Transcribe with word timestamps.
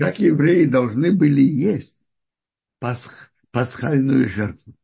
как 0.00 0.18
евреи 0.18 0.64
должны 0.64 1.12
были 1.12 1.42
есть 1.42 1.94
пасх, 2.78 3.32
пасхальную 3.50 4.28
жертву. 4.28 4.74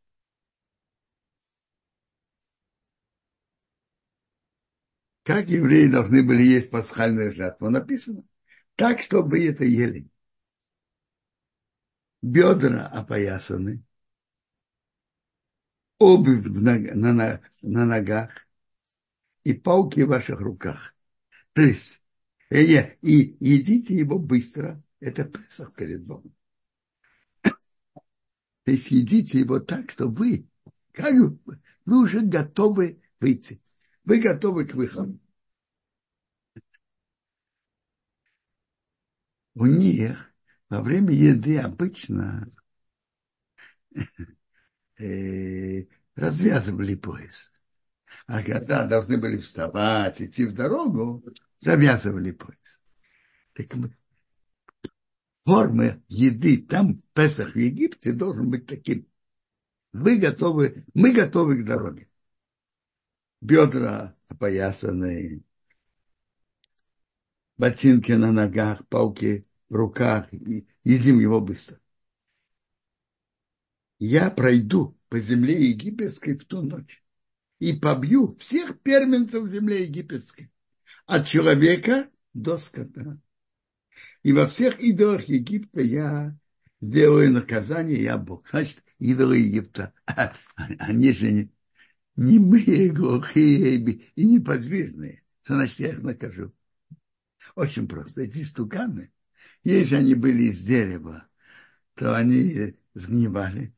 Как 5.23 5.47
евреи 5.49 5.87
должны 5.87 6.21
были 6.21 6.43
есть 6.43 6.69
пасхальную 6.69 7.33
жертву? 7.33 7.71
Написано. 7.71 8.23
Так, 8.75 9.01
чтобы 9.01 9.43
это 9.43 9.65
ели. 9.65 10.07
Бедра 12.21 12.85
опоясаны, 12.85 13.83
обувь 15.99 16.45
на, 16.45 16.77
на, 16.77 17.41
на 17.61 17.85
ногах 17.85 18.29
и 19.43 19.53
палки 19.53 20.01
в 20.01 20.09
ваших 20.09 20.39
руках. 20.41 20.93
То 21.53 21.61
есть, 21.63 22.03
и, 22.51 22.75
э, 22.75 22.97
и 23.01 23.37
едите 23.39 23.95
его 23.95 24.19
быстро. 24.19 24.83
Это 24.99 25.25
Песах 25.25 25.73
перед 25.73 26.03
Богом. 26.03 26.33
То 27.43 28.71
есть 28.71 28.91
едите 28.91 29.39
его 29.39 29.59
так, 29.59 29.91
что 29.91 30.07
вы, 30.09 30.49
как 30.91 31.13
вы 31.85 32.01
уже 32.01 32.21
готовы 32.21 33.01
выйти. 33.19 33.61
Вы 34.03 34.19
готовы 34.19 34.65
к 34.65 34.73
выходу. 34.73 35.19
У 39.53 39.65
них 39.65 40.33
во 40.69 40.81
время 40.81 41.13
еды 41.13 41.59
обычно 41.59 42.51
э, 44.99 45.85
развязывали 46.15 46.95
пояс. 46.95 47.53
А 48.25 48.43
когда 48.43 48.85
должны 48.85 49.17
были 49.17 49.37
вставать, 49.37 50.21
идти 50.21 50.45
в 50.45 50.53
дорогу, 50.53 51.23
завязывали 51.59 52.31
пояс. 52.31 52.81
Так 53.53 53.73
мы, 53.75 53.95
форма 55.47 56.03
еды 56.09 56.57
там, 56.57 57.01
Песах 57.13 57.53
в 57.53 57.57
Египте, 57.57 58.11
должен 58.11 58.51
быть 58.51 58.67
таким. 58.67 59.07
Вы 59.93 60.17
готовы, 60.17 60.85
мы 60.93 61.13
готовы 61.13 61.63
к 61.63 61.65
дороге. 61.65 62.09
Бедра 63.39 64.17
опоясанные, 64.27 65.41
ботинки 67.55 68.11
на 68.11 68.33
ногах, 68.33 68.85
палки 68.89 69.45
в 69.69 69.75
руках, 69.75 70.27
и 70.33 70.67
едим 70.83 71.21
его 71.21 71.39
быстро. 71.39 71.79
Я 73.99 74.29
пройду 74.29 74.99
по 75.07 75.17
земле 75.17 75.69
египетской 75.69 76.35
в 76.35 76.43
ту 76.43 76.61
ночь 76.61 77.05
и 77.59 77.71
побью 77.71 78.35
всех 78.35 78.81
первенцев 78.81 79.43
в 79.43 79.49
земле 79.49 79.83
египетской, 79.83 80.51
от 81.05 81.25
человека 81.25 82.09
до 82.33 82.57
скота. 82.57 83.17
И 84.27 84.33
во 84.33 84.45
всех 84.45 84.81
идолах 84.81 85.29
Египта 85.29 85.79
я 85.81 86.37
сделаю 86.81 87.31
наказание, 87.31 88.03
я 88.03 88.17
Бог. 88.17 88.45
Значит, 88.49 88.83
идолы 88.99 89.37
Египта, 89.37 89.93
они 90.55 91.13
же 91.13 91.31
не, 91.31 91.49
немые, 92.17 92.89
глухие 92.89 93.77
и 93.77 94.25
неподвижные. 94.25 95.23
Что 95.43 95.53
значит, 95.53 95.79
я 95.79 95.87
их 95.91 96.03
накажу? 96.03 96.53
Очень 97.55 97.87
просто. 97.87 98.19
Эти 98.19 98.43
стуканы, 98.43 99.13
если 99.63 99.95
они 99.95 100.13
были 100.13 100.49
из 100.49 100.61
дерева, 100.61 101.25
то 101.93 102.13
они 102.13 102.75
сгнивали, 102.95 103.73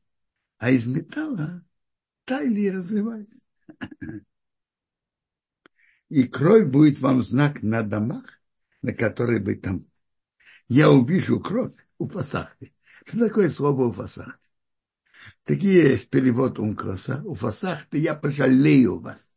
а 0.58 0.72
из 0.72 0.88
металла 0.88 1.64
таяли 2.26 2.62
и 2.62 2.72
разливались. 2.72 3.44
И 6.10 6.24
кровь 6.24 6.66
будет 6.66 7.00
вам 7.02 7.22
знак 7.22 7.62
на 7.62 7.84
домах, 7.84 8.42
на 8.82 8.94
которые 8.94 9.44
вы 9.44 9.54
там. 9.54 9.86
Я 10.70 10.92
увижу 10.92 11.40
кровь 11.40 11.74
у 11.98 12.08
фасахты. 12.08 12.74
Что 13.06 13.28
такое 13.28 13.50
слово 13.50 13.88
у 13.88 13.92
фасахты? 13.92 14.50
Такие 15.44 15.90
есть 15.90 16.10
перевод 16.10 16.60
Ункроса. 16.60 17.24
У 17.26 17.34
фасахты 17.34 17.98
я 17.98 18.14
пожалею 18.14 19.00
вас. 19.00 19.28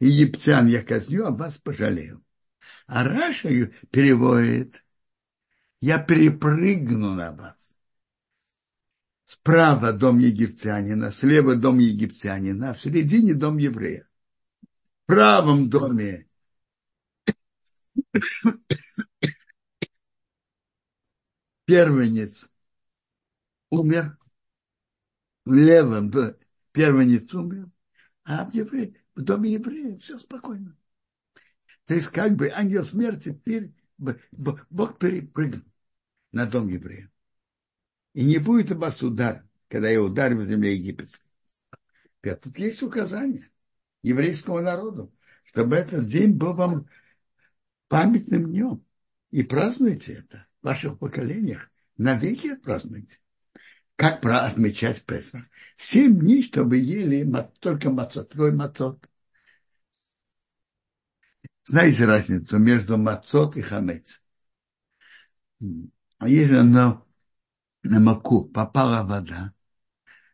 Египтян 0.00 0.66
я 0.66 0.82
казню, 0.82 1.26
а 1.26 1.30
вас 1.30 1.58
пожалею. 1.58 2.24
А 2.86 3.04
Раша 3.04 3.48
переводит, 3.90 4.84
я 5.80 6.02
перепрыгну 6.02 7.14
на 7.14 7.32
вас. 7.32 7.76
Справа 9.24 9.92
дом 9.92 10.18
египтянина, 10.18 11.10
слева 11.10 11.56
дом 11.56 11.78
египтянина, 11.78 12.74
в 12.74 12.80
середине 12.80 13.34
дом 13.34 13.58
еврея. 13.58 14.08
В 15.02 15.06
правом 15.06 15.68
доме 15.68 16.26
первенец 21.66 22.50
умер, 23.70 24.16
в 25.44 25.52
левом 25.52 26.10
первенец 26.72 27.32
умер, 27.34 27.70
а 28.24 28.44
в, 28.44 28.54
евре, 28.54 28.94
в 29.14 29.20
доме 29.20 29.52
еврея 29.52 29.98
все 29.98 30.18
спокойно. 30.18 30.76
То 31.84 31.94
есть 31.94 32.08
как 32.08 32.34
бы 32.34 32.50
ангел 32.50 32.82
смерти, 32.84 33.40
Бог 33.98 34.98
перепрыгнул 34.98 35.62
на 36.32 36.46
дом 36.46 36.68
еврея. 36.68 37.10
И 38.14 38.24
не 38.24 38.38
будет 38.38 38.72
у 38.72 38.78
вас 38.78 39.02
удар, 39.02 39.44
когда 39.68 39.90
я 39.90 40.02
ударю 40.02 40.38
в 40.38 40.46
земле 40.46 40.74
египетской. 40.74 41.22
Тут 42.22 42.58
есть 42.58 42.82
указание 42.82 43.50
еврейскому 44.02 44.60
народу, 44.60 45.14
чтобы 45.44 45.76
этот 45.76 46.06
день 46.06 46.32
был 46.32 46.54
вам 46.54 46.88
памятным 47.88 48.50
днем. 48.50 48.84
И 49.30 49.42
празднуйте 49.42 50.14
это 50.14 50.45
ваших 50.66 50.98
поколениях. 50.98 51.70
Навеки 51.96 52.56
празднуйте. 52.56 53.18
Как 53.94 54.20
отмечать 54.24 55.04
Песах? 55.04 55.44
Семь 55.76 56.18
дней, 56.18 56.42
чтобы 56.42 56.76
ели 56.76 57.24
только 57.60 57.88
мацот, 57.88 58.30
твой 58.30 58.52
мацот. 58.52 59.08
Знаете 61.64 62.04
разницу 62.04 62.58
между 62.58 62.98
мацот 62.98 63.56
и 63.56 63.62
хамец? 63.62 64.24
А 66.18 66.28
если 66.28 66.56
оно 66.56 67.06
на 67.82 68.00
маку 68.00 68.44
попала 68.44 69.04
вода, 69.04 69.54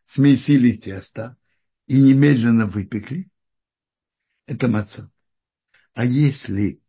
смесили 0.05 0.71
тесто 0.71 1.37
и 1.85 2.01
немедленно 2.01 2.65
выпекли, 2.65 3.29
это 4.47 4.67
маца. 4.67 5.11
А 5.93 6.03
если 6.05 6.81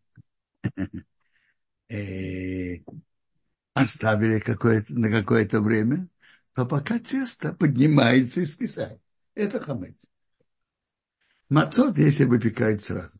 э, 1.88 2.78
оставили 3.74 4.38
какое 4.38 4.84
на 4.88 5.10
какое-то 5.10 5.60
время, 5.60 6.08
то 6.54 6.64
пока 6.64 6.98
тесто 6.98 7.52
поднимается 7.52 8.40
и 8.40 8.46
скисает. 8.46 9.00
Это 9.34 9.60
хамец. 9.60 9.96
Мацот, 11.50 11.98
если 11.98 12.24
выпекают 12.24 12.82
сразу. 12.82 13.18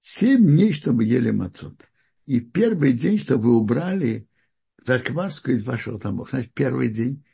Семь 0.00 0.46
дней, 0.46 0.72
чтобы 0.72 1.04
ели 1.04 1.30
мацот. 1.30 1.88
И 2.26 2.40
первый 2.40 2.92
день, 2.92 3.18
что 3.18 3.38
вы 3.38 3.56
убрали 3.56 4.28
закваску 4.76 5.50
из 5.50 5.64
вашего 5.64 5.98
дома, 5.98 6.26
значит, 6.28 6.52
первый 6.52 6.90
день, 6.90 7.24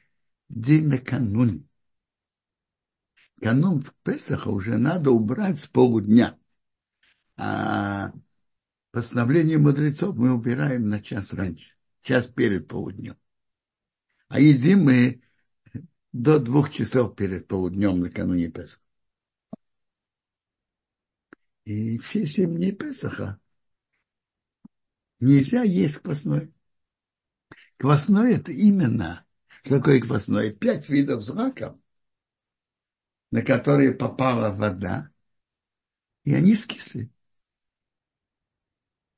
день 0.48 0.88
накануне. 0.88 1.64
Канун 3.40 3.82
в 3.82 3.92
Песаха 4.02 4.48
уже 4.48 4.76
надо 4.76 5.10
убрать 5.10 5.58
с 5.58 5.66
полудня. 5.66 6.38
А 7.36 8.12
постановление 8.94 9.58
мудрецов 9.58 10.14
мы 10.14 10.32
убираем 10.32 10.88
на 10.88 11.02
час 11.02 11.32
раньше, 11.32 11.74
час 12.00 12.28
перед 12.28 12.68
полуднем. 12.68 13.18
А 14.28 14.38
едим 14.38 14.84
мы 14.84 15.20
до 16.12 16.38
двух 16.38 16.70
часов 16.70 17.16
перед 17.16 17.48
полуднем 17.48 17.98
накануне 17.98 18.52
Песаха. 18.52 18.80
И 21.64 21.98
все 21.98 22.24
семь 22.24 22.54
дней 22.54 22.70
Песаха 22.70 23.40
нельзя 25.18 25.64
есть 25.64 25.96
квасной. 25.96 26.54
Квасной 27.78 28.34
это 28.34 28.52
именно, 28.52 29.26
что 29.64 29.80
квасной? 29.80 30.52
Пять 30.52 30.88
видов 30.88 31.20
злаков, 31.24 31.76
на 33.32 33.42
которые 33.42 33.90
попала 33.90 34.54
вода, 34.54 35.10
и 36.22 36.32
они 36.32 36.54
скисли. 36.54 37.10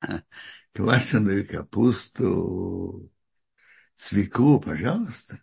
Квашеную 0.73 1.47
капусту, 1.47 3.11
свеклу, 3.95 4.59
пожалуйста. 4.59 5.41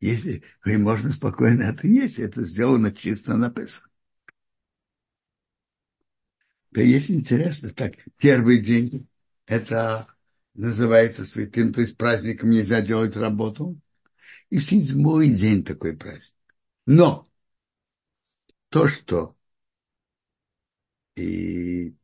Если 0.00 0.42
вы 0.64 0.78
можно 0.78 1.10
спокойно 1.10 1.64
это 1.64 1.86
есть, 1.86 2.18
это 2.18 2.44
сделано 2.44 2.92
чисто 2.92 3.36
на 3.36 3.50
Песах. 3.50 3.90
Есть 6.74 7.10
интересно, 7.10 7.70
так, 7.70 7.94
первый 8.16 8.60
день 8.60 9.08
это 9.46 10.06
называется 10.54 11.24
святым, 11.24 11.72
то 11.72 11.80
есть 11.80 11.96
праздником 11.96 12.50
нельзя 12.50 12.80
делать 12.80 13.16
работу. 13.16 13.78
И 14.50 14.58
в 14.58 14.64
седьмой 14.64 15.30
день 15.30 15.64
такой 15.64 15.96
праздник. 15.96 16.34
Но 16.86 17.28
то, 18.68 18.88
что 18.88 19.36
и 21.16 21.94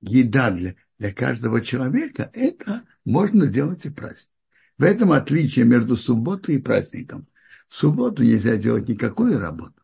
еда 0.00 0.50
для, 0.50 0.74
для 0.98 1.12
каждого 1.12 1.60
человека, 1.60 2.30
это 2.32 2.84
можно 3.04 3.46
делать 3.46 3.84
и 3.84 3.90
праздник. 3.90 4.30
В 4.78 4.82
этом 4.82 5.12
отличие 5.12 5.64
между 5.64 5.96
субботой 5.96 6.56
и 6.56 6.62
праздником. 6.62 7.28
В 7.68 7.74
субботу 7.74 8.22
нельзя 8.22 8.56
делать 8.56 8.88
никакую 8.88 9.38
работу. 9.38 9.80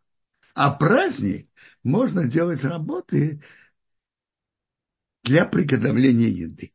А 0.55 0.73
праздник 0.73 1.49
можно 1.83 2.27
делать 2.27 2.65
работы 2.65 3.43
для 5.23 5.45
приготовления 5.45 6.29
еды. 6.29 6.73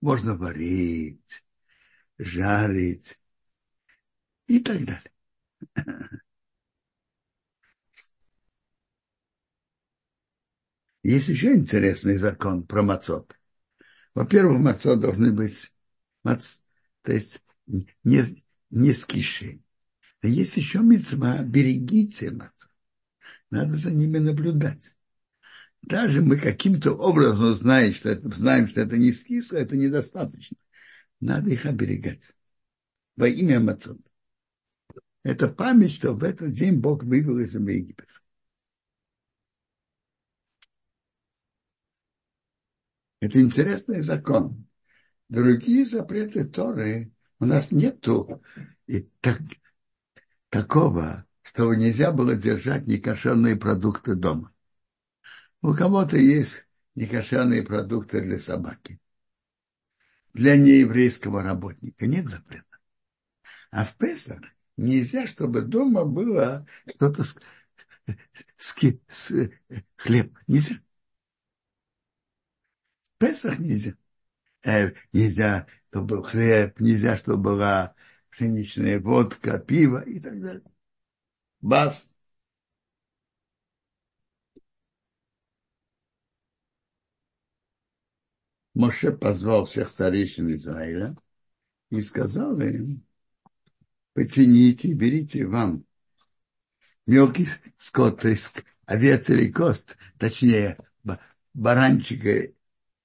Можно 0.00 0.36
варить, 0.36 1.44
жарить 2.18 3.18
и 4.46 4.58
так 4.58 4.84
далее. 4.84 5.12
Есть 11.02 11.28
еще 11.28 11.54
интересный 11.54 12.16
закон 12.16 12.66
про 12.66 12.82
мацот. 12.82 13.34
Во-первых, 14.14 14.60
мацот 14.60 15.00
должны 15.00 15.32
быть, 15.32 15.72
мац, 16.24 16.58
то 17.02 17.12
есть 17.12 17.42
не, 17.66 18.22
не 18.70 18.92
скиши. 18.92 19.62
Но 20.22 20.28
есть 20.28 20.56
еще 20.56 20.80
мецва, 20.80 21.42
берегите 21.42 22.30
мацот. 22.30 22.70
Надо 23.50 23.76
за 23.76 23.90
ними 23.90 24.18
наблюдать. 24.18 24.96
Даже 25.82 26.20
мы 26.20 26.36
каким-то 26.36 26.92
образом 26.92 27.54
знаем, 27.54 27.94
что 27.94 28.10
это, 28.10 28.28
знаем, 28.36 28.68
что 28.68 28.80
это 28.80 28.96
не 28.96 29.12
скисло, 29.12 29.56
это 29.56 29.76
недостаточно. 29.76 30.56
Надо 31.20 31.50
их 31.50 31.66
оберегать. 31.66 32.34
Во 33.16 33.28
имя 33.28 33.60
Мацот. 33.60 33.98
Это 35.22 35.48
память, 35.48 35.92
что 35.92 36.12
в 36.12 36.24
этот 36.24 36.52
день 36.52 36.76
Бог 36.76 37.02
вывел 37.02 37.38
из 37.38 37.52
земли 37.52 37.82
Это 43.20 43.40
интересный 43.40 44.00
закон. 44.00 44.66
Другие 45.28 45.86
запреты 45.86 46.44
Торы 46.44 47.12
у 47.38 47.44
нас 47.44 47.70
нету 47.70 48.42
и 48.86 49.08
так, 49.20 49.40
такого, 50.48 51.26
чтобы 51.42 51.76
нельзя 51.76 52.12
было 52.12 52.34
держать 52.34 52.86
некошерные 52.86 53.56
продукты 53.56 54.14
дома. 54.14 54.52
У 55.62 55.74
кого-то 55.74 56.16
есть 56.16 56.66
некошерные 56.94 57.62
продукты 57.62 58.22
для 58.22 58.38
собаки. 58.38 58.98
Для 60.32 60.56
нееврейского 60.56 61.42
работника 61.42 62.06
нет 62.06 62.28
запрета. 62.28 62.64
А 63.70 63.84
в 63.84 63.96
Песах 63.96 64.40
нельзя, 64.76 65.26
чтобы 65.26 65.62
дома 65.62 66.04
было 66.04 66.66
что-то 66.88 67.24
с, 67.24 67.36
с, 68.56 68.74
с, 69.08 69.50
хлеб. 69.96 70.36
Нельзя. 70.46 70.76
Песах 73.20 73.58
нельзя. 73.58 73.94
Э, 74.64 74.92
нельзя, 75.12 75.66
чтобы 75.90 76.06
был 76.06 76.22
хлеб, 76.22 76.80
нельзя, 76.80 77.18
чтобы 77.18 77.42
была 77.42 77.94
пшеничная 78.30 78.98
водка, 78.98 79.58
пиво 79.58 80.00
и 80.00 80.18
так 80.20 80.40
далее. 80.40 80.62
Бас. 81.60 82.08
Моше 88.72 89.12
позвал 89.12 89.66
всех 89.66 89.90
старейшин 89.90 90.54
Израиля 90.54 91.14
и 91.90 92.00
сказал 92.00 92.58
им, 92.62 93.04
потяните, 94.14 94.94
берите 94.94 95.46
вам 95.46 95.84
мелкий 97.04 97.48
скот, 97.76 98.24
овец 98.86 99.28
или 99.28 99.52
кост, 99.52 99.98
точнее, 100.16 100.78
баранчика 101.52 102.54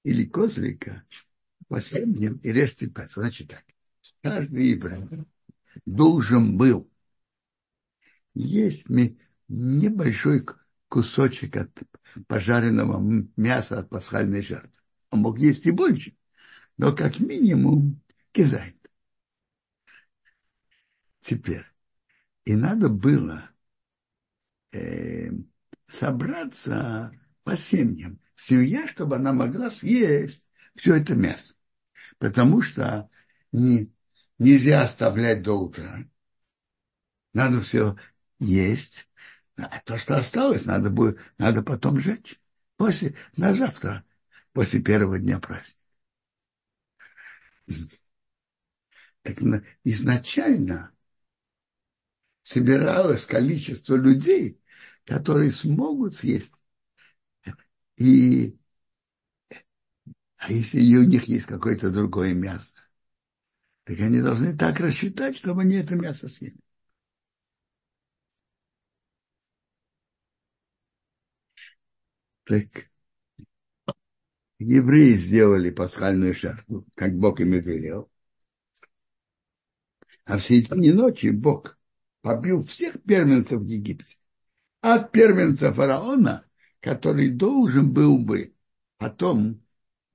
или 0.06 0.24
козлика, 0.24 1.02
по 1.66 1.80
семьям 1.80 2.36
и 2.36 2.52
режьте 2.52 2.86
пес. 2.86 3.14
Значит 3.14 3.48
так, 3.48 3.64
каждый 4.22 4.68
еврей 4.68 5.04
должен 5.84 6.56
был 6.56 6.88
есть 8.34 8.86
небольшой 9.48 10.46
кусочек 10.88 11.56
от 11.56 11.82
пожаренного 12.28 13.00
мяса 13.36 13.80
от 13.80 13.90
пасхальной 13.90 14.42
жертвы. 14.42 14.70
Он 15.10 15.20
мог 15.20 15.40
есть 15.40 15.66
и 15.66 15.72
больше, 15.72 16.16
но 16.76 16.94
как 16.94 17.18
минимум 17.18 18.00
кизайт. 18.30 18.76
Теперь. 21.18 21.64
И 22.44 22.54
надо 22.54 22.88
было 22.90 23.50
э, 24.70 25.30
собраться 25.88 27.10
по 27.42 27.56
семьям, 27.56 28.20
семья, 28.36 28.86
чтобы 28.86 29.16
она 29.16 29.32
могла 29.32 29.70
съесть 29.70 30.46
все 30.76 30.96
это 30.96 31.14
мясо. 31.14 31.54
Потому 32.18 32.62
что 32.62 33.10
не, 33.52 33.92
нельзя 34.38 34.82
оставлять 34.82 35.42
до 35.42 35.54
утра. 35.54 36.08
Надо 37.32 37.60
все 37.60 37.96
есть. 38.38 39.08
А 39.56 39.80
то, 39.80 39.96
что 39.98 40.16
осталось, 40.16 40.66
надо, 40.66 40.90
будет, 40.90 41.18
надо 41.38 41.62
потом 41.62 41.98
жечь. 41.98 42.40
После, 42.76 43.14
на 43.36 43.54
завтра 43.54 44.04
после 44.52 44.82
первого 44.82 45.18
дня 45.18 45.40
праздника. 45.40 45.80
Так 49.22 49.38
изначально 49.82 50.92
собиралось 52.42 53.24
количество 53.24 53.96
людей, 53.96 54.60
которые 55.04 55.50
смогут 55.52 56.16
съесть. 56.16 56.55
И 57.96 58.56
а 60.38 60.52
если 60.52 60.96
у 60.96 61.04
них 61.04 61.24
есть 61.24 61.46
какое-то 61.46 61.90
другое 61.90 62.34
мясо, 62.34 62.76
так 63.84 63.98
они 64.00 64.20
должны 64.20 64.56
так 64.56 64.80
рассчитать, 64.80 65.36
чтобы 65.36 65.62
они 65.62 65.76
это 65.76 65.94
мясо 65.96 66.28
съели. 66.28 66.56
Так 72.44 72.88
евреи 74.58 75.14
сделали 75.14 75.70
пасхальную 75.70 76.34
жертву, 76.34 76.86
как 76.94 77.16
Бог 77.16 77.40
им 77.40 77.54
и 77.54 77.60
велел. 77.60 78.10
А 80.24 80.38
в 80.38 80.42
середине 80.42 80.92
ночи 80.92 81.30
Бог 81.30 81.78
побил 82.20 82.62
всех 82.62 83.02
первенцев 83.02 83.60
в 83.60 83.66
Египте. 83.66 84.16
От 84.80 85.10
первенца 85.12 85.72
фараона, 85.72 86.45
который 86.86 87.30
должен 87.30 87.92
был 87.92 88.16
бы 88.16 88.54
потом 88.96 89.60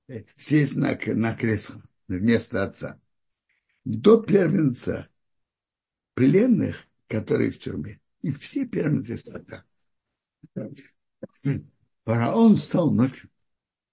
э, 0.08 0.24
сесть 0.38 0.74
на, 0.74 0.98
на 1.06 1.34
кресло 1.34 1.82
вместо 2.08 2.64
отца, 2.64 2.98
до 3.84 4.22
первенца 4.22 5.10
пленных, 6.14 6.88
которые 7.08 7.50
в 7.50 7.58
тюрьме. 7.58 8.00
И 8.22 8.32
все 8.32 8.66
первенцы 8.66 9.18
страдали. 9.18 9.64
Фараон 12.06 12.56
стал 12.56 12.90
ночью 12.90 13.28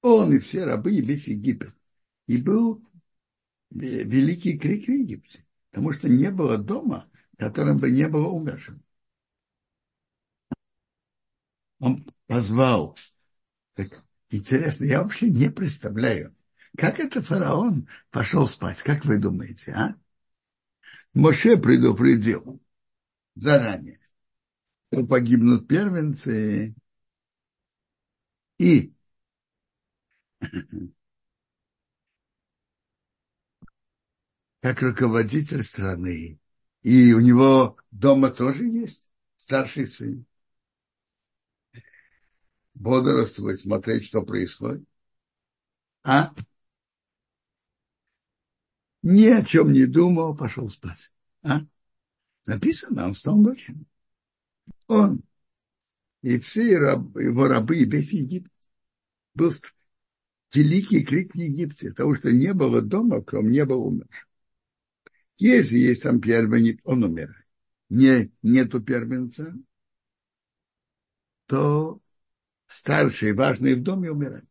он 0.02 0.32
и 0.32 0.40
все 0.40 0.64
рабы, 0.64 0.94
и 0.94 1.02
весь 1.02 1.28
Египет. 1.28 1.76
И 2.28 2.42
был 2.42 2.82
великий 3.72 4.58
крик 4.58 4.86
в 4.86 4.90
Египте, 4.90 5.46
потому 5.70 5.92
что 5.92 6.08
не 6.08 6.32
было 6.32 6.58
дома, 6.58 7.10
в 7.34 7.40
котором 7.40 7.80
бы 7.80 7.92
не 7.92 8.08
было 8.08 8.28
умерших. 8.28 8.78
Он 11.80 12.06
позвал. 12.30 12.96
Так 13.76 14.06
интересно, 14.30 14.86
я 14.86 15.04
вообще 15.04 15.30
не 15.30 15.50
представляю, 15.52 16.36
как 16.78 17.00
это 17.00 17.22
фараон 17.24 17.88
пошел 18.12 18.48
спать, 18.48 18.84
как 18.84 19.06
вы 19.06 19.18
думаете, 19.18 19.74
а? 19.74 19.96
Моше 21.14 21.58
предупредил 21.58 22.60
заранее, 23.36 24.00
что 24.92 25.06
погибнут 25.06 25.68
первенцы, 25.68 26.76
и 28.60 28.92
как 34.62 34.82
руководитель 34.82 35.64
страны. 35.64 36.40
И 36.82 37.14
у 37.14 37.20
него 37.20 37.78
дома 37.92 38.30
тоже 38.32 38.66
есть 38.66 39.10
старший 39.38 39.88
сын. 39.88 40.26
Бодрствовать, 42.80 43.62
смотреть, 43.62 44.06
что 44.06 44.24
происходит. 44.24 44.84
А? 46.04 46.34
Ни 49.04 49.26
о 49.26 49.44
чем 49.44 49.72
не 49.72 49.86
думал, 49.86 50.36
пошел 50.36 50.70
спать. 50.70 51.12
А? 51.44 51.62
Написано, 52.46 53.08
он 53.08 53.14
стал 53.14 53.38
ночью. 53.38 53.86
Он 54.88 55.22
и 56.22 56.40
все 56.40 56.72
его 56.72 57.48
рабы, 57.48 57.78
и 57.78 57.86
весь 57.86 58.12
Египет 58.12 58.52
был 59.34 59.52
великий 60.54 61.04
крик 61.04 61.34
в 61.34 61.38
Египте, 61.38 61.90
потому 61.90 62.16
что 62.16 62.32
не 62.32 62.54
было 62.54 62.82
дома, 62.82 63.22
кроме 63.22 63.52
неба 63.52 63.74
умерших. 63.74 64.28
Если 65.38 65.78
есть 65.78 66.04
там 66.04 66.20
первенец, 66.20 66.80
он 66.84 67.04
умирает. 67.04 67.48
Не, 67.90 68.32
нету 68.42 68.82
первенца, 68.82 69.56
то 71.46 72.02
старший, 72.70 73.34
важный 73.34 73.76
в 73.76 73.84
доме 73.84 74.12
умирает. 74.12 74.46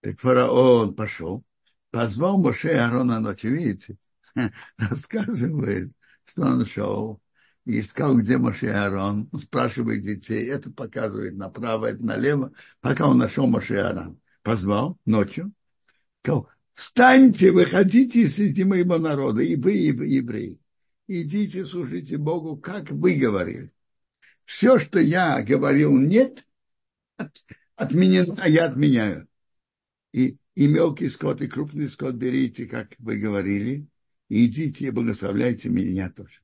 Так 0.00 0.18
фараон 0.18 0.94
пошел, 0.94 1.44
позвал 1.90 2.38
Моше 2.38 2.72
и 2.72 2.76
Аарона 2.76 3.20
ночью, 3.20 3.56
видите, 3.56 3.96
рассказывает, 4.76 5.92
что 6.24 6.42
он 6.42 6.66
шел, 6.66 7.22
и 7.64 7.78
искал, 7.78 8.16
где 8.18 8.36
Моше 8.36 8.66
и 8.66 8.70
Аарон, 8.70 9.30
спрашивает 9.38 10.02
детей, 10.02 10.48
это 10.48 10.70
показывает 10.70 11.36
направо, 11.36 11.86
это 11.86 12.04
налево, 12.04 12.52
пока 12.80 13.08
он 13.08 13.18
нашел 13.18 13.46
Моше 13.46 13.74
и 13.74 13.78
Аарон. 13.78 14.20
Позвал 14.42 14.98
ночью, 15.04 15.52
сказал, 16.22 16.48
встаньте, 16.74 17.52
выходите 17.52 18.26
среди 18.26 18.64
моего 18.64 18.98
народа, 18.98 19.42
и 19.42 19.54
вы, 19.54 19.74
и 19.74 19.92
вы, 19.92 20.06
евреи. 20.06 20.60
Идите, 21.06 21.64
слушайте 21.64 22.16
Богу, 22.16 22.56
как 22.56 22.90
вы 22.90 23.14
говорили. 23.14 23.72
Все, 24.54 24.78
что 24.78 25.00
я 25.00 25.42
говорил 25.42 25.96
нет, 25.98 26.46
отменено, 27.74 28.36
а 28.38 28.48
я 28.50 28.66
отменяю. 28.66 29.26
И, 30.12 30.36
и 30.54 30.66
мелкий 30.68 31.08
скот, 31.08 31.40
и 31.40 31.48
крупный 31.48 31.88
скот 31.88 32.16
берите, 32.16 32.66
как 32.66 32.94
вы 32.98 33.16
говорили, 33.16 33.88
и 34.28 34.46
идите 34.46 34.86
и 34.86 34.90
благословляйте 34.90 35.70
меня 35.70 36.10
тоже. 36.10 36.42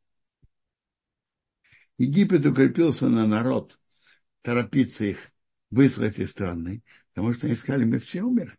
Египет 1.99 2.47
укрепился 2.47 3.11
на 3.11 3.27
народ, 3.27 3.79
торопиться 4.41 5.05
их 5.05 5.31
выслать 5.71 6.19
из 6.19 6.31
страны, 6.31 6.83
потому 7.13 7.35
что 7.35 7.47
они 7.47 7.57
сказали, 7.57 7.85
мы 7.85 7.99
все 7.99 8.23
умерли. 8.23 8.57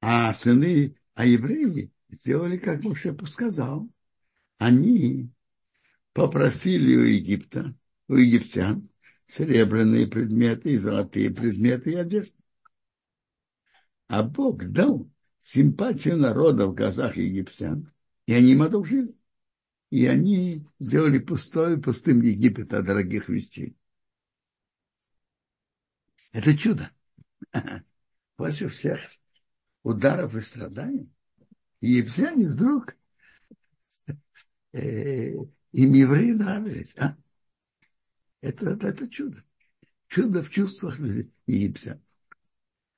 А 0.00 0.32
сыны, 0.32 0.94
а 1.14 1.26
евреи 1.26 1.92
сделали, 2.08 2.56
как 2.56 2.82
Муше 2.82 3.16
сказал. 3.26 3.90
Они 4.58 5.32
попросили 6.12 6.96
у 6.96 7.02
Египта, 7.02 7.74
у 8.08 8.14
египтян, 8.14 8.88
серебряные 9.26 10.06
предметы 10.06 10.72
и 10.72 10.78
золотые 10.78 11.30
предметы 11.30 11.92
и 11.92 11.96
одежду. 11.96 12.34
А 14.08 14.24
Бог 14.24 14.64
дал 14.64 15.08
симпатию 15.38 16.16
народа 16.16 16.66
в 16.66 16.74
глазах 16.74 17.16
египтян, 17.16 17.92
и 18.26 18.34
они 18.34 18.52
им 18.52 18.62
одолжили. 18.62 19.14
И 19.90 20.06
они 20.06 20.64
сделали 20.78 21.18
пустой, 21.18 21.80
пустым 21.80 22.20
Египет 22.20 22.72
от 22.74 22.84
дорогих 22.84 23.28
вещей. 23.28 23.76
Это 26.32 26.56
чудо. 26.56 26.90
После 28.36 28.68
всех 28.68 29.00
ударов 29.82 30.36
и 30.36 30.40
страданий. 30.40 31.10
Египтяне 31.80 32.48
вдруг 32.48 32.94
э, 34.72 35.34
им 35.72 35.92
евреи 35.92 36.32
нравились. 36.32 36.96
А? 36.98 37.16
Это, 38.40 38.70
это, 38.70 38.88
это 38.88 39.08
чудо. 39.08 39.42
Чудо 40.08 40.42
в 40.42 40.50
чувствах 40.50 40.98
людей 40.98 41.32
египтян. 41.46 42.02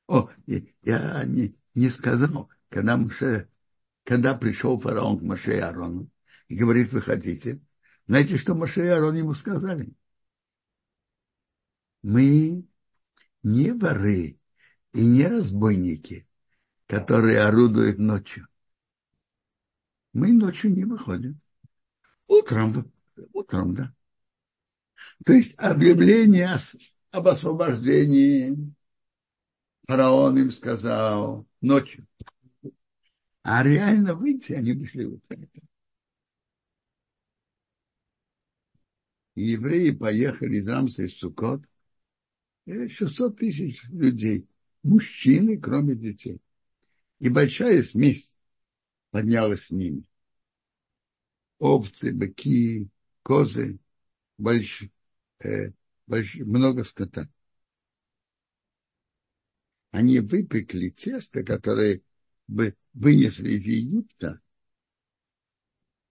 О, 0.09 0.31
я 0.47 1.25
не, 1.25 1.55
не 1.75 1.89
сказал, 1.89 2.51
когда, 2.69 2.97
Муше, 2.97 3.49
когда 4.05 4.35
пришел 4.35 4.79
фараон 4.79 5.19
к 5.19 5.23
Маше 5.23 5.57
и 5.57 5.61
Арону 5.61 6.11
и 6.49 6.57
говорит, 6.57 6.93
вы 6.93 7.01
хотите, 7.01 7.61
знаете, 8.07 8.37
что 8.37 8.55
Маше 8.55 8.85
и 8.85 8.89
Арон 8.89 9.17
ему 9.17 9.35
сказали? 9.35 9.95
Мы 12.03 12.67
не 13.43 13.73
воры 13.73 14.39
и 14.93 15.05
не 15.05 15.27
разбойники, 15.27 16.27
которые 16.87 17.41
орудуют 17.41 17.99
ночью. 17.99 18.49
Мы 20.13 20.33
ночью 20.33 20.75
не 20.75 20.85
выходим. 20.85 21.42
Утром, 22.33 22.91
утром, 23.35 23.75
да. 23.75 23.95
То 25.27 25.35
есть 25.35 25.55
объявление 25.59 26.57
об 27.11 27.29
освобождении 27.29 28.57
фараон 29.87 30.39
им 30.39 30.51
сказал 30.51 31.47
ночью. 31.61 32.07
А 33.43 33.63
реально 33.63 34.15
выйти 34.15 34.55
они 34.55 34.73
вышли 34.73 35.05
утром. 35.05 35.47
И 39.35 39.43
евреи 39.43 39.91
поехали 39.91 40.57
из 40.57 40.69
Рамса 40.69 41.03
из 41.03 41.19
Сукот. 41.19 41.63
600 42.67 43.37
тысяч 43.37 43.85
людей, 43.91 44.49
мужчины, 44.83 45.61
кроме 45.61 45.97
детей. 45.97 46.41
И 47.19 47.29
большая 47.29 47.83
смесь 47.83 48.35
поднялась 49.11 49.67
с 49.67 49.71
ними. 49.71 50.07
Овцы, 51.63 52.13
быки, 52.13 52.91
козы, 53.23 53.79
больш, 54.37 54.83
э, 55.45 55.71
больш, 56.09 56.35
много 56.35 56.83
скота. 56.83 57.31
Они 59.93 60.19
выпекли 60.19 60.89
тесто, 60.89 61.45
которое 61.45 62.03
бы 62.49 62.75
вынесли 62.95 63.53
из 63.53 63.65
Египта, 63.65 64.41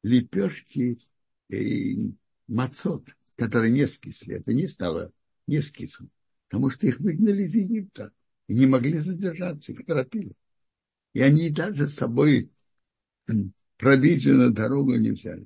лепешки 0.03 1.05
и 1.50 2.15
мацот, 2.48 3.10
которые 3.36 3.74
не 3.74 3.88
скисли. 3.88 4.36
Это 4.36 4.53
не 4.53 4.70
стало 4.70 5.12
не 5.48 5.62
скисом, 5.62 6.10
потому 6.48 6.70
что 6.70 6.88
их 6.88 7.01
выгнали 7.01 7.43
из 7.43 7.55
Египта 7.55 8.13
и 8.48 8.53
не 8.53 8.67
могли 8.67 9.00
задержаться, 9.00 9.74
их 9.74 9.86
торопили. 9.86 10.34
И 11.12 11.20
они 11.20 11.50
даже 11.50 11.89
с 11.89 11.96
собой 11.96 12.53
провизию 13.81 14.38
на 14.38 14.50
дорогу 14.51 14.95
не 14.95 15.11
взяли. 15.11 15.45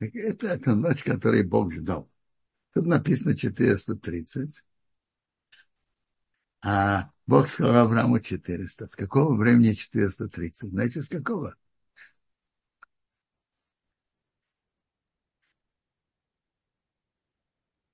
Это, 0.00 0.48
это 0.48 0.74
ночь, 0.74 1.02
которую 1.02 1.48
Бог 1.48 1.72
ждал. 1.72 2.10
Тут 2.74 2.86
написано 2.86 3.36
430. 3.36 4.64
А 6.64 7.10
Бог 7.26 7.48
сказал 7.48 7.86
Аврааму 7.86 8.20
400. 8.20 8.88
С 8.88 8.94
какого 8.96 9.34
времени 9.36 9.74
430? 9.74 10.70
Знаете, 10.70 11.02
с 11.02 11.08
какого? 11.08 11.54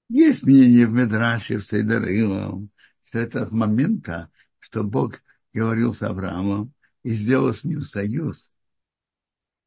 Есть 0.08 0.42
мнение 0.42 0.86
в 0.86 0.92
Медраше, 0.92 1.58
в 1.58 1.64
Сейдарилом, 1.64 2.70
что 3.04 3.18
это 3.18 3.42
от 3.42 3.52
момента, 3.52 4.30
что 4.58 4.84
Бог 4.84 5.20
говорил 5.58 5.92
с 5.92 6.02
Авраамом 6.02 6.72
и 7.02 7.10
сделал 7.10 7.52
с 7.52 7.64
ним 7.64 7.82
союз 7.82 8.54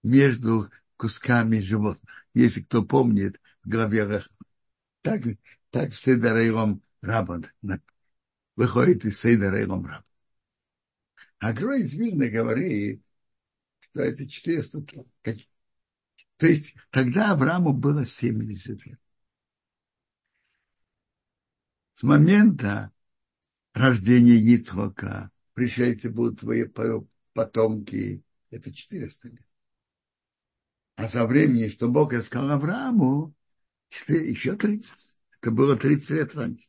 между 0.04 0.70
кусками 0.98 1.60
животных. 1.60 2.26
Если 2.34 2.62
кто 2.62 2.84
помнит, 2.84 3.42
в 3.64 3.70
главе 3.70 4.24
так, 5.02 5.22
так 5.70 5.92
в 5.92 5.96
Сейдарилом 5.96 6.82
Рабан 7.02 7.46
выходит 8.56 9.06
из 9.06 9.20
Сейдарилом 9.20 9.86
Рабан. 9.86 10.06
А 11.40 11.54
Грой 11.54 11.84
Вильна 11.84 12.28
говорит, 12.28 13.04
что 13.80 14.02
это 14.02 14.28
400 14.28 14.86
лет. 15.26 15.48
То 16.38 16.48
есть 16.48 16.76
тогда 16.90 17.32
Аврааму 17.32 17.74
было 17.74 18.06
70 18.06 18.86
лет. 18.86 19.00
С 21.96 22.04
момента 22.04 22.92
рождения 23.74 24.38
Ицхока 24.38 25.32
пришельцы 25.62 26.10
будут 26.10 26.40
твои 26.40 26.66
потомки, 27.34 28.24
это 28.50 28.74
400 28.74 29.28
лет. 29.28 29.46
А 30.96 31.08
со 31.08 31.28
времени, 31.28 31.70
что 31.70 31.88
Бог 31.88 32.14
сказал 32.24 32.50
Аврааму, 32.50 33.36
еще 34.08 34.56
30. 34.56 35.18
Это 35.40 35.52
было 35.52 35.78
30 35.78 36.10
лет 36.10 36.34
раньше. 36.34 36.66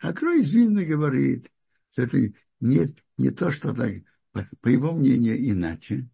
А 0.00 0.12
Крой 0.12 0.42
из 0.42 0.52
Вильна 0.52 0.84
говорит, 0.84 1.50
что 1.92 2.02
это 2.02 2.18
не, 2.60 2.94
не 3.16 3.30
то, 3.30 3.50
что 3.50 3.74
так, 3.74 3.94
по, 4.32 4.46
по 4.60 4.68
его 4.68 4.92
мнению, 4.92 5.38
иначе. 5.38 6.10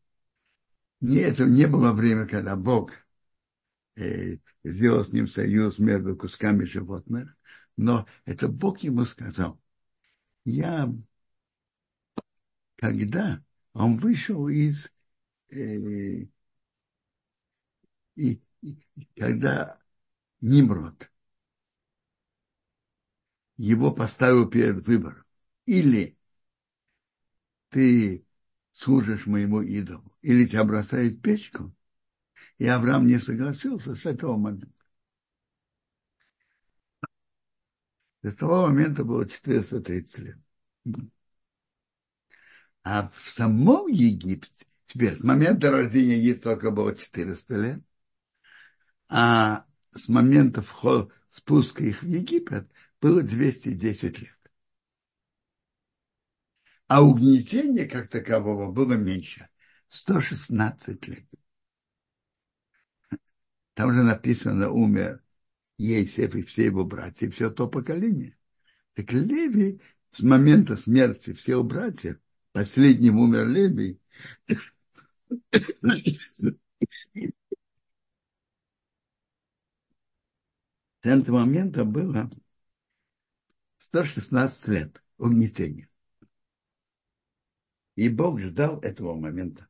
Не, 1.00 1.18
это 1.18 1.44
не 1.44 1.66
было 1.66 1.92
время, 1.92 2.26
когда 2.26 2.54
Бог 2.54 2.92
э, 3.96 4.36
сделал 4.62 5.04
с 5.04 5.12
ним 5.12 5.26
союз 5.26 5.80
между 5.80 6.16
кусками 6.16 6.64
животных, 6.64 7.36
но 7.76 8.06
это 8.24 8.46
Бог 8.48 8.84
ему 8.84 9.04
сказал. 9.06 9.60
Я, 10.46 10.88
когда 12.76 13.42
он 13.72 13.98
вышел 13.98 14.46
из, 14.48 14.86
э, 15.50 16.28
и, 18.14 18.40
и 18.62 18.78
когда 19.16 19.80
Нимрод 20.40 21.10
его 23.56 23.90
поставил 23.90 24.48
перед 24.48 24.86
выбором, 24.86 25.24
или 25.64 26.16
ты 27.70 28.24
служишь 28.70 29.26
моему 29.26 29.62
идолу, 29.62 30.16
или 30.22 30.46
тебя 30.46 30.62
бросает 30.62 31.22
печку, 31.22 31.74
и 32.58 32.66
Авраам 32.66 33.08
не 33.08 33.18
согласился 33.18 33.96
с 33.96 34.06
этого 34.06 34.36
момента. 34.36 34.75
С 38.22 38.34
того 38.34 38.66
момента 38.66 39.04
было 39.04 39.28
430 39.28 40.18
лет. 40.18 40.38
А 42.82 43.10
в 43.10 43.30
самом 43.30 43.88
Египте, 43.88 44.66
теперь 44.86 45.14
с 45.16 45.22
момента 45.22 45.70
рождения 45.70 46.18
Ицхака 46.18 46.70
было 46.70 46.94
400 46.94 47.54
лет, 47.56 47.82
а 49.08 49.66
с 49.92 50.08
момента 50.08 50.62
входа, 50.62 51.12
спуска 51.30 51.84
их 51.84 52.02
в 52.02 52.06
Египет 52.06 52.70
было 53.00 53.22
210 53.22 54.20
лет. 54.20 54.38
А 56.88 57.02
угнетение 57.02 57.86
как 57.86 58.08
такового 58.08 58.70
было 58.70 58.94
меньше. 58.94 59.48
116 59.88 61.08
лет. 61.08 61.26
Там 63.74 63.94
же 63.94 64.02
написано, 64.02 64.70
умер 64.70 65.22
Ейсев 65.78 66.34
и 66.34 66.42
все 66.42 66.66
его 66.66 66.84
братья, 66.84 67.30
все 67.30 67.50
то 67.50 67.68
поколение. 67.68 68.36
Так 68.94 69.12
Леви 69.12 69.80
с 70.10 70.20
момента 70.20 70.76
смерти 70.76 71.32
всех 71.32 71.64
братьев, 71.64 72.18
последним 72.52 73.18
умер 73.18 73.48
Леви, 73.48 74.00
с 75.50 75.70
этого 81.02 81.40
момента 81.40 81.84
было 81.84 82.30
116 83.78 84.68
лет 84.68 85.02
угнетения. 85.18 85.88
И 87.94 88.08
Бог 88.08 88.40
ждал 88.40 88.80
этого 88.80 89.14
момента. 89.14 89.68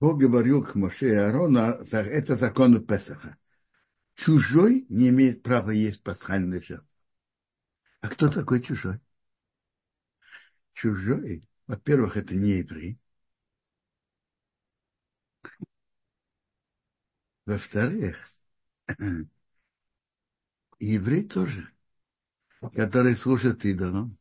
Бог 0.00 0.18
говорил 0.18 0.64
к 0.64 0.74
Моше 0.74 1.10
и 1.10 1.14
Аарону, 1.14 1.60
это 1.60 2.34
закон 2.34 2.84
Песаха. 2.84 3.36
Чужой 4.14 4.86
не 4.88 5.10
имеет 5.10 5.42
права 5.42 5.70
есть 5.70 6.02
пасхальный 6.02 6.62
жертву. 6.62 6.88
А 8.00 8.08
кто 8.08 8.28
такой 8.30 8.62
чужой? 8.62 8.98
Чужой, 10.72 11.44
во-первых, 11.66 12.16
это 12.16 12.34
не 12.34 12.58
еврей. 12.58 12.98
Во-вторых, 17.44 18.16
еврей 20.78 21.28
тоже, 21.28 21.70
который 22.74 23.16
служит 23.16 23.66
идолам, 23.66 24.16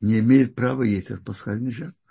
не 0.00 0.20
имеет 0.20 0.54
права 0.54 0.84
есть 0.84 1.10
от 1.10 1.22
пасхальной 1.22 1.70
жертвы. 1.70 2.03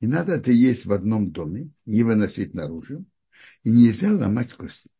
И 0.00 0.06
надо 0.06 0.32
это 0.32 0.50
есть 0.50 0.86
в 0.86 0.92
одном 0.92 1.30
доме, 1.30 1.70
не 1.84 2.02
выносить 2.02 2.54
наружу, 2.54 3.04
и 3.62 3.70
нельзя 3.70 4.12
ломать 4.12 4.52
кости. 4.54 4.90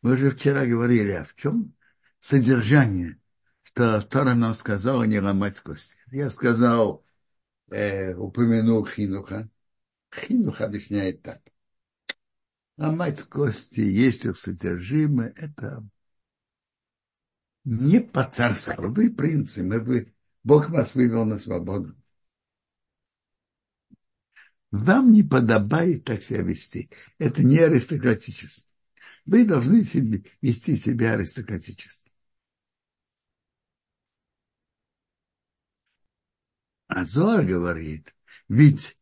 Мы 0.00 0.14
уже 0.14 0.30
вчера 0.30 0.64
говорили, 0.64 1.10
а 1.12 1.24
в 1.24 1.34
чем 1.34 1.74
содержание, 2.20 3.20
что 3.62 4.00
Тора 4.00 4.34
нам 4.34 4.54
сказала 4.54 5.04
не 5.04 5.20
ломать 5.20 5.60
кости. 5.60 5.94
Я 6.10 6.30
сказал, 6.30 7.04
э, 7.70 8.14
упомянул 8.14 8.86
Хинуха. 8.86 9.50
Хинух 10.14 10.62
объясняет 10.62 11.22
так. 11.22 11.42
Ломать 12.78 13.22
кости, 13.24 13.80
есть 13.80 14.24
их 14.24 14.38
содержимое, 14.38 15.34
это 15.36 15.86
не 17.64 18.00
по-царски. 18.00 18.74
Вы 18.78 19.10
принцы, 19.10 19.64
мы 19.64 19.82
бы, 19.82 20.14
Бог 20.44 20.70
вас 20.70 20.94
вывел 20.94 21.26
на 21.26 21.38
свободу. 21.38 21.97
Вам 24.70 25.12
не 25.12 25.22
подобает 25.22 26.04
так 26.04 26.22
себя 26.22 26.42
вести. 26.42 26.90
Это 27.18 27.42
не 27.42 27.58
аристократически. 27.58 28.68
Вы 29.24 29.44
должны 29.44 29.84
себе, 29.84 30.24
вести 30.40 30.76
себя 30.76 31.14
аристократически. 31.14 32.12
Азор 36.86 37.44
говорит, 37.44 38.14
ведь 38.48 38.98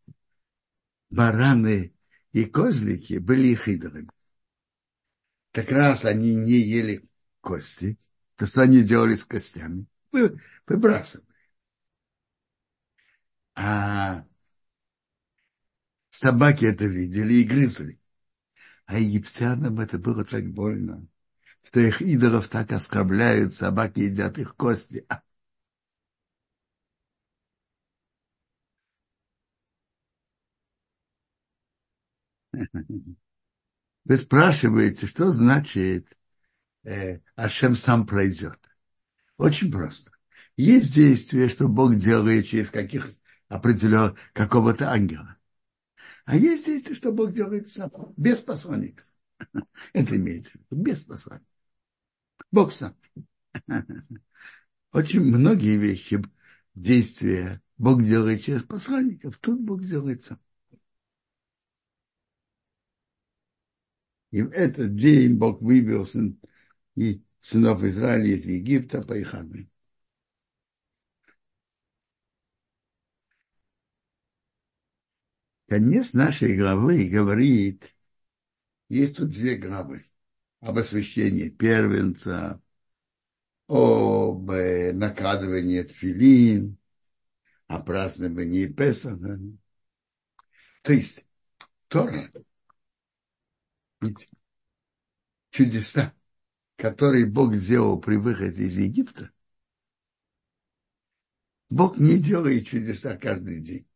бараны 1.11 1.95
и 2.33 2.45
козлики 2.45 3.19
были 3.19 3.49
их 3.49 3.69
идолами. 3.69 4.11
Так 5.53 5.71
раз 5.71 6.05
они 6.05 6.35
не 6.35 6.59
ели 6.59 7.09
кости, 7.41 7.99
то 8.35 8.47
что 8.47 8.63
они 8.63 8.83
делали 8.83 9.15
с 9.15 9.25
костями? 9.25 9.87
Вы, 10.13 10.41
выбрасывали. 10.67 11.27
А 13.55 14.27
Собаки 16.19 16.65
это 16.65 16.87
видели 16.87 17.35
и 17.35 17.45
грызли. 17.45 18.01
А 18.87 18.99
египтянам 18.99 19.81
это 19.81 19.99
было 19.99 20.25
так 20.25 20.47
больно, 20.53 21.07
что 21.65 21.81
их 21.81 22.03
идолов 22.03 22.49
так 22.49 22.73
оскорбляют, 22.73 23.55
собаки 23.55 24.01
едят 24.01 24.39
их 24.39 24.57
кости. 24.57 25.07
Вы 34.05 34.17
спрашиваете, 34.19 35.07
что 35.07 35.33
значит 35.33 36.09
э, 36.85 37.21
Ашем 37.37 37.77
сам 37.77 38.07
пройдет? 38.07 38.59
Очень 39.39 39.73
просто. 39.73 40.11
Есть 40.57 40.93
действие, 40.93 41.49
что 41.49 41.69
Бог 41.69 41.97
делает 41.97 42.49
через 42.49 42.71
каких 42.71 43.09
определенных 43.49 44.17
какого-то 44.35 44.91
ангела. 44.91 45.36
А 46.27 46.37
есть 46.37 46.67
действие, 46.67 46.97
что 46.97 47.13
Бог 47.13 47.33
делает 47.33 47.69
сам, 47.71 47.91
без 48.17 48.41
посланника. 48.43 49.05
Это 49.93 50.17
имеется 50.17 50.51
в 50.51 50.55
виду, 50.57 50.83
без 50.83 51.03
посланника. 51.03 51.47
Бог 52.51 52.73
сам. 52.73 52.95
Очень 54.93 55.21
многие 55.21 55.77
вещи, 55.77 56.21
действия 56.75 57.63
Бог 57.79 58.03
делает 58.03 58.43
через 58.43 58.65
посланников, 58.65 59.39
тут 59.39 59.61
Бог 59.61 59.83
делает 59.83 60.25
сам. 60.25 60.39
И 64.33 64.43
в 64.43 64.51
этот 64.51 64.97
день 64.97 65.39
Бог 65.39 65.63
вывел 65.63 66.07
сын, 66.07 66.41
и 66.97 67.23
сынов 67.41 67.85
Израиля 67.85 68.35
из 68.35 68.45
Египта 68.47 69.01
по 69.01 69.13
их 69.15 69.33
армии. 69.33 69.71
Конец 75.69 76.15
нашей 76.15 76.57
главы 76.57 77.09
говорит, 77.09 77.93
есть 78.89 79.17
тут 79.17 79.31
две 79.31 79.57
главы 79.57 80.05
об 80.61 80.79
освящении 80.79 81.49
первенца, 81.49 82.63
об 83.67 84.49
э, 84.51 84.93
накладывании 84.93 85.83
тфилин, 85.83 86.79
о 87.67 87.81
праздновании 87.81 88.67
Песаха. 88.67 89.39
То 90.83 90.93
есть 90.93 91.27
Тора, 91.89 92.31
чудеса, 95.51 96.15
которые 96.77 97.27
Бог 97.27 97.55
сделал 97.55 98.01
при 98.01 98.17
выходе 98.17 98.67
из 98.67 98.77
Египта, 98.77 99.33
Бог 101.71 101.99
не 101.99 102.19
делает 102.19 102.69
чудеса 102.69 103.17
каждый 103.17 103.61
день. 103.61 103.89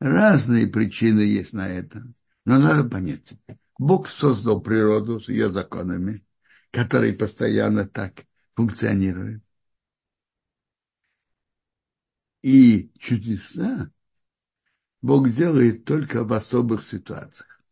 Разные 0.00 0.68
причины 0.68 1.20
есть 1.20 1.52
на 1.52 1.68
это. 1.68 2.04
Но 2.44 2.58
надо 2.58 2.88
понять. 2.88 3.34
Бог 3.78 4.08
создал 4.08 4.60
природу 4.60 5.20
с 5.20 5.28
ее 5.28 5.48
законами, 5.48 6.24
которые 6.70 7.12
постоянно 7.14 7.86
так 7.86 8.24
функционируют. 8.54 9.42
И 12.42 12.92
чудеса 12.98 13.90
Бог 15.02 15.30
делает 15.30 15.84
только 15.84 16.24
в 16.24 16.32
особых 16.32 16.86
ситуациях. 16.86 17.62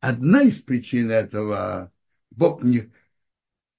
Одна 0.00 0.42
из 0.42 0.60
причин 0.60 1.10
этого, 1.10 1.92
Бог 2.30 2.62
не, 2.62 2.92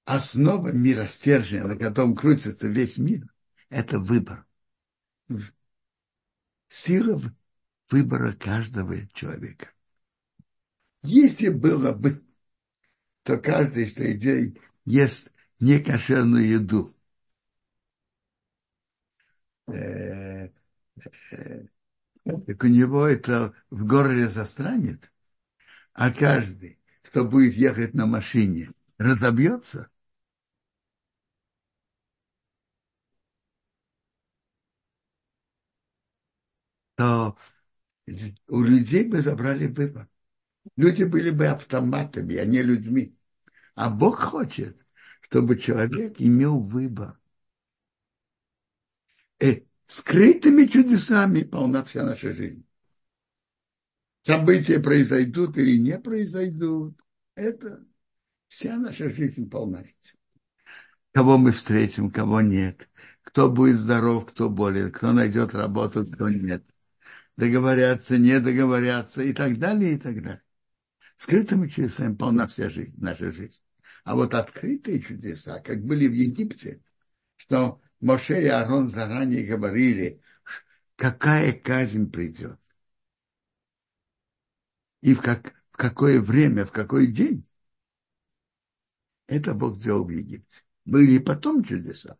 основа 0.04 0.68
миростержия, 0.72 1.64
на 1.64 1.76
котором 1.76 2.14
крутится 2.14 2.66
весь 2.66 2.98
мир, 2.98 3.26
это 3.68 3.98
выбор 3.98 4.46
сила 6.70 7.20
выбора 7.90 8.32
каждого 8.32 9.06
человека. 9.08 9.72
Если 11.02 11.48
было 11.48 11.92
бы, 11.92 12.22
то 13.24 13.36
каждый, 13.38 13.88
что 13.88 14.12
день 14.14 14.58
ест 14.84 15.34
некошерную 15.58 16.46
еду, 16.46 16.94
э, 19.66 20.50
э, 21.32 21.66
так 22.24 22.64
у 22.64 22.66
него 22.66 23.06
это 23.06 23.52
в 23.70 23.84
горле 23.84 24.28
застранет, 24.28 25.10
а 25.92 26.12
каждый, 26.12 26.78
кто 27.02 27.24
будет 27.24 27.54
ехать 27.54 27.94
на 27.94 28.06
машине, 28.06 28.70
разобьется, 28.96 29.90
то 37.00 37.34
у 38.48 38.60
людей 38.60 39.08
бы 39.08 39.22
забрали 39.22 39.68
выбор. 39.68 40.06
Люди 40.76 41.04
были 41.04 41.30
бы 41.30 41.46
автоматами, 41.46 42.36
а 42.36 42.44
не 42.44 42.60
людьми. 42.60 43.16
А 43.74 43.88
Бог 43.88 44.18
хочет, 44.20 44.76
чтобы 45.22 45.56
человек 45.56 46.16
имел 46.18 46.60
выбор. 46.60 47.18
Э, 49.38 49.62
скрытыми 49.86 50.66
чудесами 50.66 51.42
полна 51.42 51.84
вся 51.84 52.04
наша 52.04 52.34
жизнь. 52.34 52.66
События 54.20 54.78
произойдут 54.78 55.56
или 55.56 55.78
не 55.78 55.98
произойдут. 55.98 57.00
Это 57.34 57.82
вся 58.48 58.76
наша 58.76 59.08
жизнь 59.08 59.48
полна 59.48 59.80
этим. 59.80 60.18
Кого 61.12 61.38
мы 61.38 61.52
встретим, 61.52 62.10
кого 62.10 62.42
нет. 62.42 62.90
Кто 63.22 63.50
будет 63.50 63.78
здоров, 63.78 64.26
кто 64.26 64.50
болен, 64.50 64.92
кто 64.92 65.12
найдет 65.12 65.54
работу, 65.54 66.06
кто 66.06 66.28
нет. 66.28 66.62
Договорятся, 67.40 68.18
не 68.18 68.38
договорятся 68.38 69.22
и 69.22 69.32
так 69.32 69.58
далее, 69.58 69.94
и 69.94 69.98
так 69.98 70.22
далее. 70.22 70.42
Скрытыми 71.16 71.68
чудесами 71.68 72.14
полна 72.14 72.46
вся 72.46 72.68
жизнь, 72.68 72.94
наша 72.98 73.32
жизнь. 73.32 73.62
А 74.04 74.14
вот 74.14 74.34
открытые 74.34 75.00
чудеса, 75.00 75.58
как 75.60 75.82
были 75.82 76.06
в 76.06 76.12
Египте, 76.12 76.82
что 77.36 77.80
Моше 77.98 78.42
и 78.42 78.46
Аарон 78.46 78.90
заранее 78.90 79.46
говорили, 79.46 80.20
какая 80.96 81.54
казнь 81.54 82.10
придет. 82.10 82.60
И 85.00 85.14
в, 85.14 85.22
как, 85.22 85.54
в 85.70 85.78
какое 85.78 86.20
время, 86.20 86.66
в 86.66 86.72
какой 86.72 87.06
день. 87.06 87.46
Это 89.28 89.54
Бог 89.54 89.78
сделал 89.78 90.04
в 90.04 90.10
Египте. 90.10 90.62
Были 90.84 91.12
и 91.12 91.18
потом 91.18 91.64
чудеса. 91.64 92.18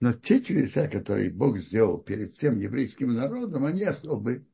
Но 0.00 0.12
те 0.12 0.40
чудеса, 0.40 0.86
которые 0.86 1.30
Бог 1.30 1.58
сделал 1.58 1.98
перед 1.98 2.36
всем 2.36 2.58
еврейским 2.58 3.14
народом, 3.14 3.64
они 3.64 3.82
особые. 3.82 4.46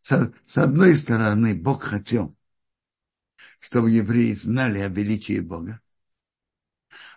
С, 0.00 0.32
с 0.44 0.58
одной 0.58 0.94
стороны, 0.96 1.54
Бог 1.54 1.84
хотел, 1.84 2.36
чтобы 3.60 3.90
евреи 3.90 4.34
знали 4.34 4.80
о 4.80 4.88
величии 4.88 5.40
Бога. 5.40 5.80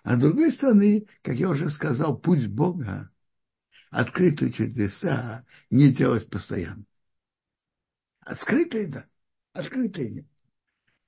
А 0.04 0.16
с 0.16 0.20
другой 0.20 0.52
стороны, 0.52 1.08
как 1.22 1.36
я 1.36 1.50
уже 1.50 1.70
сказал, 1.70 2.18
путь 2.18 2.48
Бога, 2.48 3.12
открытые 3.90 4.52
чудеса, 4.52 5.46
не 5.70 5.92
делать 5.92 6.30
постоянно. 6.30 6.86
Скрытые, 8.36 8.88
да, 8.88 9.08
скрытые 9.62 10.10
нет. 10.10 10.28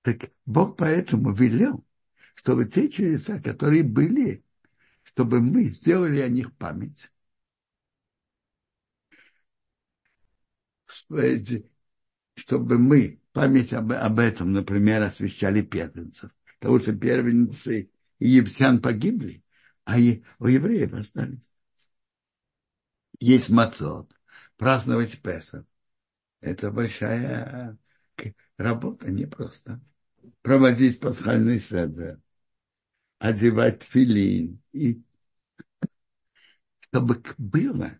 Так 0.01 0.31
Бог 0.45 0.77
поэтому 0.77 1.31
велел, 1.31 1.85
чтобы 2.33 2.65
те 2.65 2.89
чудеса, 2.89 3.39
которые 3.39 3.83
были, 3.83 4.43
чтобы 5.09 5.41
мы 5.41 5.65
сделали 5.65 6.19
о 6.21 6.29
них 6.29 6.55
память 6.55 7.11
чтобы 12.35 12.77
мы 12.77 13.21
память 13.31 13.73
об, 13.73 13.91
об 13.91 14.19
этом, 14.19 14.53
например, 14.53 15.01
освещали 15.01 15.61
первенцев. 15.61 16.31
Потому 16.59 16.79
что 16.79 16.95
первенцы 16.95 17.91
египтян 18.19 18.81
погибли, 18.81 19.43
а 19.85 19.95
у 20.39 20.47
евреев 20.47 20.93
остались. 20.93 21.49
Есть 23.19 23.49
мацот, 23.49 24.13
праздновать 24.57 25.21
Песах. 25.21 25.65
Это 26.41 26.71
большая 26.71 27.77
работа, 28.57 29.11
не 29.11 29.25
просто. 29.25 29.81
Проводить 30.41 30.99
пасхальный 30.99 31.59
седер, 31.59 32.21
одевать 33.19 33.83
филин, 33.83 34.61
и 34.73 35.01
чтобы 36.81 37.23
было, 37.37 37.91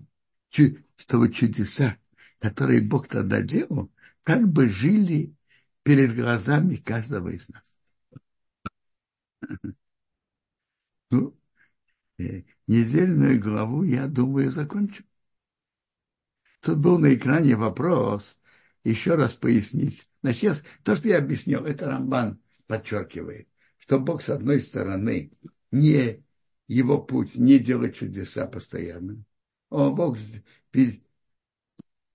чтобы 0.95 1.31
чудеса, 1.31 1.97
которые 2.39 2.81
Бог 2.81 3.07
тогда 3.07 3.41
делал, 3.41 3.91
как 4.23 4.47
бы 4.47 4.69
жили 4.69 5.35
перед 5.83 6.15
глазами 6.15 6.77
каждого 6.77 7.29
из 7.29 7.49
нас. 7.49 7.73
Ну, 11.11 11.37
э, 12.19 12.43
недельную 12.67 13.41
главу, 13.41 13.83
я 13.83 14.07
думаю, 14.07 14.51
закончу. 14.51 15.03
Тут 16.61 16.79
был 16.79 16.99
на 16.99 17.13
экране 17.15 17.55
вопрос, 17.55 18.39
еще 18.83 19.15
раз 19.15 19.33
пояснить. 19.33 20.09
Значит, 20.21 20.63
то, 20.83 20.95
что 20.95 21.07
я 21.09 21.17
объяснил, 21.17 21.65
это 21.65 21.87
Рамбан 21.87 22.41
подчеркивает, 22.67 23.48
что 23.89 23.99
Бог, 23.99 24.21
с 24.21 24.29
одной 24.29 24.61
стороны, 24.61 25.31
не 25.71 26.23
его 26.67 27.01
путь, 27.01 27.33
не 27.33 27.57
делать 27.57 27.95
чудеса 27.95 28.45
постоянно. 28.45 29.23
О, 29.71 29.89
Бог 29.89 30.15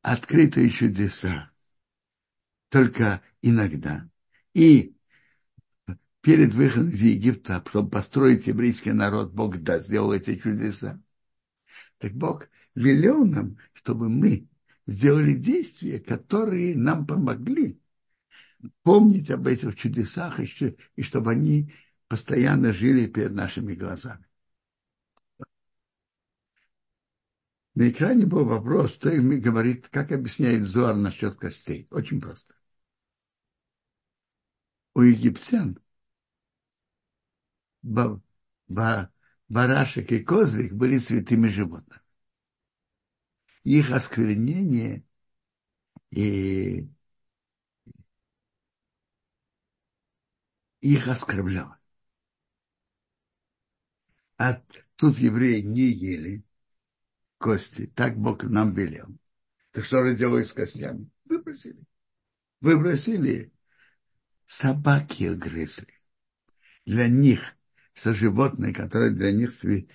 открытые 0.00 0.70
чудеса 0.70 1.50
только 2.68 3.22
иногда. 3.42 4.08
И 4.54 4.94
перед 6.20 6.54
выходом 6.54 6.90
из 6.90 7.00
Египта, 7.00 7.60
чтобы 7.68 7.90
построить 7.90 8.46
еврейский 8.46 8.92
народ, 8.92 9.32
Бог 9.32 9.58
да, 9.58 9.80
сделал 9.80 10.12
эти 10.12 10.36
чудеса. 10.36 11.02
Так 11.98 12.12
Бог 12.12 12.48
велел 12.76 13.24
нам, 13.24 13.58
чтобы 13.72 14.08
мы 14.08 14.46
сделали 14.86 15.32
действия, 15.32 15.98
которые 15.98 16.76
нам 16.76 17.04
помогли 17.04 17.80
помнить 18.82 19.30
об 19.30 19.46
этих 19.46 19.76
чудесах, 19.76 20.40
и, 20.40 20.76
и 20.96 21.02
чтобы 21.02 21.32
они 21.32 21.72
постоянно 22.08 22.72
жили 22.72 23.06
перед 23.06 23.32
нашими 23.32 23.74
глазами. 23.74 24.26
На 27.74 27.88
экране 27.90 28.26
был 28.26 28.44
вопрос, 28.44 28.94
что 28.94 29.10
им 29.10 29.40
говорит, 29.40 29.88
как 29.88 30.12
объясняет 30.12 30.62
Зоар 30.62 30.94
насчет 30.94 31.34
костей. 31.36 31.88
Очень 31.90 32.20
просто 32.20 32.54
у 34.94 35.02
египтян 35.02 35.78
барашек 39.48 40.10
и 40.12 40.20
козлик 40.20 40.72
были 40.72 40.98
святыми 40.98 41.48
животными. 41.48 42.00
Их 43.64 43.90
осквернение 43.90 45.04
и 46.10 46.88
их 50.84 51.08
оскорбляло. 51.08 51.78
А 54.36 54.62
тут 54.96 55.16
евреи 55.16 55.60
не 55.62 55.88
ели 55.90 56.44
кости, 57.38 57.86
так 57.86 58.18
Бог 58.18 58.42
нам 58.42 58.74
велел. 58.74 59.06
Так 59.70 59.86
что 59.86 60.06
же 60.06 60.14
делают 60.14 60.46
с 60.46 60.52
костями? 60.52 61.08
Выбросили. 61.24 61.82
Выбросили 62.60 63.52
собаки 64.44 65.34
грызли. 65.34 65.88
Для 66.84 67.08
них, 67.08 67.56
что 67.94 68.12
животное, 68.12 68.74
которое 68.74 69.10
для 69.10 69.32
них 69.32 69.54
сви... 69.54 69.88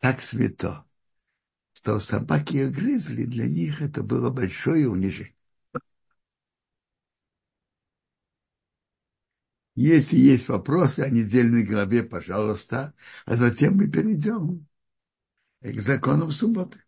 так 0.00 0.20
свято, 0.20 0.84
что 1.72 1.98
собаки 1.98 2.68
грызли, 2.68 3.24
для 3.24 3.46
них 3.46 3.80
это 3.80 4.02
было 4.02 4.28
большое 4.28 4.86
унижение. 4.86 5.34
Если 9.74 10.16
есть 10.16 10.48
вопросы 10.48 11.00
о 11.00 11.10
недельной 11.10 11.64
главе, 11.64 12.02
пожалуйста, 12.02 12.94
а 13.24 13.36
затем 13.36 13.76
мы 13.76 13.88
перейдем 13.88 14.66
к 15.62 15.80
законам 15.80 16.32
субботы. 16.32 16.82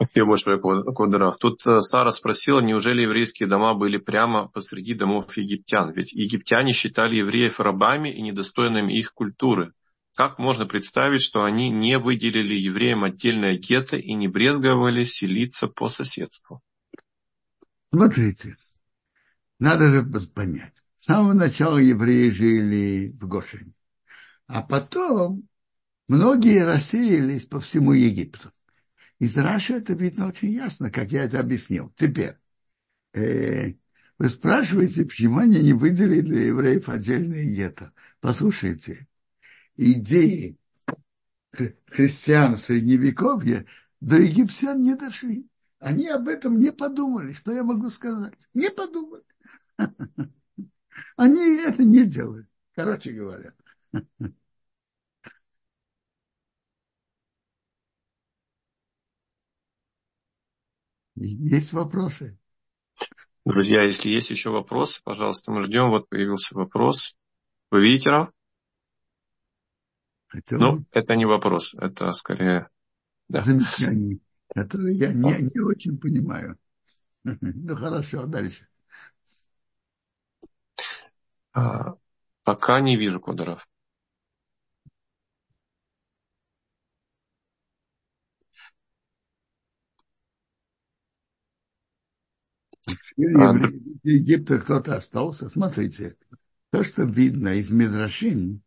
Спасибо 0.00 0.28
большое, 0.28 0.60
Кодерах. 0.60 1.38
Тут 1.38 1.66
э, 1.66 1.80
Сара 1.80 2.12
спросила, 2.12 2.60
неужели 2.60 3.02
еврейские 3.02 3.48
дома 3.48 3.74
были 3.74 3.96
прямо 3.96 4.46
посреди 4.46 4.94
домов 4.94 5.36
египтян? 5.36 5.90
Ведь 5.90 6.12
египтяне 6.12 6.72
считали 6.72 7.16
евреев 7.16 7.58
рабами 7.58 8.08
и 8.08 8.22
недостойными 8.22 8.92
их 8.92 9.12
культуры. 9.12 9.72
Как 10.14 10.38
можно 10.38 10.66
представить, 10.66 11.22
что 11.22 11.42
они 11.42 11.68
не 11.68 11.98
выделили 11.98 12.54
евреям 12.54 13.02
отдельное 13.02 13.56
гетто 13.56 13.96
и 13.96 14.14
не 14.14 14.28
брезговали 14.28 15.02
селиться 15.02 15.66
по 15.66 15.88
соседству? 15.88 16.60
Смотрите, 17.92 18.54
надо 19.58 19.90
же 19.90 20.02
понять. 20.28 20.84
С 20.96 21.04
самого 21.06 21.32
начала 21.32 21.78
евреи 21.78 22.30
жили 22.30 23.16
в 23.18 23.26
Гошине, 23.28 23.72
а 24.46 24.62
потом 24.62 25.48
многие 26.08 26.64
рассеялись 26.64 27.46
по 27.46 27.60
всему 27.60 27.92
Египту. 27.92 28.52
Из 29.18 29.36
Раши 29.36 29.74
это 29.74 29.94
видно 29.94 30.28
очень 30.28 30.52
ясно, 30.52 30.90
как 30.90 31.10
я 31.10 31.24
это 31.24 31.40
объяснил. 31.40 31.92
Теперь, 31.96 32.36
э, 33.14 33.74
вы 34.18 34.28
спрашиваете, 34.28 35.04
почему 35.04 35.38
они 35.38 35.60
не 35.60 35.72
выделили 35.72 36.20
для 36.20 36.46
евреев 36.46 36.88
отдельные 36.88 37.52
гетто. 37.52 37.92
Послушайте, 38.20 39.08
идеи 39.76 40.58
христиан 41.86 42.56
в 42.56 42.60
Средневековье 42.60 43.66
до 44.00 44.16
египтян 44.16 44.80
не 44.80 44.94
дошли. 44.94 45.47
Они 45.78 46.08
об 46.08 46.28
этом 46.28 46.58
не 46.58 46.72
подумали. 46.72 47.32
Что 47.32 47.52
я 47.52 47.62
могу 47.62 47.88
сказать? 47.90 48.48
Не 48.54 48.70
подумали. 48.70 49.24
Они 51.16 51.60
это 51.60 51.84
не 51.84 52.04
делают. 52.04 52.48
Короче 52.74 53.12
говоря. 53.12 53.54
Есть 61.14 61.72
вопросы? 61.72 62.38
Друзья, 63.44 63.82
если 63.82 64.10
есть 64.10 64.30
еще 64.30 64.50
вопросы, 64.50 65.00
пожалуйста, 65.02 65.52
мы 65.52 65.62
ждем. 65.62 65.90
Вот 65.90 66.08
появился 66.08 66.54
вопрос. 66.54 67.16
Вы 67.70 67.82
видите, 67.82 68.10
Рав? 68.10 68.32
Хотел 70.28 70.58
ну, 70.58 70.84
это 70.92 71.16
не 71.16 71.24
вопрос, 71.24 71.74
это 71.74 72.12
скорее... 72.12 72.68
Да. 73.28 73.40
Замечание, 73.40 74.18
которое 74.54 74.92
я 74.92 75.12
не, 75.12 75.50
не 75.54 75.60
очень 75.60 75.98
понимаю. 75.98 76.58
Ну 77.42 77.76
хорошо, 77.76 78.26
дальше. 78.26 78.68
А, 81.52 81.94
пока 82.42 82.80
не 82.80 82.96
вижу 82.96 83.20
кодеров. 83.20 83.68
А, 93.36 93.54
Египта 94.04 94.58
кто-то 94.58 94.96
остался. 94.96 95.48
Смотрите, 95.48 96.16
то, 96.70 96.84
что 96.84 97.04
видно 97.04 97.54
из 97.54 97.70
Мидрашин, 97.70 98.62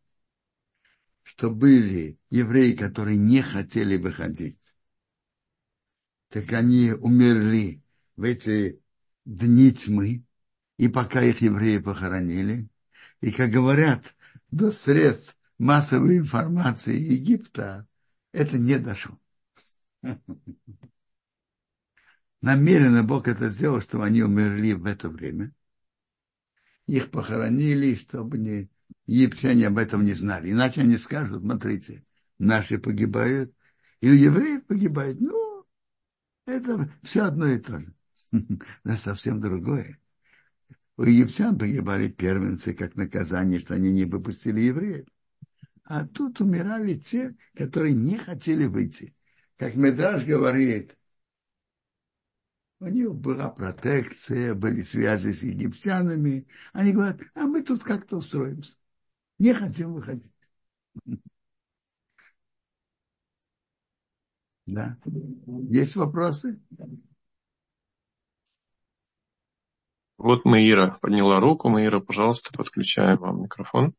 что 1.24 1.50
были 1.50 2.20
евреи, 2.30 2.74
которые 2.74 3.18
не 3.18 3.42
хотели 3.42 3.98
выходить, 3.98 4.60
так 6.32 6.52
они 6.54 6.92
умерли 6.94 7.84
в 8.16 8.24
эти 8.24 8.82
дни 9.26 9.72
тьмы, 9.74 10.24
и 10.78 10.88
пока 10.88 11.22
их 11.22 11.42
евреи 11.42 11.78
похоронили, 11.80 12.70
и, 13.20 13.32
как 13.32 13.50
говорят, 13.50 14.16
до 14.50 14.72
средств 14.72 15.38
массовой 15.58 16.18
информации 16.18 16.98
Египта 16.98 17.86
это 18.32 18.58
не 18.58 18.80
дошло. 18.80 19.20
Намеренно 22.42 23.04
Бог 23.04 23.28
это 23.28 23.50
сделал, 23.50 23.82
чтобы 23.82 24.06
они 24.06 24.24
умерли 24.24 24.72
в 24.72 24.86
это 24.86 25.10
время. 25.10 25.54
Их 26.88 27.12
похоронили, 27.12 27.96
чтобы 27.96 28.38
не, 28.38 28.70
египтяне 29.06 29.68
об 29.68 29.78
этом 29.78 30.06
не 30.06 30.14
знали. 30.14 30.52
Иначе 30.52 30.82
они 30.82 30.98
скажут, 30.98 31.42
смотрите, 31.42 32.06
наши 32.40 32.80
погибают, 32.80 33.54
и 34.00 34.10
у 34.10 34.14
евреев 34.14 34.66
погибают. 34.66 35.20
Ну, 35.20 35.51
это 36.46 36.92
все 37.04 37.24
одно 37.24 37.48
и 37.48 37.60
то 37.60 37.80
же. 37.80 37.94
Но 38.84 38.96
совсем 38.98 39.42
другое. 39.42 40.00
У 40.98 41.04
египтян 41.04 41.58
погибали 41.58 42.10
первенцы 42.10 42.74
как 42.74 42.96
наказание, 42.96 43.60
что 43.60 43.74
они 43.74 43.92
не 43.92 44.06
выпустили 44.06 44.62
евреев. 44.62 45.08
А 45.84 46.06
тут 46.06 46.40
умирали 46.42 46.96
те, 46.96 47.36
которые 47.56 47.94
не 47.94 48.18
хотели 48.18 48.66
выйти. 48.66 49.16
Как 49.58 49.76
Медраж 49.76 50.26
говорит, 50.26 50.98
у 52.80 52.88
них 52.88 53.14
была 53.14 53.50
протекция, 53.50 54.56
были 54.56 54.82
связи 54.82 55.32
с 55.34 55.44
египтянами. 55.44 56.48
Они 56.74 56.94
говорят, 56.94 57.20
а 57.36 57.42
мы 57.42 57.62
тут 57.62 57.84
как-то 57.84 58.18
устроимся. 58.18 58.76
Не 59.38 59.54
хотим 59.54 59.94
выходить. 59.94 60.34
Да. 64.66 64.98
Есть 65.70 65.96
вопросы? 65.96 66.60
Вот 70.18 70.46
Маира 70.46 70.98
подняла 71.02 71.40
руку. 71.40 71.70
Маира, 71.70 72.00
пожалуйста, 72.00 72.52
подключаем 72.56 73.18
вам 73.18 73.44
микрофон. 73.44 73.94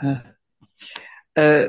Э, 0.00 0.18
э, 1.34 1.68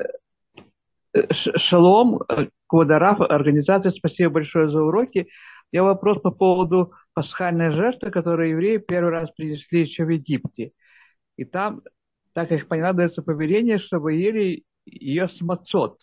шалом, 1.57 2.21
Квадараф, 2.67 3.21
организация, 3.21 3.91
спасибо 3.91 4.33
большое 4.33 4.69
за 4.69 4.81
уроки. 4.81 5.27
Я 5.71 5.83
вопрос 5.83 6.21
по 6.21 6.31
поводу 6.31 6.93
пасхальной 7.13 7.71
жертвы, 7.71 8.11
которую 8.11 8.51
евреи 8.51 8.77
первый 8.77 9.11
раз 9.11 9.31
принесли 9.31 9.81
еще 9.81 10.05
в 10.05 10.09
Египте. 10.09 10.71
И 11.37 11.45
там, 11.45 11.81
так 12.37 12.49
как 12.49 12.67
поняла, 12.67 12.93
дается 12.93 13.23
повеление, 13.23 13.79
чтобы 13.79 14.13
ели 14.13 14.63
ее 14.85 15.27
с 15.27 15.41
мацот. 15.41 15.99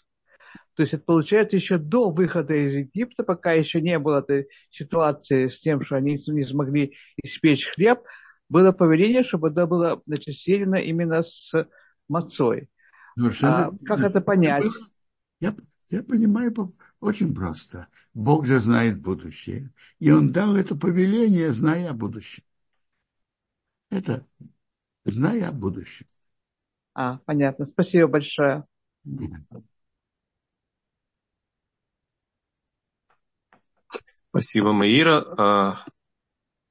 То 0.75 0.83
есть 0.83 0.93
это 0.93 1.05
получается 1.05 1.55
еще 1.55 1.79
до 1.79 2.11
выхода 2.11 2.55
из 2.55 2.75
Египта, 2.75 3.23
пока 3.23 3.53
еще 3.53 3.81
не 3.81 3.97
было 4.01 4.19
этой 4.19 4.49
ситуации 4.73 5.47
с 5.47 5.61
тем, 5.61 5.85
что 5.85 5.95
они 5.95 6.21
не 6.27 6.45
смогли 6.45 6.97
испечь 7.23 7.65
хлеб, 7.77 8.01
было 8.49 8.73
повеление, 8.73 9.23
чтобы 9.23 9.51
это 9.51 9.65
было 9.69 10.03
значит, 10.07 10.35
съедено 10.41 10.77
именно 10.79 11.23
с 11.23 11.53
мацой. 12.09 12.69
Ну, 13.15 13.31
а, 13.43 13.71
как 13.87 14.01
это 14.01 14.21
понять? 14.21 14.65
Я, 15.39 15.55
я 15.89 16.03
понимаю 16.03 16.53
очень 16.99 17.33
просто. 17.33 17.87
Бог 18.13 18.45
же 18.47 18.59
знает 18.59 19.01
будущее. 19.01 19.71
И 20.01 20.11
Он 20.11 20.33
дал 20.33 20.57
это 20.57 20.75
повеление, 20.75 21.53
зная 21.53 21.91
о 21.91 21.95
будущем. 21.95 22.43
Это 23.89 24.27
зная 25.05 25.51
о 25.51 25.53
будущем. 25.53 26.07
А, 26.95 27.19
понятно. 27.27 27.67
Спасибо 27.67 28.09
большое. 28.09 28.65
Спасибо, 34.31 34.73
Маира. 34.73 35.25
А, 35.39 35.85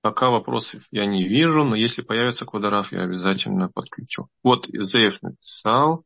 пока 0.02 0.30
вопросов 0.30 0.88
я 0.92 1.06
не 1.06 1.24
вижу, 1.24 1.64
но 1.64 1.76
если 1.76 2.02
появится 2.02 2.46
квадраф, 2.46 2.92
я 2.92 3.04
обязательно 3.04 3.70
подключу. 3.70 4.28
Вот 4.44 4.68
Зеев 4.68 5.22
написал. 5.22 6.04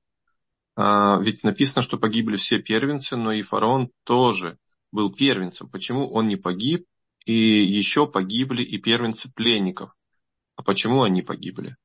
А, 0.76 1.20
ведь 1.20 1.44
написано, 1.44 1.82
что 1.82 1.98
погибли 1.98 2.36
все 2.36 2.60
первенцы, 2.60 3.18
но 3.18 3.32
и 3.32 3.42
фараон 3.42 3.90
тоже 4.04 4.58
был 4.92 5.12
первенцем. 5.12 5.70
Почему 5.70 6.08
он 6.12 6.28
не 6.28 6.36
погиб? 6.36 6.86
И 7.26 7.34
еще 7.34 8.08
погибли 8.08 8.62
и 8.64 8.78
первенцы 8.78 9.32
пленников. 9.34 9.96
А 10.56 10.64
почему 10.64 11.04
они 11.04 11.22
погибли? 11.24 11.76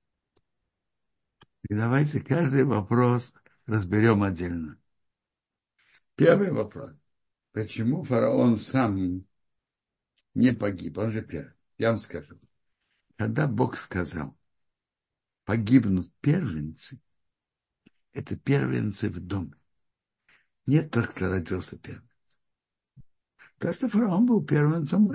И 1.68 1.74
давайте 1.74 2.20
каждый 2.20 2.64
вопрос 2.64 3.32
разберем 3.66 4.22
отдельно. 4.22 4.78
Первый 6.16 6.52
вопрос. 6.52 6.92
Почему 7.52 8.02
фараон 8.02 8.58
сам 8.58 9.24
не 10.34 10.52
погиб? 10.52 10.98
Он 10.98 11.12
же 11.12 11.22
первый. 11.22 11.52
Я 11.78 11.90
вам 11.90 11.98
скажу. 11.98 12.38
Когда 13.16 13.46
Бог 13.46 13.76
сказал, 13.76 14.36
погибнут 15.44 16.12
первенцы, 16.20 17.00
это 18.12 18.36
первенцы 18.36 19.08
в 19.08 19.20
доме. 19.20 19.54
Нет 20.66 20.90
тот, 20.90 21.08
кто 21.08 21.28
родился 21.28 21.78
первым. 21.78 22.08
Так 23.58 23.76
что 23.76 23.88
фараон 23.88 24.26
был 24.26 24.44
первенцем. 24.44 25.10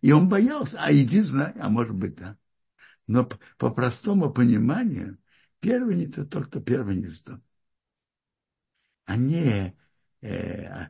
И 0.00 0.12
он 0.12 0.28
боялся, 0.28 0.78
а 0.80 0.92
иди 0.92 1.20
знай, 1.20 1.52
а 1.58 1.68
может 1.68 1.94
быть, 1.94 2.14
да. 2.14 2.36
Но 3.06 3.28
по 3.56 3.70
простому 3.70 4.32
пониманию, 4.32 5.18
первенец 5.60 6.10
это 6.18 6.26
тот, 6.26 6.46
кто 6.46 6.60
первенец 6.60 7.18
в 7.20 7.24
доме. 7.24 7.42
А 9.06 9.16
не 9.16 9.74
э, 10.20 10.88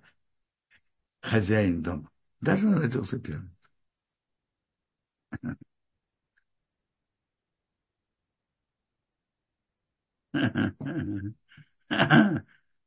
хозяин 1.21 1.83
дома. 1.83 2.11
Даже 2.41 2.67
он 2.67 2.75
родился 2.75 3.19
первым. 3.21 3.57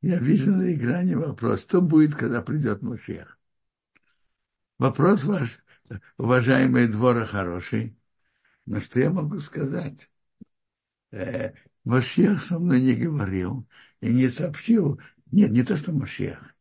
Я 0.02 0.18
вижу 0.18 0.50
на 0.50 0.74
экране 0.74 1.16
вопрос, 1.16 1.62
что 1.62 1.80
будет, 1.80 2.14
когда 2.14 2.42
придет 2.42 2.82
Машех? 2.82 3.38
Вопрос 4.78 5.24
ваш, 5.24 5.64
уважаемые 6.18 6.88
двора 6.88 7.24
хороший, 7.24 7.96
но 8.66 8.80
что 8.80 9.00
я 9.00 9.10
могу 9.10 9.40
сказать? 9.40 10.10
Машех 11.84 12.42
со 12.42 12.58
мной 12.58 12.80
не 12.80 12.94
говорил 12.94 13.66
и 14.00 14.12
не 14.12 14.28
сообщил. 14.28 15.00
Нет, 15.30 15.50
не 15.50 15.62
то, 15.62 15.76
что 15.76 15.92
Машех. 15.92 16.54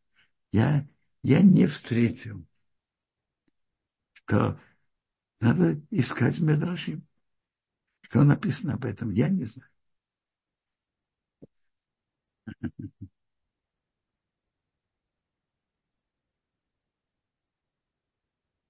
Я, 0.51 0.87
я 1.23 1.41
не 1.41 1.67
встретил, 1.67 2.45
что 4.13 4.59
надо 5.39 5.81
искать 5.91 6.39
Медрашим. 6.39 7.07
Что 8.01 8.23
написано 8.23 8.73
об 8.75 8.85
этом, 8.85 9.11
я 9.11 9.29
не 9.29 9.45
знаю. 9.45 9.71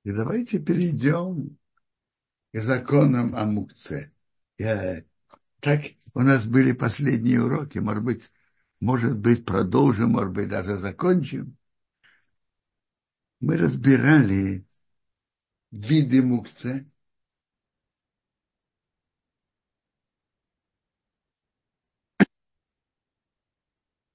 И 0.04 0.12
давайте 0.12 0.60
перейдем 0.60 1.58
к 2.54 2.62
законам 2.62 3.36
о 3.36 3.46
мукце. 3.46 4.14
Я, 4.58 5.04
так 5.60 5.84
у 6.14 6.22
нас 6.22 6.46
были 6.46 6.72
последние 6.74 7.42
уроки, 7.44 7.80
может 7.80 8.04
быть, 8.04 8.32
может 8.80 9.18
быть, 9.18 9.46
продолжим, 9.46 10.12
может 10.12 10.32
быть, 10.34 10.50
даже 10.50 10.78
закончим. 10.78 11.58
Мы 13.42 13.58
разбирали 13.58 14.66
виды 15.88 16.22
мукце. 16.24 16.86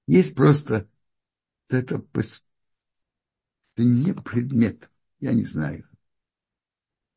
Есть 0.09 0.35
просто 0.35 0.89
это 1.69 2.01
Это 3.77 3.85
не 3.85 4.13
предмет, 4.13 4.91
я 5.21 5.33
не 5.33 5.45
знаю. 5.45 5.85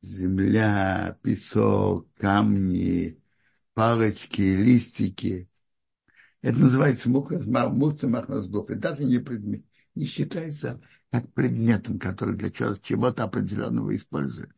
Земля, 0.01 1.17
песок, 1.23 2.07
камни, 2.15 3.17
палочки, 3.79 4.41
листики. 4.41 5.47
Это 6.41 6.59
называется 6.59 7.09
мукца 7.09 8.09
махназдов. 8.09 8.69
И 8.69 8.75
даже 8.75 9.05
не 9.05 9.19
предмет, 9.19 9.63
не 9.95 10.05
считается 10.05 10.81
как 11.09 11.31
предметом, 11.31 11.97
который 11.97 12.35
для 12.35 12.51
чего-то 12.51 13.23
определенного 13.23 13.95
используют. 13.95 14.51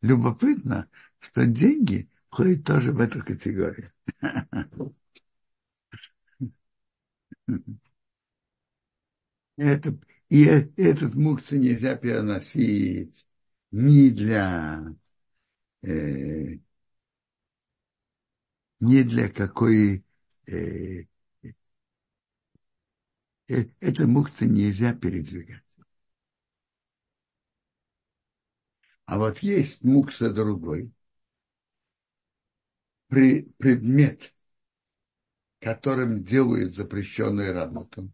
Любопытно, 0.00 0.88
что 1.18 1.44
деньги 1.44 2.08
входят 2.30 2.64
тоже 2.64 2.92
в 2.92 3.00
эту 3.02 3.22
категорию. 3.22 3.92
Это, 9.58 9.98
и 10.30 10.44
этот 10.44 11.14
мукцы 11.14 11.58
нельзя 11.58 11.94
переносить 11.94 13.26
ни 13.70 14.08
для 14.08 14.94
э, 15.82 16.58
ни 18.80 19.02
для 19.02 19.28
какой 19.28 20.04
э, 20.46 21.04
э, 23.48 23.64
это 23.80 24.06
мукцы 24.06 24.46
нельзя 24.46 24.94
передвигать. 24.94 25.62
А 29.06 29.18
вот 29.18 29.38
есть 29.38 29.84
мукса 29.84 30.30
другой, 30.30 30.92
при, 33.08 33.42
предмет, 33.58 34.34
которым 35.60 36.22
делают 36.24 36.74
запрещенную 36.74 37.52
работу. 37.52 38.12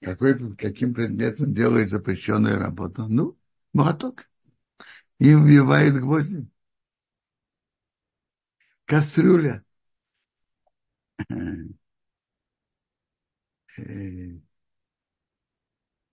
Какой, 0.00 0.56
каким 0.56 0.94
предметом 0.94 1.52
делает 1.52 1.88
запрещенную 1.88 2.58
работу? 2.58 3.06
Ну, 3.08 3.38
молоток. 3.72 4.28
Им 5.18 5.44
вбивают 5.44 5.96
гвозди. 5.96 6.48
Кастрюля. 8.92 9.62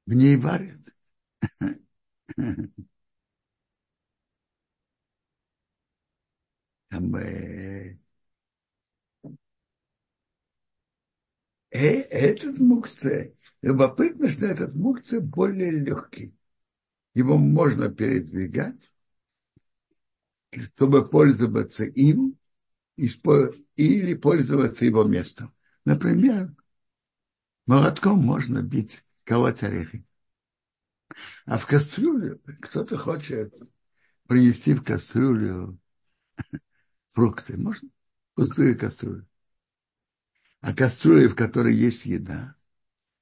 В 0.05 0.13
ней 0.13 0.35
варят. 0.35 0.81
Там, 6.89 7.15
э, 7.15 7.97
э, 11.71 11.79
этот 12.01 12.59
мукце, 12.59 13.35
любопытно, 13.61 14.29
что 14.29 14.45
этот 14.45 14.73
мукце 14.75 15.19
более 15.19 15.71
легкий. 15.71 16.35
Его 17.15 17.37
можно 17.37 17.89
передвигать, 17.89 18.93
чтобы 20.51 21.07
пользоваться 21.07 21.83
им 21.83 22.38
или 23.75 24.13
пользоваться 24.13 24.85
его 24.85 25.03
местом. 25.03 25.53
Например, 25.85 26.53
молотком 27.65 28.19
можно 28.19 28.61
бить 28.61 29.03
колоть 29.23 29.63
орехи. 29.63 30.05
А 31.45 31.57
в 31.57 31.65
кастрюлю 31.65 32.41
кто-то 32.61 32.97
хочет 32.97 33.55
принести 34.27 34.73
в 34.73 34.83
кастрюлю 34.83 35.79
фрукты. 37.07 37.57
Можно 37.57 37.89
пустую 38.35 38.77
кастрюлю. 38.77 39.27
А 40.61 40.73
кастрюля, 40.73 41.29
в 41.29 41.35
которой 41.35 41.73
есть 41.73 42.05
еда, 42.05 42.55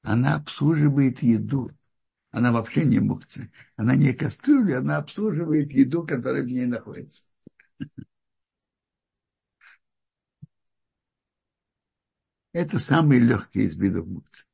она 0.01 0.35
обслуживает 0.35 1.21
еду. 1.21 1.71
Она 2.31 2.51
вообще 2.51 2.83
не 2.83 2.99
мукция. 2.99 3.51
Она 3.75 3.95
не 3.95 4.13
кастрюля, 4.13 4.79
она 4.79 4.97
обслуживает 4.97 5.71
еду, 5.71 6.05
которая 6.05 6.43
в 6.43 6.47
ней 6.47 6.65
находится. 6.65 7.25
Это 12.57 12.79
самый 12.79 13.19
легкий 13.19 13.65
из 13.65 13.75
видов 13.75 14.07
мукции. 14.07 14.47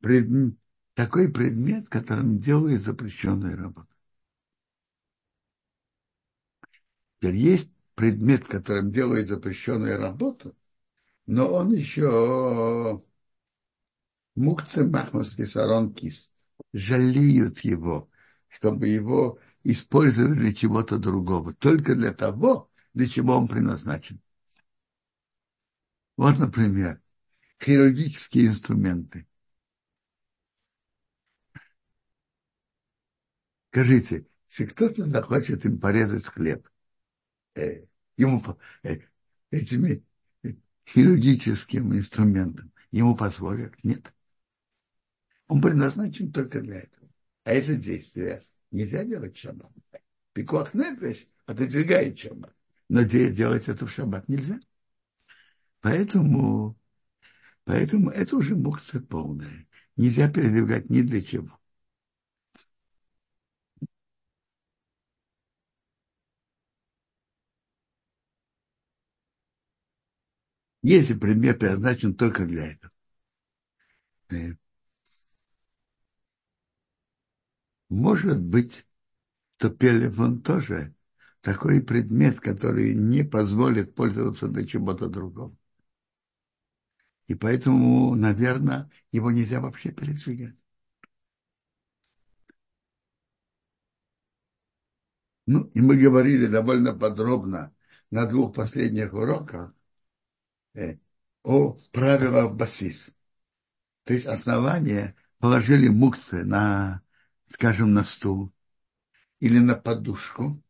Предмет, 0.00 0.54
такой 0.94 1.30
предмет, 1.30 1.86
которым 1.90 2.38
делает 2.38 2.80
запрещенную 2.80 3.58
работу. 3.58 3.94
Теперь 7.18 7.36
есть 7.36 7.72
предмет, 7.94 8.46
которым 8.46 8.90
делает 8.90 9.28
запрещенную 9.28 9.98
работу, 9.98 10.56
но 11.26 11.46
он 11.52 11.72
еще 11.72 13.04
мукцы 14.34 14.86
махмовский 14.86 15.44
сарон 15.44 15.92
кист 15.92 16.32
жалеют 16.72 17.58
его, 17.58 18.08
чтобы 18.48 18.88
его 18.88 19.38
использовать 19.62 20.38
для 20.38 20.54
чего-то 20.54 20.96
другого, 20.96 21.52
только 21.52 21.94
для 21.94 22.14
того, 22.14 22.70
для 22.94 23.06
чего 23.06 23.36
он 23.36 23.46
предназначен. 23.46 24.22
Вот, 26.16 26.38
например, 26.38 27.02
хирургические 27.62 28.46
инструменты. 28.46 29.26
Скажите, 33.70 34.26
если 34.48 34.66
кто-то 34.66 35.04
захочет 35.04 35.64
им 35.64 35.78
порезать 35.78 36.26
хлеб, 36.26 36.68
э, 37.54 37.84
ему 38.16 38.42
э, 38.82 38.98
этими 39.50 40.02
хирургическим 40.88 41.92
инструментом 41.94 42.72
ему 42.90 43.14
позволят? 43.14 43.72
Нет. 43.84 44.12
Он 45.46 45.60
предназначен 45.60 46.32
только 46.32 46.60
для 46.60 46.80
этого. 46.80 47.08
А 47.44 47.52
это 47.52 47.76
действие 47.76 48.42
нельзя 48.70 49.04
делать 49.04 49.36
в 49.36 49.40
шаббат. 49.40 49.70
Пикуах 50.32 50.74
нефеш 50.74 51.26
отодвигает 51.46 52.18
шаббат. 52.18 52.54
Но 52.88 53.02
делать 53.02 53.68
это 53.68 53.86
в 53.86 53.92
шаббат 53.92 54.28
нельзя. 54.28 54.58
Поэтому, 55.80 56.76
поэтому 57.64 58.10
это 58.10 58.36
уже 58.36 58.56
мукция 58.56 59.00
полная. 59.00 59.66
Нельзя 59.96 60.30
передвигать 60.30 60.90
ни 60.90 61.02
для 61.02 61.22
чего. 61.22 61.58
Если 70.82 71.14
предмет 71.14 71.58
предназначен 71.60 72.12
только 72.14 72.44
для 72.44 72.66
этого. 72.72 72.92
Э, 74.30 74.54
может 77.90 78.40
быть, 78.40 78.86
что 79.58 79.70
телефон 79.70 80.40
тоже 80.40 80.94
такой 81.42 81.82
предмет, 81.82 82.40
который 82.40 82.94
не 82.94 83.24
позволит 83.24 83.94
пользоваться 83.94 84.48
для 84.48 84.66
чего-то 84.66 85.08
другого. 85.08 85.56
И 87.30 87.36
поэтому, 87.36 88.16
наверное, 88.16 88.90
его 89.12 89.30
нельзя 89.30 89.60
вообще 89.60 89.92
передвигать. 89.92 90.56
Ну, 95.46 95.70
и 95.74 95.80
мы 95.80 95.96
говорили 95.96 96.46
довольно 96.46 96.92
подробно 96.92 97.72
на 98.10 98.26
двух 98.26 98.52
последних 98.52 99.14
уроках 99.14 99.72
Э, 100.74 100.96
о 101.44 101.76
правилах 101.92 102.54
басис. 102.54 103.10
То 104.04 104.12
есть 104.12 104.26
основание 104.26 105.14
положили 105.38 105.86
мукцы 105.86 106.44
на, 106.44 107.02
скажем, 107.46 107.92
на 107.92 108.02
стул 108.02 108.52
или 109.38 109.58
на 109.58 109.76
подушку, 109.76 110.60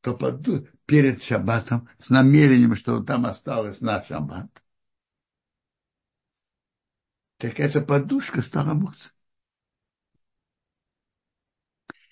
то 0.00 0.16
поду, 0.16 0.66
перед 0.86 1.22
шаббатом 1.22 1.90
с 1.98 2.08
намерением, 2.08 2.74
что 2.74 3.02
там 3.02 3.26
осталось 3.26 3.82
на 3.82 4.02
шаббат, 4.04 4.59
так 7.40 7.58
эта 7.58 7.80
подушка 7.80 8.42
стала 8.42 8.74
мукцей. 8.74 9.12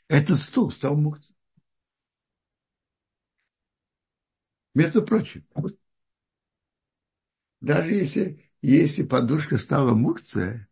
Этот 0.08 0.38
стул 0.38 0.70
стал 0.70 0.96
мукцей. 0.96 1.36
Между 4.74 5.02
прочим, 5.04 5.46
даже 7.60 7.92
если, 7.94 8.50
если 8.62 9.02
подушка 9.02 9.58
стала 9.58 9.94
мукция, 9.94 10.66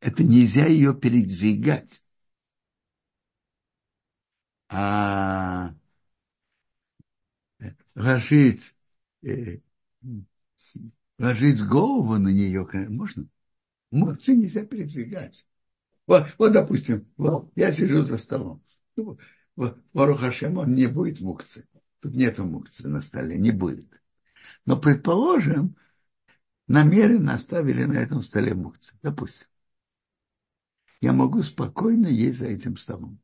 это 0.00 0.24
нельзя 0.24 0.66
ее 0.66 0.92
передвигать. 0.92 2.02
А 4.68 5.74
ложить, 7.94 8.74
э, 9.22 9.58
ложить 11.18 11.62
голову 11.64 12.18
на 12.18 12.28
нее 12.28 12.66
можно. 12.88 13.28
Мукцы 13.90 14.36
нельзя 14.36 14.64
передвигать. 14.64 15.46
Вот, 16.06 16.26
вот 16.38 16.52
допустим, 16.52 17.08
вот, 17.16 17.52
я 17.56 17.72
сижу 17.72 18.02
за 18.02 18.16
столом. 18.18 18.62
Ну, 18.96 19.18
вот, 19.56 19.78
Барухашем, 19.92 20.58
он 20.58 20.74
не 20.74 20.86
будет 20.86 21.20
мукцы. 21.20 21.68
Тут 22.00 22.14
нету 22.14 22.44
мукцы 22.44 22.88
на 22.88 23.00
столе, 23.00 23.38
не 23.38 23.50
будет. 23.50 24.00
Но 24.66 24.76
предположим, 24.78 25.76
намеренно 26.66 27.34
оставили 27.34 27.84
на 27.84 27.94
этом 27.94 28.22
столе 28.22 28.54
мукцы. 28.54 28.96
Допустим. 29.02 29.46
я 31.00 31.12
могу 31.12 31.42
спокойно 31.42 32.06
есть 32.06 32.38
за 32.38 32.46
этим 32.46 32.76
столом. 32.76 33.20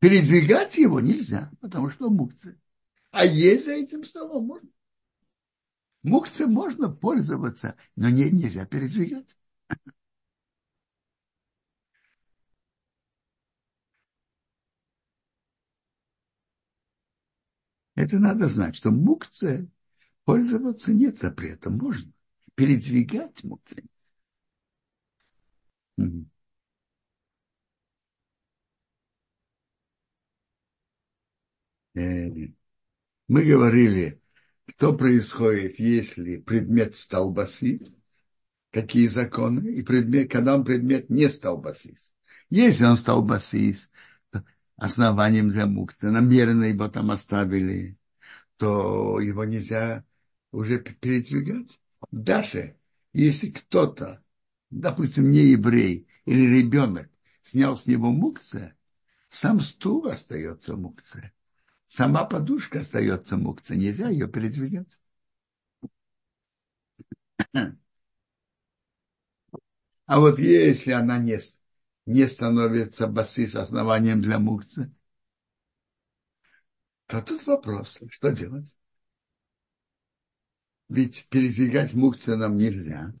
Передвигать 0.00 0.76
его 0.76 1.00
нельзя, 1.00 1.50
потому 1.60 1.88
что 1.90 2.10
мукция. 2.10 2.58
А 3.12 3.24
есть 3.24 3.64
за 3.64 3.72
этим 3.72 4.04
столом 4.04 4.46
можно. 4.46 4.68
Мукция 6.02 6.46
можно 6.46 6.88
пользоваться, 6.88 7.76
но 7.96 8.08
не, 8.08 8.30
нельзя 8.30 8.66
передвигать. 8.66 9.36
Это 17.96 18.18
надо 18.20 18.46
знать, 18.48 18.76
что 18.76 18.90
мукция 18.92 19.68
пользоваться 20.24 20.92
нет 20.94 21.18
запрета, 21.18 21.70
можно. 21.70 22.12
Передвигать 22.56 23.44
мукция. 23.44 23.84
Угу. 25.98 26.26
Мы 33.28 33.44
говорили, 33.44 34.20
что 34.76 34.92
происходит, 34.96 35.78
если 35.78 36.38
предмет 36.38 36.96
стал 36.96 37.32
басист, 37.32 37.94
какие 38.76 39.06
законы, 39.06 39.70
и 39.70 39.82
предмет, 39.82 40.30
когда 40.30 40.54
он 40.54 40.62
предмет 40.62 41.08
не 41.08 41.30
стал 41.30 41.56
басист. 41.56 42.12
Если 42.50 42.84
он 42.84 42.98
стал 42.98 43.24
басист, 43.24 43.90
основанием 44.76 45.50
для 45.50 45.64
мукты, 45.64 46.10
намеренно 46.10 46.64
его 46.64 46.86
там 46.88 47.10
оставили, 47.10 47.96
то 48.58 49.18
его 49.18 49.46
нельзя 49.46 50.04
уже 50.52 50.78
передвигать. 50.78 51.80
Даже 52.10 52.76
если 53.14 53.48
кто-то, 53.48 54.22
допустим, 54.68 55.30
не 55.30 55.52
еврей 55.52 56.06
или 56.26 56.58
ребенок, 56.58 57.08
снял 57.40 57.78
с 57.78 57.86
него 57.86 58.12
мукция, 58.12 58.76
сам 59.30 59.62
стул 59.62 60.06
остается 60.06 60.76
мукция. 60.76 61.32
Сама 61.86 62.26
подушка 62.26 62.80
остается 62.80 63.38
мукция, 63.38 63.78
нельзя 63.78 64.10
ее 64.10 64.28
передвигать. 64.28 64.98
А 70.06 70.20
вот 70.20 70.38
если 70.38 70.92
она 70.92 71.18
не, 71.18 71.38
не 72.06 72.26
становится 72.26 73.06
басы 73.08 73.46
с 73.46 73.56
основанием 73.56 74.20
для 74.20 74.38
мукцы, 74.38 74.92
то 77.06 77.20
тут 77.22 77.46
вопрос, 77.46 77.98
что 78.10 78.30
делать? 78.30 78.76
Ведь 80.88 81.26
передвигать 81.28 81.94
мукцы 81.94 82.36
нам 82.36 82.56
нельзя. 82.56 83.12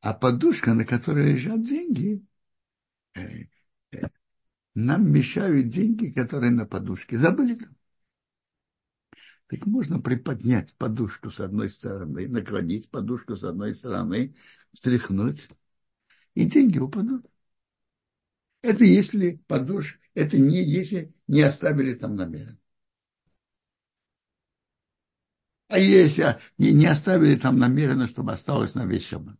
А 0.00 0.14
подушка, 0.14 0.74
на 0.74 0.84
которой 0.84 1.32
лежат 1.32 1.62
деньги, 1.66 2.24
э, 3.14 3.46
э, 3.92 4.08
нам 4.74 5.10
мешают 5.12 5.68
деньги, 5.68 6.10
которые 6.10 6.52
на 6.52 6.64
подушке. 6.64 7.18
Забыли 7.18 7.56
там? 7.56 7.76
Так 9.48 9.66
можно 9.66 9.98
приподнять 10.00 10.74
подушку 10.76 11.30
с 11.30 11.40
одной 11.40 11.70
стороны, 11.70 12.28
наклонить 12.28 12.90
подушку 12.90 13.34
с 13.34 13.44
одной 13.44 13.74
стороны, 13.74 14.34
встряхнуть, 14.72 15.48
и 16.38 16.44
деньги 16.44 16.78
упадут. 16.78 17.26
Это 18.62 18.84
если 18.84 19.42
подушка, 19.48 19.98
это 20.14 20.38
не 20.38 20.62
если 20.62 21.12
не 21.26 21.42
оставили 21.42 21.94
там 21.94 22.14
намеренно. 22.14 22.58
А 25.68 25.78
если 25.78 26.38
не, 26.58 26.72
не 26.72 26.86
оставили 26.86 27.34
там 27.36 27.58
намеренно, 27.58 28.06
чтобы 28.06 28.32
осталось 28.32 28.74
на 28.74 28.86
весь 28.86 29.04
шаббат. 29.06 29.36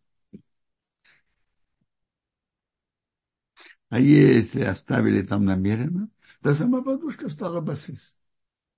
А 3.88 4.00
если 4.00 4.62
оставили 4.62 5.22
там 5.22 5.44
намеренно, 5.44 6.10
то 6.42 6.54
сама 6.54 6.82
подушка 6.82 7.28
стала 7.28 7.60
басис 7.60 8.16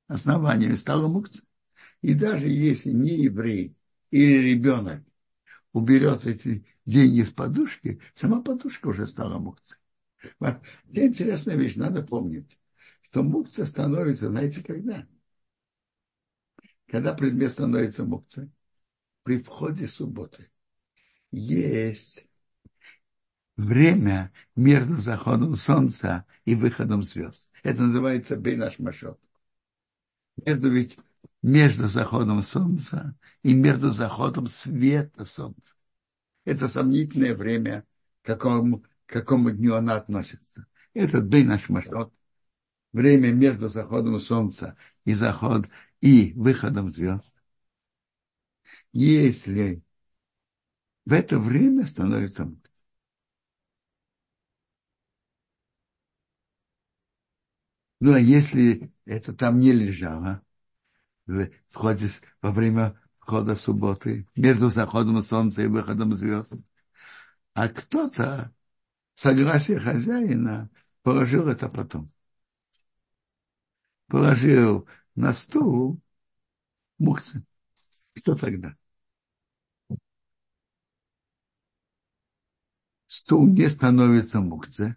основанием 0.08 0.76
стала 0.76 1.08
мукция. 1.08 1.44
И 2.02 2.14
даже 2.14 2.48
если 2.48 2.90
не 2.90 3.10
еврей 3.24 3.76
или 4.10 4.52
ребенок 4.52 5.02
уберет 5.72 6.26
эти 6.26 6.66
деньги 6.86 7.22
с 7.22 7.30
подушки, 7.32 8.00
сама 8.14 8.42
подушка 8.42 8.88
уже 8.88 9.06
стала 9.06 9.38
мукцией. 9.38 9.80
Интересная 10.92 11.56
вещь, 11.56 11.76
надо 11.76 12.02
помнить, 12.02 12.58
что 13.02 13.22
мукция 13.22 13.66
становится, 13.66 14.28
знаете, 14.28 14.62
когда? 14.62 15.06
Когда 16.86 17.14
предмет 17.14 17.52
становится 17.52 18.04
мукцией? 18.04 18.50
При 19.22 19.40
входе 19.40 19.86
субботы. 19.86 20.50
Есть 21.30 22.26
время 23.56 24.32
между 24.56 24.98
заходом 25.00 25.54
солнца 25.54 26.24
и 26.44 26.54
выходом 26.54 27.02
звезд. 27.02 27.50
Это 27.62 27.82
называется 27.82 28.36
бейнаш 28.36 28.78
машот 28.78 29.20
между, 30.44 30.70
ведь 30.70 30.98
между 31.42 31.86
заходом 31.86 32.42
солнца 32.42 33.16
и 33.42 33.54
между 33.54 33.90
заходом 33.90 34.46
света 34.46 35.24
солнца. 35.24 35.76
Это 36.44 36.68
сомнительное 36.68 37.34
время, 37.34 37.84
к 38.22 38.26
какому, 38.26 38.80
к 39.06 39.12
какому 39.12 39.50
дню 39.50 39.74
она 39.74 39.96
относится. 39.96 40.66
Это 40.94 41.20
наш 41.44 41.68
Машот, 41.68 42.12
время 42.92 43.32
между 43.32 43.68
заходом 43.68 44.20
солнца 44.20 44.76
и 45.04 45.14
заход 45.14 45.66
и 46.00 46.32
выходом 46.36 46.92
звезд. 46.92 47.36
Если 48.92 49.82
в 51.04 51.12
это 51.12 51.38
время 51.38 51.84
становится 51.84 52.46
Ну, 58.00 58.14
а 58.14 58.18
если 58.18 58.92
это 59.04 59.32
там 59.34 59.60
не 59.60 59.72
лежало, 59.72 60.42
в 61.26 61.50
ходе, 61.74 62.08
во 62.42 62.52
время 62.52 63.00
входа 63.30 63.54
субботы, 63.54 64.26
между 64.34 64.70
заходом 64.70 65.22
солнца 65.22 65.62
и 65.62 65.68
выходом 65.68 66.16
звезд, 66.16 66.52
а 67.54 67.68
кто-то, 67.68 68.52
согласие 69.14 69.78
хозяина, 69.78 70.68
положил 71.02 71.46
это 71.46 71.68
потом. 71.68 72.08
Положил 74.08 74.88
на 75.14 75.32
стул 75.32 76.00
мукцы. 76.98 77.44
Что 78.14 78.34
тогда? 78.34 78.76
Стул 83.06 83.46
не 83.46 83.70
становится 83.70 84.40
мукце, 84.40 84.96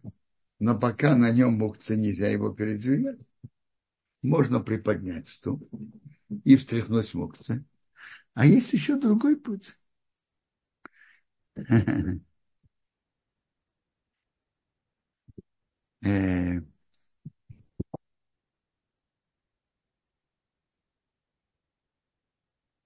но 0.58 0.80
пока 0.80 1.16
на 1.16 1.30
нем 1.30 1.54
мукция 1.54 1.98
нельзя 1.98 2.30
его 2.30 2.52
передвигать, 2.52 3.20
можно 4.24 4.60
приподнять 4.60 5.30
стул 5.30 5.70
и 6.44 6.56
встряхнуть 6.56 7.14
мукцы. 7.14 7.64
А 8.36 8.46
есть 8.46 8.74
еще 8.74 8.96
другой 9.00 9.36
путь. 9.38 9.76
Э, 16.04 16.60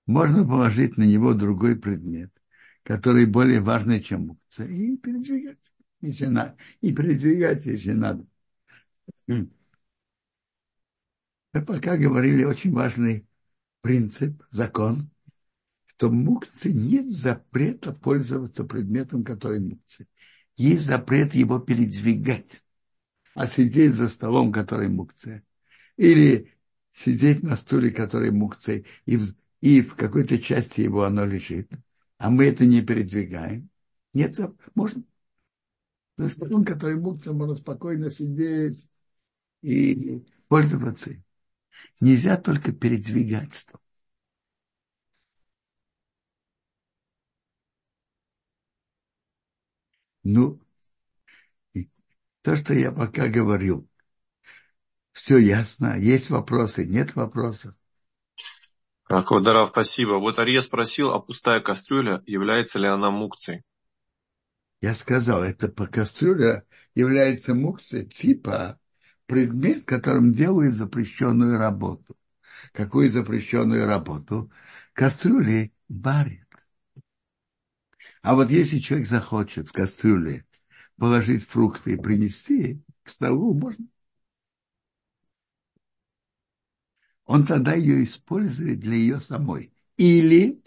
можно 0.05 0.43
положить 0.47 0.97
на 0.97 1.03
него 1.03 1.33
другой 1.33 1.75
предмет, 1.75 2.31
который 2.83 3.25
более 3.25 3.61
важный, 3.61 3.99
чем 4.01 4.27
мукция, 4.27 4.67
и 4.67 4.97
передвигать 4.97 5.57
если 6.01 6.27
надо, 6.27 6.55
и 6.81 6.93
передвигать, 6.93 7.65
если 7.65 7.91
надо. 7.91 8.25
Мы 9.27 9.47
пока 11.65 11.97
говорили 11.97 12.43
очень 12.45 12.71
важный 12.71 13.27
принцип, 13.81 14.43
закон, 14.51 15.09
что 15.97 16.11
мукцы 16.11 16.71
нет 16.71 17.09
запрета 17.09 17.91
пользоваться 17.91 18.63
предметом, 18.63 19.23
который 19.23 19.59
мукцы. 19.59 20.07
Есть 20.55 20.85
запрет 20.85 21.33
его 21.33 21.57
передвигать, 21.57 22.63
а 23.33 23.47
сидеть 23.47 23.95
за 23.95 24.07
столом, 24.07 24.51
который 24.51 24.89
мукция. 24.89 25.43
Или 25.97 26.53
сидеть 26.91 27.41
на 27.41 27.55
стуле, 27.55 27.89
который 27.89 28.29
мукция, 28.29 28.85
и 29.07 29.17
в, 29.17 29.33
и 29.61 29.81
в 29.81 29.95
какой-то 29.95 30.37
части 30.37 30.81
его 30.81 31.03
оно 31.03 31.25
лежит, 31.25 31.71
а 32.19 32.29
мы 32.29 32.45
это 32.45 32.67
не 32.67 32.83
передвигаем. 32.83 33.69
Нет, 34.13 34.37
можно, 34.75 35.03
за 36.15 36.29
столом, 36.29 36.63
который 36.63 36.97
мукция 36.97 37.33
можно 37.33 37.55
спокойно 37.55 38.11
сидеть 38.11 38.87
и 39.63 40.23
пользоваться. 40.47 41.11
Нельзя 41.99 42.37
только 42.37 42.71
передвигать 42.71 43.55
стол. 43.55 43.81
Ну, 50.29 50.59
то, 52.41 52.57
что 52.57 52.73
я 52.73 52.91
пока 52.91 53.29
говорил, 53.29 53.87
все 55.13 55.37
ясно. 55.37 55.97
Есть 55.97 56.29
вопросы, 56.29 56.85
нет 56.85 57.15
вопросов. 57.15 57.73
Квадоров, 59.05 59.69
спасибо. 59.69 60.15
Вот 60.15 60.37
Ария 60.37 60.59
спросил, 60.59 61.11
а 61.13 61.21
пустая 61.21 61.61
кастрюля, 61.61 62.21
является 62.25 62.77
ли 62.77 62.87
она 62.87 63.09
мукцией? 63.09 63.63
Я 64.81 64.95
сказал, 64.95 65.43
это 65.43 65.69
по 65.69 65.87
кастрюля 65.87 66.65
является 66.93 67.53
мукция 67.55 68.03
типа 68.03 68.81
предмет, 69.27 69.85
которым 69.85 70.33
делают 70.33 70.75
запрещенную 70.75 71.57
работу. 71.57 72.17
Какую 72.73 73.09
запрещенную 73.09 73.85
работу? 73.85 74.51
Кастрюли 74.91 75.71
варят. 75.87 76.46
А 78.21 78.35
вот 78.35 78.49
если 78.49 78.79
человек 78.79 79.07
захочет 79.07 79.69
в 79.69 79.71
кастрюле 79.71 80.45
положить 80.97 81.43
фрукты 81.43 81.93
и 81.93 81.97
принести 81.97 82.81
к 83.03 83.09
столу, 83.09 83.53
можно. 83.53 83.85
Он 87.25 87.45
тогда 87.45 87.73
ее 87.75 88.03
использует 88.03 88.79
для 88.79 88.95
ее 88.95 89.19
самой. 89.19 89.71
Или 89.97 90.61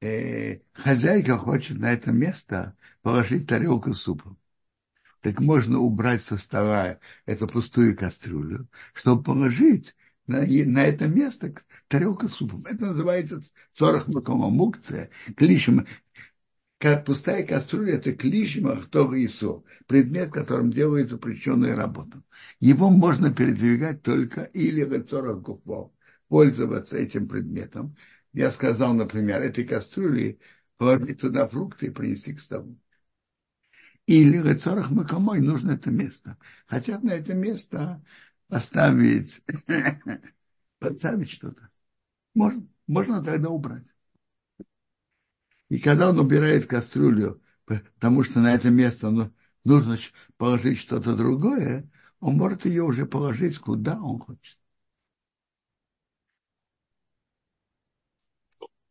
э, 0.00 0.60
хозяйка 0.72 1.36
хочет 1.38 1.78
на 1.78 1.92
это 1.92 2.12
место 2.12 2.76
положить 3.02 3.46
тарелку 3.46 3.92
супа. 3.94 4.36
Так 5.20 5.40
можно 5.40 5.78
убрать 5.80 6.22
со 6.22 6.36
стола 6.36 6.98
эту 7.26 7.48
пустую 7.48 7.96
кастрюлю, 7.96 8.68
чтобы 8.94 9.22
положить 9.22 9.96
на, 10.26 10.40
на 10.46 10.84
это 10.84 11.08
место 11.08 11.54
тарелку 11.88 12.28
супа. 12.28 12.60
Это 12.68 12.86
называется 12.86 13.42
цорах 13.74 14.08
мукция, 14.08 15.10
клишем. 15.36 15.86
Пустая 16.78 17.44
кастрюля– 17.44 17.94
это 17.96 18.12
клишем 18.12 18.68
ахтор 18.68 19.12
Исо, 19.16 19.64
предмет, 19.88 20.30
которым 20.30 20.70
делают 20.72 21.10
запрещенную 21.10 21.76
работу. 21.76 22.22
Его 22.60 22.88
можно 22.88 23.34
передвигать 23.34 24.02
только 24.02 24.42
или 24.42 24.84
в 24.84 25.42
гуфо, 25.42 25.92
пользоваться 26.28 26.96
этим 26.96 27.26
предметом, 27.26 27.96
я 28.32 28.50
сказал, 28.52 28.94
например, 28.94 29.42
этой 29.42 29.64
кастрюли 29.64 30.38
положить 30.76 31.20
туда 31.20 31.48
фрукты 31.48 31.86
и 31.86 31.90
принести 31.90 32.34
к 32.34 32.40
столу. 32.40 32.78
Или 34.06 34.38
Рецорах 34.38 34.90
Макомой 34.90 35.40
нужно 35.40 35.72
это 35.72 35.90
место. 35.90 36.38
Хотят 36.66 37.02
на 37.02 37.10
это 37.10 37.34
место 37.34 38.02
поставить, 38.48 39.44
поставить 40.78 41.30
что-то. 41.30 41.68
Можно, 42.34 42.66
можно 42.86 43.22
тогда 43.22 43.50
убрать. 43.50 43.86
И 45.68 45.78
когда 45.78 46.10
он 46.10 46.18
убирает 46.18 46.66
кастрюлю, 46.66 47.42
потому 47.64 48.24
что 48.24 48.40
на 48.40 48.54
это 48.54 48.70
место 48.70 49.10
ну, 49.10 49.32
нужно 49.64 49.98
положить 50.36 50.78
что-то 50.78 51.14
другое, 51.14 51.90
он 52.20 52.36
может 52.36 52.64
ее 52.64 52.82
уже 52.82 53.06
положить 53.06 53.58
куда 53.58 54.00
он 54.00 54.18
хочет. 54.18 54.58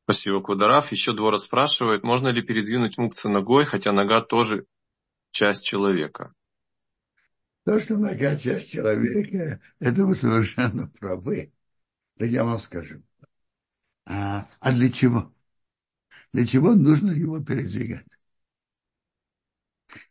Спасибо, 0.04 0.42
Квадорав. 0.42 0.92
Еще 0.94 1.14
Дворот 1.14 1.44
спрашивает, 1.44 2.04
можно 2.04 2.30
ли 2.30 2.42
передвинуть 2.42 2.98
мукца 2.98 3.28
ногой, 3.28 3.66
хотя 3.66 3.92
нога 3.92 4.22
тоже 4.22 4.66
часть 5.32 5.66
человека? 5.66 6.34
То, 7.66 7.78
что 7.82 7.98
нога 7.98 8.38
часть 8.38 8.72
человека, 8.72 9.60
это 9.80 10.06
вы 10.06 10.16
совершенно 10.16 10.88
правы. 10.88 11.52
Да 12.16 12.26
я 12.26 12.46
вам 12.46 12.60
скажу. 12.60 13.04
А, 14.06 14.48
а 14.62 14.72
для 14.72 14.90
чего? 14.90 15.34
Для 16.38 16.46
чего 16.46 16.76
нужно 16.76 17.10
его 17.10 17.40
передвигать? 17.40 18.06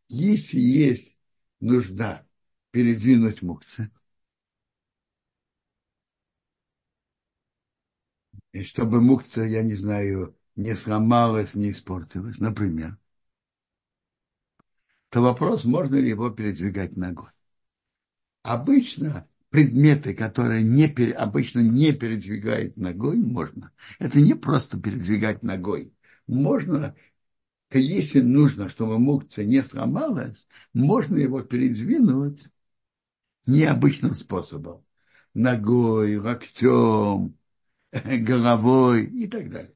Если 0.09 0.59
есть 0.59 1.17
нужда 1.61 2.25
передвинуть 2.73 3.43
мукца, 3.43 3.91
и 8.53 8.65
чтобы 8.65 9.01
мукция, 9.01 9.47
я 9.47 9.63
не 9.63 9.75
знаю, 9.77 10.37
не 10.57 10.75
сломалась, 10.75 11.55
не 11.55 11.71
испортилась, 11.71 12.39
например, 12.39 12.99
то 15.11 15.21
вопрос, 15.21 15.65
можно 15.65 15.97
ли 15.97 16.11
его 16.11 16.31
передвигать 16.31 16.97
ногой. 16.97 17.31
Обычно 18.45 19.29
предметы, 19.51 20.15
которые 20.15 20.63
не, 20.63 20.87
обычно 21.13 21.61
не 21.61 21.93
передвигают 21.93 22.77
ногой, 22.79 23.17
можно. 23.19 23.73
Это 23.99 24.21
не 24.23 24.33
просто 24.35 24.81
передвигать 24.81 25.43
ногой. 25.43 25.93
Можно, 26.29 26.95
если 27.73 28.21
нужно, 28.23 28.69
чтобы 28.69 28.99
мукция 28.99 29.45
не 29.47 29.63
сломалась, 29.63 30.47
можно 30.75 31.17
его 31.19 31.43
передвинуть 31.43 32.47
необычным 33.47 34.15
способом. 34.15 34.85
Ногой, 35.35 36.17
локтем, 36.17 37.37
головой 37.93 39.07
и 39.07 39.29
так 39.29 39.51
далее. 39.51 39.75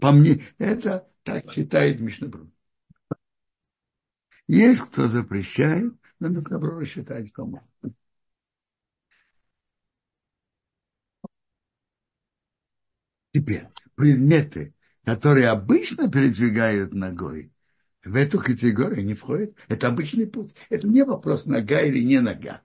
По 0.00 0.12
мне, 0.12 0.40
это 0.58 1.08
так 1.24 1.52
считает 1.52 1.98
Мишнабру. 2.00 2.48
Есть 4.48 4.80
кто 4.80 5.06
запрещает, 5.08 5.92
но 6.18 6.28
Мишнабру 6.28 6.82
считает, 6.86 7.28
что 7.28 7.44
можно. 7.44 7.68
Теперь, 13.32 13.68
предметы, 13.96 14.74
которые 15.04 15.48
обычно 15.48 16.10
передвигают 16.10 16.94
ногой, 16.94 17.52
в 18.04 18.16
эту 18.16 18.38
категорию 18.38 19.04
не 19.04 19.14
входят. 19.14 19.54
Это 19.68 19.88
обычный 19.88 20.26
путь. 20.26 20.54
Это 20.68 20.86
не 20.86 21.04
вопрос, 21.04 21.46
нога 21.46 21.80
или 21.80 22.00
не 22.00 22.20
нога. 22.20 22.62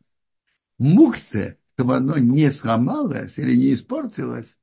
Мукция 0.78 1.60
чтобы 1.80 1.96
оно 1.96 2.18
не 2.18 2.52
сломалось 2.52 3.38
или 3.38 3.56
не 3.56 3.74
испортилось, 3.74 4.60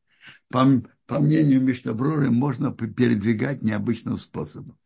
по, 0.50 0.66
по 1.06 1.18
мнению 1.18 1.62
Мишнабруры, 1.62 2.30
можно 2.30 2.72
передвигать 2.72 3.62
необычным 3.62 4.18
способом. 4.18 4.78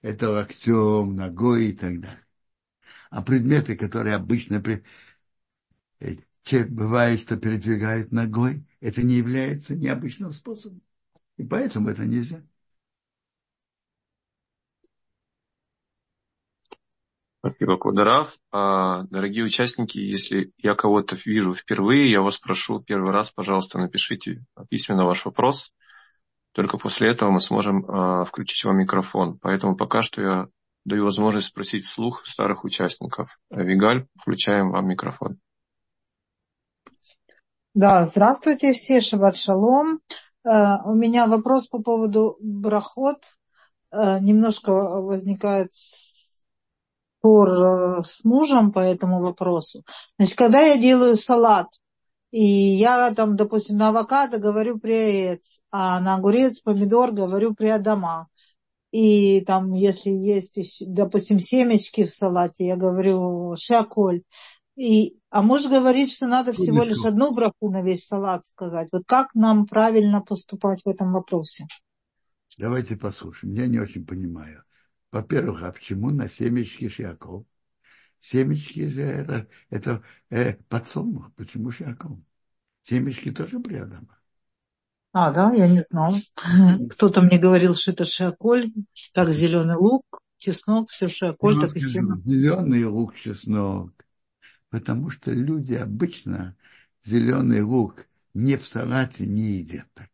Это 0.00 0.30
локтем, 0.30 1.14
ногой 1.14 1.66
и 1.66 1.72
так 1.72 2.00
далее. 2.00 2.26
А 3.10 3.20
предметы, 3.20 3.76
которые 3.76 4.14
обычно 4.14 4.62
при... 4.62 4.82
Э, 6.00 6.16
бывает, 6.70 7.20
что 7.20 7.36
передвигают 7.36 8.10
ногой, 8.10 8.64
это 8.80 9.02
не 9.02 9.16
является 9.16 9.76
необычным 9.76 10.30
способом. 10.30 10.80
И 11.36 11.44
поэтому 11.44 11.88
это 11.88 12.04
нельзя. 12.04 12.42
Спасибо, 17.44 17.76
Кударав. 17.76 18.36
А, 18.52 19.02
дорогие 19.10 19.44
участники, 19.44 19.98
если 19.98 20.52
я 20.58 20.76
кого-то 20.76 21.16
вижу 21.26 21.52
впервые, 21.52 22.08
я 22.08 22.22
вас 22.22 22.38
прошу 22.38 22.80
первый 22.80 23.10
раз, 23.10 23.32
пожалуйста, 23.32 23.80
напишите 23.80 24.44
письменно 24.70 25.04
ваш 25.04 25.24
вопрос. 25.24 25.74
Только 26.52 26.78
после 26.78 27.08
этого 27.08 27.30
мы 27.32 27.40
сможем 27.40 27.84
а, 27.88 28.24
включить 28.24 28.62
вам 28.64 28.78
микрофон. 28.78 29.40
Поэтому 29.40 29.76
пока 29.76 30.02
что 30.02 30.22
я 30.22 30.48
даю 30.84 31.04
возможность 31.04 31.48
спросить 31.48 31.84
вслух 31.84 32.24
старых 32.26 32.62
участников. 32.62 33.40
Вигаль, 33.50 34.06
включаем 34.16 34.70
вам 34.70 34.86
микрофон. 34.86 35.40
Да, 37.74 38.08
здравствуйте 38.08 38.72
все, 38.72 39.00
Шабат 39.00 39.36
Шалом. 39.36 40.00
Uh, 40.44 40.78
у 40.84 40.94
меня 40.94 41.26
вопрос 41.26 41.68
по 41.68 41.80
поводу 41.80 42.36
брахот. 42.40 43.24
Uh, 43.94 44.20
немножко 44.20 44.72
возникает 44.72 45.70
спор 47.22 47.48
э, 47.50 48.02
с 48.04 48.24
мужем 48.24 48.72
по 48.72 48.80
этому 48.80 49.20
вопросу. 49.20 49.84
Значит, 50.18 50.36
когда 50.36 50.60
я 50.60 50.76
делаю 50.76 51.16
салат, 51.16 51.68
и 52.32 52.42
я 52.42 53.14
там, 53.14 53.36
допустим, 53.36 53.76
на 53.76 53.90
авокадо 53.90 54.38
говорю 54.38 54.78
приоец, 54.78 55.60
а 55.70 56.00
на 56.00 56.16
огурец, 56.16 56.60
помидор 56.60 57.12
говорю 57.12 57.54
приадама. 57.54 58.28
И 58.90 59.42
там, 59.42 59.72
если 59.72 60.10
есть, 60.10 60.58
допустим, 60.80 61.38
семечки 61.38 62.04
в 62.04 62.10
салате, 62.10 62.66
я 62.66 62.76
говорю 62.76 63.54
шаколь. 63.58 64.22
И, 64.76 65.18
а 65.30 65.42
муж 65.42 65.66
говорит, 65.66 66.10
что 66.10 66.26
надо 66.26 66.52
всего 66.52 66.82
лишь 66.82 67.04
одну 67.04 67.34
браху 67.34 67.70
на 67.70 67.82
весь 67.82 68.06
салат 68.06 68.46
сказать. 68.46 68.88
Вот 68.92 69.02
как 69.06 69.34
нам 69.34 69.66
правильно 69.66 70.22
поступать 70.22 70.82
в 70.84 70.88
этом 70.88 71.12
вопросе? 71.12 71.66
Давайте 72.58 72.96
послушаем. 72.96 73.54
Я 73.54 73.66
не 73.66 73.78
очень 73.78 74.06
понимаю. 74.06 74.64
Во-первых, 75.10 75.62
а 75.62 75.72
почему 75.72 76.10
на 76.10 76.28
семечки 76.28 76.88
Шиаков? 76.88 77.44
Семечки 78.18 78.86
же 78.86 79.02
это, 79.02 79.48
это 79.68 80.02
э, 80.30 80.54
подсолнух. 80.68 81.32
Почему 81.34 81.70
Шиаков? 81.70 82.18
Семечки 82.82 83.30
тоже 83.30 83.60
приадама. 83.60 84.18
А, 85.12 85.30
да, 85.30 85.52
я 85.52 85.68
не 85.68 85.84
знала. 85.90 86.18
Кто-то 86.90 87.20
мне 87.20 87.38
говорил, 87.38 87.74
что 87.74 87.90
это 87.90 88.06
шиаколь, 88.06 88.72
как 89.12 89.28
зеленый 89.28 89.76
лук, 89.76 90.22
чеснок, 90.38 90.90
все 90.90 91.08
шиаколь, 91.08 91.60
так 91.60 91.76
и 91.76 91.80
Зеленый 91.80 92.84
лук, 92.86 93.14
чеснок. 93.14 93.92
Потому 94.72 95.10
что 95.10 95.32
люди 95.32 95.74
обычно 95.74 96.56
зеленый 97.04 97.60
лук 97.60 98.06
не 98.32 98.56
в 98.56 98.66
салате 98.66 99.26
не 99.26 99.58
едят 99.58 99.86
так. 99.92 100.08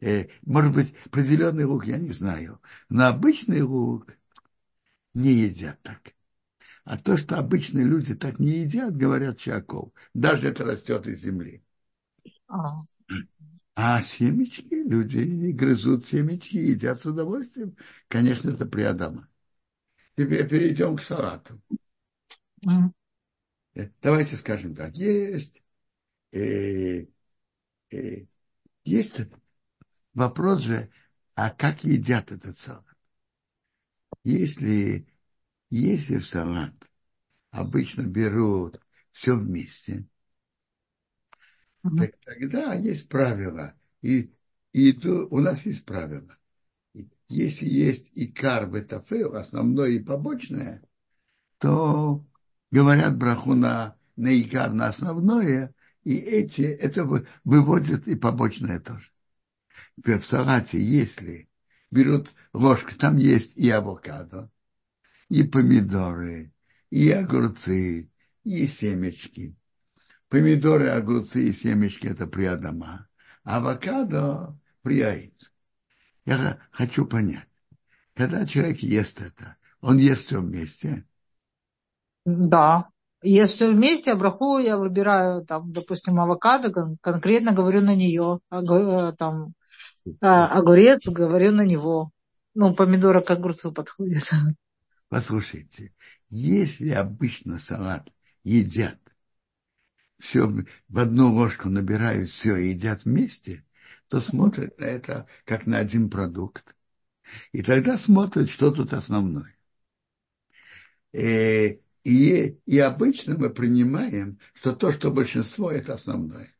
Э, 0.00 0.28
может 0.40 0.72
быть, 0.72 0.94
про 1.10 1.20
зеленый 1.20 1.66
лук 1.66 1.84
я 1.84 1.98
не 1.98 2.10
знаю. 2.10 2.62
Но 2.88 3.06
обычный 3.08 3.60
лук 3.60 4.16
не 5.12 5.32
едят 5.32 5.82
так. 5.82 6.14
А 6.84 6.96
то, 6.96 7.18
что 7.18 7.38
обычные 7.38 7.84
люди 7.84 8.14
так 8.14 8.38
не 8.38 8.60
едят, 8.60 8.96
говорят 8.96 9.36
Чаков, 9.36 9.92
даже 10.14 10.48
это 10.48 10.64
растет 10.64 11.06
из 11.06 11.20
земли. 11.20 11.62
А. 12.48 12.84
А 13.74 14.00
семечки, 14.00 14.72
люди 14.72 15.50
грызут 15.50 16.06
семечки, 16.06 16.56
едят 16.56 17.02
с 17.02 17.04
удовольствием. 17.04 17.76
Конечно, 18.08 18.48
это 18.48 18.64
при 18.64 18.80
Адама. 18.80 19.28
Теперь 20.16 20.48
перейдем 20.48 20.96
к 20.96 21.02
салату. 21.02 21.60
Mm. 22.64 22.94
Давайте 24.02 24.36
скажем 24.36 24.74
так. 24.74 24.96
Есть, 24.96 25.62
э, 26.32 27.06
э, 27.90 28.26
есть 28.84 29.20
вопрос 30.12 30.62
же, 30.62 30.90
а 31.34 31.50
как 31.50 31.82
едят 31.82 32.30
этот 32.30 32.56
салат? 32.56 32.84
Если, 34.22 35.06
если 35.70 36.18
в 36.18 36.26
салат 36.26 36.74
обычно 37.50 38.02
берут 38.02 38.80
все 39.10 39.34
вместе, 39.34 40.06
mm-hmm. 41.82 41.96
так 41.98 42.16
тогда 42.24 42.74
есть 42.74 43.08
правила. 43.08 43.74
И, 44.02 44.32
и 44.72 44.92
то, 44.92 45.26
у 45.30 45.40
нас 45.40 45.66
есть 45.66 45.84
правила. 45.84 46.38
Если 47.26 47.66
есть 47.66 48.10
и 48.12 48.28
карбы 48.28 48.82
тафейл, 48.82 49.34
основное 49.34 49.90
и 49.90 49.98
побочное, 49.98 50.82
то 51.58 52.24
говорят 52.74 53.16
браху 53.16 53.54
на, 53.54 53.96
на 54.16 54.36
икар, 54.40 54.72
на 54.72 54.88
основное, 54.88 55.72
и 56.02 56.16
эти, 56.16 56.62
это 56.62 57.04
выводят 57.44 58.08
и 58.08 58.16
побочное 58.16 58.80
тоже. 58.80 59.10
В 59.96 60.20
салате, 60.22 60.82
если 60.82 61.48
берут 61.92 62.32
ложку, 62.52 62.96
там 62.96 63.16
есть 63.16 63.56
и 63.56 63.70
авокадо, 63.70 64.50
и 65.28 65.44
помидоры, 65.44 66.52
и 66.90 67.10
огурцы, 67.12 68.10
и 68.42 68.66
семечки. 68.66 69.56
Помидоры, 70.28 70.88
огурцы 70.88 71.48
и 71.50 71.52
семечки– 71.52 72.06
это 72.08 72.26
при 72.26 72.46
Адама. 72.46 73.08
Авокадо– 73.44 74.58
при 74.82 75.00
Аид. 75.00 75.52
Я 76.24 76.58
хочу 76.72 77.06
понять, 77.06 77.48
когда 78.14 78.44
человек 78.44 78.80
ест 78.80 79.20
это, 79.20 79.58
он 79.80 79.98
ест 79.98 80.26
все 80.26 80.40
вместе? 80.40 81.06
Да. 82.24 82.88
Если 83.22 83.66
вместе, 83.66 84.14
браху 84.14 84.58
я 84.58 84.76
выбираю, 84.76 85.44
там, 85.46 85.72
допустим, 85.72 86.20
авокадо, 86.20 86.96
конкретно 87.00 87.52
говорю 87.52 87.80
на 87.80 87.94
нее, 87.94 88.40
э, 88.50 89.12
там, 89.16 89.54
а, 90.20 90.46
огурец, 90.48 91.08
говорю 91.08 91.52
на 91.52 91.62
него. 91.62 92.10
Ну, 92.54 92.74
помидоры 92.74 93.22
к 93.22 93.30
огурцу 93.30 93.72
подходят. 93.72 94.30
Послушайте, 95.08 95.92
если 96.28 96.90
обычно 96.90 97.58
салат 97.58 98.12
едят, 98.42 98.98
все 100.18 100.46
в 100.88 100.98
одну 100.98 101.32
ложку 101.32 101.68
набирают 101.68 102.30
все 102.30 102.56
едят 102.56 103.04
вместе, 103.04 103.64
то 104.08 104.20
смотрят 104.20 104.78
на 104.78 104.84
это 104.84 105.26
как 105.44 105.66
на 105.66 105.78
один 105.78 106.10
продукт. 106.10 106.74
И 107.52 107.62
тогда 107.62 107.98
смотрят, 107.98 108.50
что 108.50 108.70
тут 108.70 108.92
основное. 108.92 109.56
Э, 111.12 111.78
и, 112.04 112.58
и 112.66 112.78
обычно 112.78 113.36
мы 113.36 113.50
принимаем, 113.50 114.38
что 114.52 114.74
то, 114.74 114.92
что 114.92 115.10
большинство, 115.10 115.70
это 115.70 115.94
основное. 115.94 116.54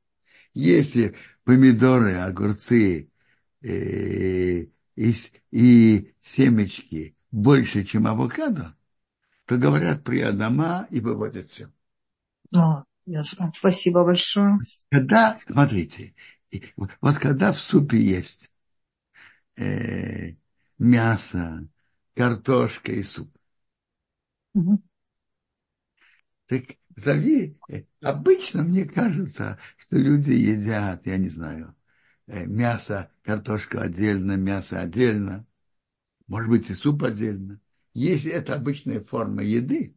Если 0.55 1.14
помидоры, 1.45 2.14
огурцы 2.14 3.11
э, 3.61 4.66
и, 4.97 5.14
и 5.51 6.14
семечки 6.20 7.16
больше, 7.30 7.84
чем 7.84 8.07
авокадо, 8.07 8.74
то 9.45 9.59
говорят 9.59 10.03
при 10.03 10.20
Адама 10.20 10.86
и 10.90 11.01
выводят 11.01 11.51
все. 11.51 11.70
О, 12.55 12.84
ясно. 13.05 13.53
Спасибо 13.55 14.05
большое. 14.05 14.59
Когда, 14.90 15.38
смотрите, 15.47 16.14
вот 17.01 17.18
когда 17.18 17.53
в 17.53 17.59
супе 17.59 18.01
есть 18.01 18.51
э, 19.57 20.36
мясо, 20.78 21.68
картошка 22.14 22.92
и 22.92 23.03
суп, 23.03 23.30
угу. 24.55 24.80
Так 26.47 26.62
зови, 26.97 27.59
э, 27.68 27.84
обычно 28.03 28.62
мне 28.62 28.84
кажется, 28.84 29.59
что 29.76 29.97
люди 29.97 30.30
едят, 30.30 31.07
я 31.07 31.16
не 31.18 31.28
знаю, 31.28 31.74
э, 32.26 32.47
мясо, 32.47 33.11
картошку 33.22 33.78
отдельно, 33.78 34.36
мясо 34.36 34.80
отдельно, 34.80 35.47
может 36.26 36.51
быть 36.51 36.70
и 36.70 36.74
суп 36.74 37.05
отдельно. 37.05 37.61
Если 37.95 38.30
это 38.30 38.55
обычная 38.55 39.01
форма 39.01 39.42
еды, 39.42 39.97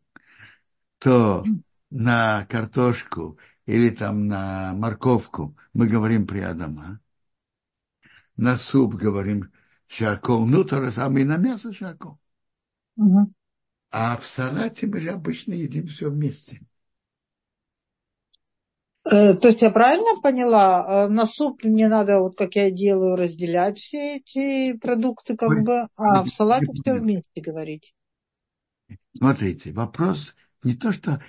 то 1.00 1.44
на 1.90 2.46
картошку 2.46 3.38
или 3.66 3.90
там 3.90 4.28
на 4.28 4.74
морковку 4.74 5.58
мы 5.74 5.88
говорим 5.88 6.26
при 6.28 6.40
Адама. 6.40 7.00
На 8.36 8.58
суп 8.58 8.96
говорим 8.96 9.52
шакол, 9.88 10.46
ну 10.46 10.64
то 10.64 10.84
же 10.84 10.92
самое 10.92 11.26
и 11.26 11.28
на 11.28 11.38
мясо 11.38 11.74
шакол. 11.74 12.20
Угу. 12.98 13.34
А 13.92 14.16
в 14.16 14.26
салате 14.26 14.88
мы 14.88 15.02
же 15.02 15.10
обычно 15.10 15.52
едим 15.54 15.88
все 15.88 16.10
вместе. 16.10 16.62
Э, 19.10 19.34
то 19.34 19.48
есть 19.50 19.62
я 19.62 19.72
правильно 19.72 20.22
поняла? 20.22 21.06
Э, 21.06 21.08
на 21.08 21.26
суп 21.26 21.64
мне 21.64 21.88
надо, 21.88 22.20
вот 22.20 22.36
как 22.38 22.56
я 22.56 22.70
делаю, 22.72 23.16
разделять 23.16 23.80
все 23.80 24.18
эти 24.18 24.78
продукты, 24.78 25.36
как 25.36 25.50
Вы, 25.50 25.58
бы, 25.58 25.88
а 25.96 26.24
в 26.24 26.30
салате 26.30 26.74
все 26.74 26.94
вместе 26.96 27.42
говорить. 27.42 27.94
Смотрите, 29.18 29.74
вопрос 29.74 30.36
не 30.64 30.76
то, 30.76 30.92
что 30.92 31.22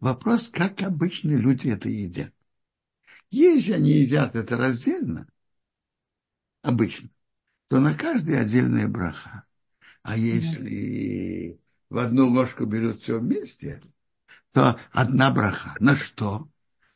вопрос, 0.00 0.48
как 0.48 0.82
обычно 0.82 1.32
люди 1.32 1.68
это 1.68 1.88
едят. 1.88 2.32
Если 3.30 3.72
они 3.72 3.92
едят 3.92 4.34
это 4.36 4.56
раздельно, 4.56 5.28
обычно, 6.62 7.10
то 7.68 7.80
на 7.80 7.94
каждый 7.94 8.40
отдельная 8.40 8.88
браха. 8.88 9.44
А 10.02 10.16
если 10.16 11.60
в 11.90 11.98
одну 11.98 12.28
ложку 12.28 12.66
берут 12.66 13.02
все 13.02 13.18
вместе, 13.18 13.82
то 14.52 14.76
одна 14.92 15.30
браха. 15.30 15.74
На 15.80 15.96
что? 15.96 16.48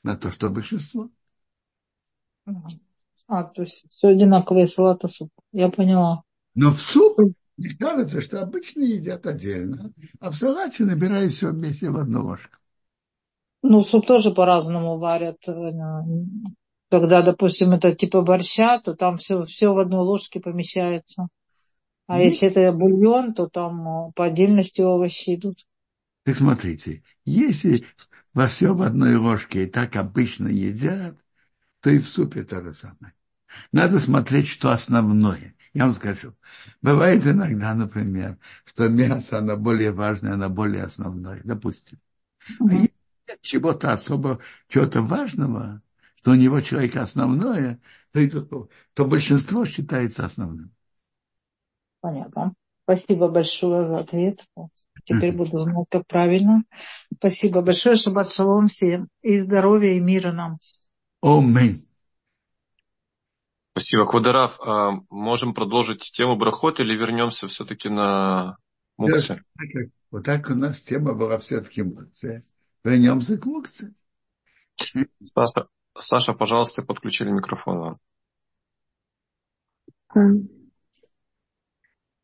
На 0.03 0.17
то, 0.17 0.31
что 0.31 0.51
большинство. 0.51 1.11
А, 3.27 3.45
то 3.45 3.63
есть 3.63 3.85
все 3.91 4.09
одинаковые 4.09 4.67
салаты 4.67 5.09
суп. 5.09 5.31
Я 5.53 5.69
поняла. 5.69 6.23
Но 6.55 6.73
в 6.73 6.81
суп 6.81 7.19
мне 7.61 7.75
кажется, 7.79 8.23
что 8.23 8.41
обычно 8.41 8.81
едят 8.81 9.27
отдельно, 9.27 9.93
а 10.19 10.31
в 10.31 10.35
салате 10.35 10.85
набирают 10.85 11.33
все 11.33 11.51
вместе 11.51 11.91
в 11.91 11.99
одну 11.99 12.25
ложку. 12.25 12.57
Ну, 13.63 13.83
суп 13.83 14.07
тоже 14.07 14.31
по-разному 14.31 14.97
варят. 14.97 15.37
Когда, 16.91 17.21
допустим, 17.21 17.73
это 17.73 17.95
типа 17.95 18.23
борща, 18.23 18.79
то 18.79 18.95
там 18.95 19.19
все, 19.19 19.45
все 19.45 19.75
в 19.75 19.79
одной 19.79 20.01
ложке 20.01 20.41
помещается. 20.41 21.29
А 22.11 22.21
и... 22.21 22.25
если 22.25 22.49
это 22.49 22.73
бульон, 22.73 23.35
то 23.35 23.47
там 23.47 24.09
э, 24.09 24.13
по 24.17 24.25
отдельности 24.25 24.81
овощи 24.81 25.37
идут. 25.37 25.65
Так 26.25 26.37
смотрите, 26.37 27.05
если 27.25 27.87
во 28.35 28.49
все 28.49 28.75
в 28.75 28.83
одной 28.83 29.15
ложке 29.15 29.63
и 29.63 29.67
так 29.67 29.95
обычно 29.95 30.49
едят, 30.49 31.17
то 31.81 31.89
и 31.89 32.01
в 32.01 32.09
супе 32.09 32.43
то 32.43 32.63
же 32.63 32.75
самое. 32.75 33.15
Надо 33.71 34.01
смотреть, 34.01 34.49
что 34.49 34.73
основное. 34.73 35.55
Я 35.73 35.85
вам 35.85 35.95
скажу. 35.95 36.35
Бывает 36.83 37.25
иногда, 37.25 37.75
например, 37.75 38.39
что 38.65 38.89
мясо, 38.89 39.39
оно 39.39 39.57
более 39.57 39.93
важное, 39.93 40.33
оно 40.33 40.51
более 40.51 40.83
основное, 40.83 41.41
допустим. 41.45 42.01
Mm-hmm. 42.49 42.69
А 42.71 42.73
если 42.73 42.95
нет 43.29 43.41
чего-то 43.41 43.93
особо, 43.93 44.41
чего-то 44.67 45.03
важного, 45.03 45.81
что 46.17 46.33
у 46.33 46.35
него 46.35 46.61
человек 46.61 46.97
основное, 46.97 47.81
то, 48.11 48.29
то, 48.29 48.69
то 48.95 49.05
большинство 49.05 49.65
считается 49.65 50.25
основным. 50.25 50.73
Понятно. 52.01 52.55
Спасибо 52.85 53.29
большое 53.29 53.87
за 53.87 54.01
ответ. 54.01 54.45
Теперь 55.05 55.33
буду 55.33 55.59
знать, 55.59 55.87
как 55.91 56.07
правильно. 56.07 56.65
Спасибо 57.15 57.63
большое. 57.63 57.97
Шаббат 57.97 58.31
шалом 58.31 58.69
всем. 58.69 59.09
И 59.23 59.39
здоровья, 59.39 59.93
и 59.93 60.01
мира 60.01 60.33
нам. 60.33 60.57
Аминь. 61.23 61.87
Спасибо. 63.73 64.07
Квадорав, 64.07 64.61
а 64.67 65.01
можем 65.11 65.55
продолжить 65.55 66.11
тему 66.13 66.37
брахот 66.37 66.81
или 66.81 66.95
вернемся 66.95 67.47
все-таки 67.47 67.89
на 67.89 68.57
мукце? 68.97 69.43
Вот 70.11 70.25
так 70.25 70.51
у 70.51 70.55
нас 70.55 70.83
тема 70.83 71.15
была 71.15 71.39
все-таки 71.39 71.83
мукце. 71.83 72.45
Вернемся 72.83 73.39
к 73.39 73.47
мукце. 73.47 73.95
Саша, 74.75 75.69
Саша, 75.97 76.33
пожалуйста, 76.33 76.83
подключили 76.83 77.31
микрофон. 77.31 77.97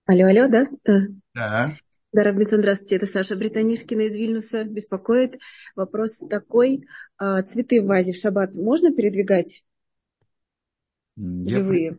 Алло, 0.09 0.27
алло, 0.27 0.47
да? 0.47 0.67
Э, 0.87 1.09
да. 1.35 1.77
Да, 2.13 2.23
Равлицон, 2.23 2.61
здравствуйте. 2.61 2.95
Это 2.95 3.07
Саша 3.07 3.35
Британишкина 3.35 4.03
из 4.03 4.15
Вильнюса. 4.15 4.65
Беспокоит 4.65 5.41
вопрос 5.75 6.19
такой. 6.31 6.87
А, 7.19 7.43
цветы 7.43 7.83
в 7.83 7.87
вазе 7.87 8.13
в 8.13 8.17
шаббат 8.17 8.57
можно 8.57 8.95
передвигать? 8.95 9.65
Я 11.17 11.49
Живые. 11.49 11.99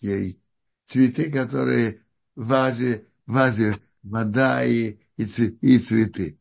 Ей. 0.00 0.42
Цветы, 0.86 1.32
которые 1.32 2.02
в 2.36 2.46
вазе, 2.46 3.06
в 3.24 3.32
вазе 3.32 3.74
вода 4.02 4.62
и, 4.64 4.98
и, 5.16 5.24
и 5.24 5.78
цветы. 5.78 6.38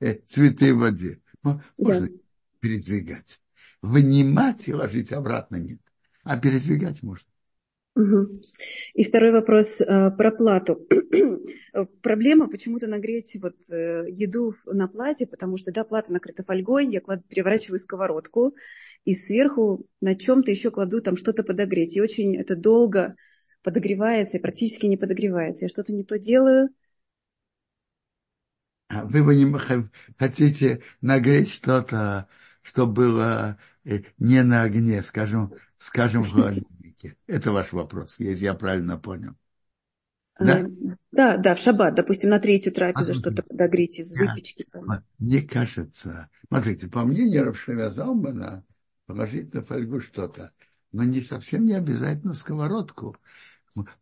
Э, 0.00 0.14
цветы 0.28 0.74
в 0.74 0.78
воде. 0.78 1.20
Можно 1.42 2.08
да. 2.08 2.14
передвигать. 2.60 3.42
Вынимать 3.82 4.66
и 4.66 4.72
ложить 4.72 5.12
обратно 5.12 5.56
нет. 5.56 5.80
а 6.22 6.38
передвигать 6.38 7.02
можно. 7.02 7.28
И 8.94 9.04
второй 9.04 9.32
вопрос 9.32 9.80
э, 9.80 10.10
про 10.10 10.30
плату. 10.30 10.86
Проблема 12.02 12.46
почему-то 12.48 12.88
нагреть 12.88 13.38
вот 13.40 13.56
э, 13.70 14.10
еду 14.10 14.54
на 14.66 14.86
плате, 14.86 15.26
потому 15.26 15.56
что, 15.56 15.72
да, 15.72 15.82
плата 15.82 16.12
накрыта 16.12 16.44
фольгой, 16.44 16.86
я 16.86 17.00
кладу, 17.00 17.22
переворачиваю 17.26 17.78
сковородку, 17.78 18.54
и 19.06 19.14
сверху 19.14 19.86
на 20.02 20.14
чем-то 20.14 20.50
еще 20.50 20.70
кладу 20.70 21.00
там 21.00 21.16
что-то 21.16 21.42
подогреть. 21.42 21.96
И 21.96 22.02
очень 22.02 22.36
это 22.36 22.54
долго 22.54 23.14
подогревается 23.62 24.36
и 24.36 24.42
практически 24.42 24.84
не 24.84 24.98
подогревается. 24.98 25.64
Я 25.64 25.68
что-то 25.70 25.94
не 25.94 26.04
то 26.04 26.18
делаю. 26.18 26.68
А 28.88 29.04
вы 29.06 29.24
бы 29.24 29.34
не 29.34 29.50
хотите 30.18 30.82
нагреть 31.00 31.50
что-то, 31.50 32.28
что 32.60 32.86
было 32.86 33.58
э, 33.84 34.00
не 34.18 34.42
на 34.42 34.64
огне, 34.64 35.02
скажем, 35.02 35.54
скажем, 35.78 36.24
в 36.24 36.30
холодильнике? 36.30 36.68
Это 37.26 37.52
ваш 37.52 37.72
вопрос, 37.72 38.16
если 38.18 38.44
я 38.44 38.54
правильно 38.54 38.98
понял. 38.98 39.34
Да? 40.38 40.58
А, 40.58 40.96
да, 41.12 41.36
да, 41.38 41.54
в 41.54 41.58
шаббат, 41.58 41.94
допустим, 41.94 42.30
на 42.30 42.38
третью 42.38 42.72
трапезу 42.72 43.12
а, 43.12 43.14
что-то 43.14 43.42
подогреть 43.42 43.98
из 43.98 44.12
выпечки. 44.12 44.66
Там. 44.70 45.02
Мне 45.18 45.42
кажется, 45.42 46.30
смотрите, 46.48 46.88
по 46.88 47.04
мнению 47.04 47.44
Равшеля 47.44 47.90
Залмана, 47.90 48.64
положить 49.06 49.54
на 49.54 49.62
фольгу 49.62 50.00
что-то, 50.00 50.52
но 50.92 51.04
не 51.04 51.22
совсем 51.22 51.64
не 51.64 51.74
обязательно 51.74 52.34
сковородку. 52.34 53.16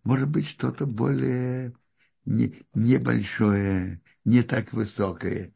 Может 0.02 0.28
быть, 0.28 0.46
что-то 0.46 0.86
более 0.86 1.74
не, 2.24 2.54
небольшое, 2.74 4.00
не 4.24 4.42
так 4.42 4.72
высокое. 4.72 5.52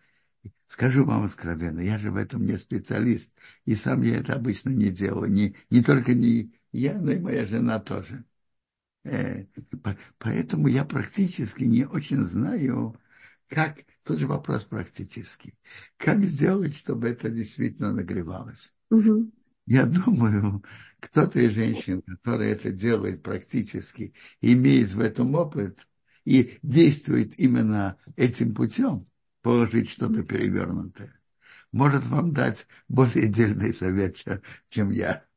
Скажу 0.68 1.05
вам 1.05 1.24
откровенно, 1.24 1.80
я 1.80 1.99
же 1.99 2.11
в 2.11 2.16
этом 2.16 2.45
не 2.45 2.59
специалист, 2.59 3.32
и 3.64 3.74
сам 3.74 4.03
я 4.03 4.18
это 4.18 4.34
обычно 4.34 4.70
не 4.70 4.91
делаю. 4.91 5.30
Не, 5.30 5.57
не 5.70 5.82
только 5.82 6.14
не 6.14 6.53
я, 6.72 6.98
но 6.98 7.12
и 7.12 7.20
моя 7.20 7.46
жена 7.46 7.78
тоже. 7.80 8.24
Э, 9.04 9.44
поэтому 10.18 10.68
я 10.68 10.84
практически 10.84 11.64
не 11.64 11.84
очень 11.86 12.26
знаю, 12.26 12.98
как, 13.48 13.78
тут 14.02 14.18
же 14.18 14.26
вопрос 14.26 14.64
практический, 14.64 15.54
как 15.96 16.24
сделать, 16.24 16.76
чтобы 16.76 17.08
это 17.08 17.30
действительно 17.30 17.92
нагревалось. 17.92 18.72
Угу. 18.90 19.30
Я 19.66 19.86
думаю, 19.86 20.62
кто-то 21.00 21.40
из 21.40 21.52
женщин, 21.52 22.02
которые 22.02 22.52
это 22.52 22.70
делает 22.70 23.22
практически, 23.22 24.14
имеет 24.40 24.92
в 24.92 25.00
этом 25.00 25.34
опыт 25.34 25.86
и 26.24 26.58
действует 26.62 27.38
именно 27.38 27.96
этим 28.16 28.54
путем, 28.54 29.06
положить 29.42 29.90
что-то 29.90 30.22
перевернутое, 30.22 31.18
может 31.72 32.04
вам 32.06 32.32
дать 32.32 32.66
более 32.88 33.26
отдельный 33.26 33.72
совет, 33.72 34.16
чем 34.68 34.90
я. 34.90 35.27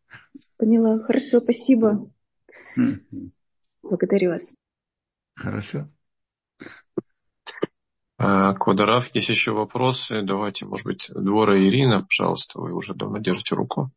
Поняла. 0.58 1.00
Хорошо, 1.00 1.40
спасибо. 1.40 2.12
Благодарю 3.82 4.32
вас. 4.32 4.56
Хорошо. 5.36 5.90
А, 8.18 8.54
Квадорав, 8.54 9.14
есть 9.16 9.30
еще 9.30 9.52
вопросы. 9.52 10.22
Давайте, 10.22 10.66
может 10.66 10.86
быть, 10.86 11.10
Двора 11.16 11.60
Ирина, 11.60 12.02
пожалуйста, 12.02 12.60
вы 12.60 12.74
уже 12.74 12.94
давно 12.94 13.18
держите 13.18 13.56
руку. 13.56 13.92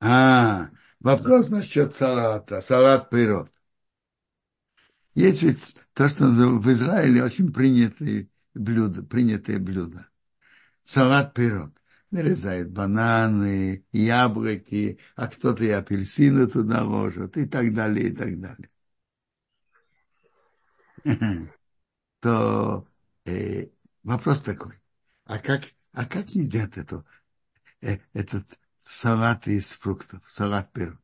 А, 0.00 0.70
вопрос 1.00 1.50
насчет 1.50 1.94
салата, 1.94 2.62
салат 2.62 3.10
пирот. 3.10 3.50
Есть 5.14 5.42
ведь 5.42 5.76
то, 5.92 6.08
что 6.08 6.26
в 6.26 6.72
Израиле 6.72 7.22
очень 7.22 7.52
принятые 7.52 8.28
блюда, 8.54 9.02
принятые 9.02 9.58
блюда. 9.58 10.08
Салат 10.82 11.34
пирот. 11.34 11.72
Нарезают 12.16 12.70
бананы, 12.70 13.84
яблоки, 13.92 14.98
а 15.16 15.28
кто-то 15.28 15.62
и 15.62 15.68
апельсины 15.68 16.46
туда 16.46 16.82
ложит, 16.82 17.36
и 17.36 17.44
так 17.44 17.74
далее, 17.74 18.08
и 18.08 18.16
так 18.16 18.40
далее. 18.40 18.70
То 22.20 22.88
э, 23.26 23.66
вопрос 24.02 24.40
такой, 24.40 24.80
а 25.24 25.38
как, 25.38 25.64
а 25.92 26.06
как 26.06 26.30
едят 26.30 26.78
эту, 26.78 27.04
э, 27.82 27.98
этот 28.14 28.46
салат 28.78 29.46
из 29.46 29.72
фруктов, 29.72 30.22
салат 30.26 30.72
пирот. 30.72 30.98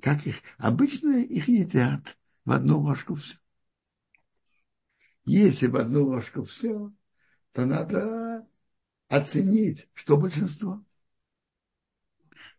Как 0.00 0.26
их? 0.26 0.36
Обычно 0.56 1.18
их 1.18 1.48
едят 1.48 2.16
в 2.46 2.52
одну 2.52 2.80
ложку 2.80 3.14
все. 3.14 3.36
Если 5.26 5.66
в 5.66 5.76
одну 5.76 6.06
ложку 6.06 6.44
все, 6.44 6.90
то 7.52 7.66
надо 7.66 8.48
оценить, 9.16 9.88
что 9.94 10.16
большинство. 10.16 10.84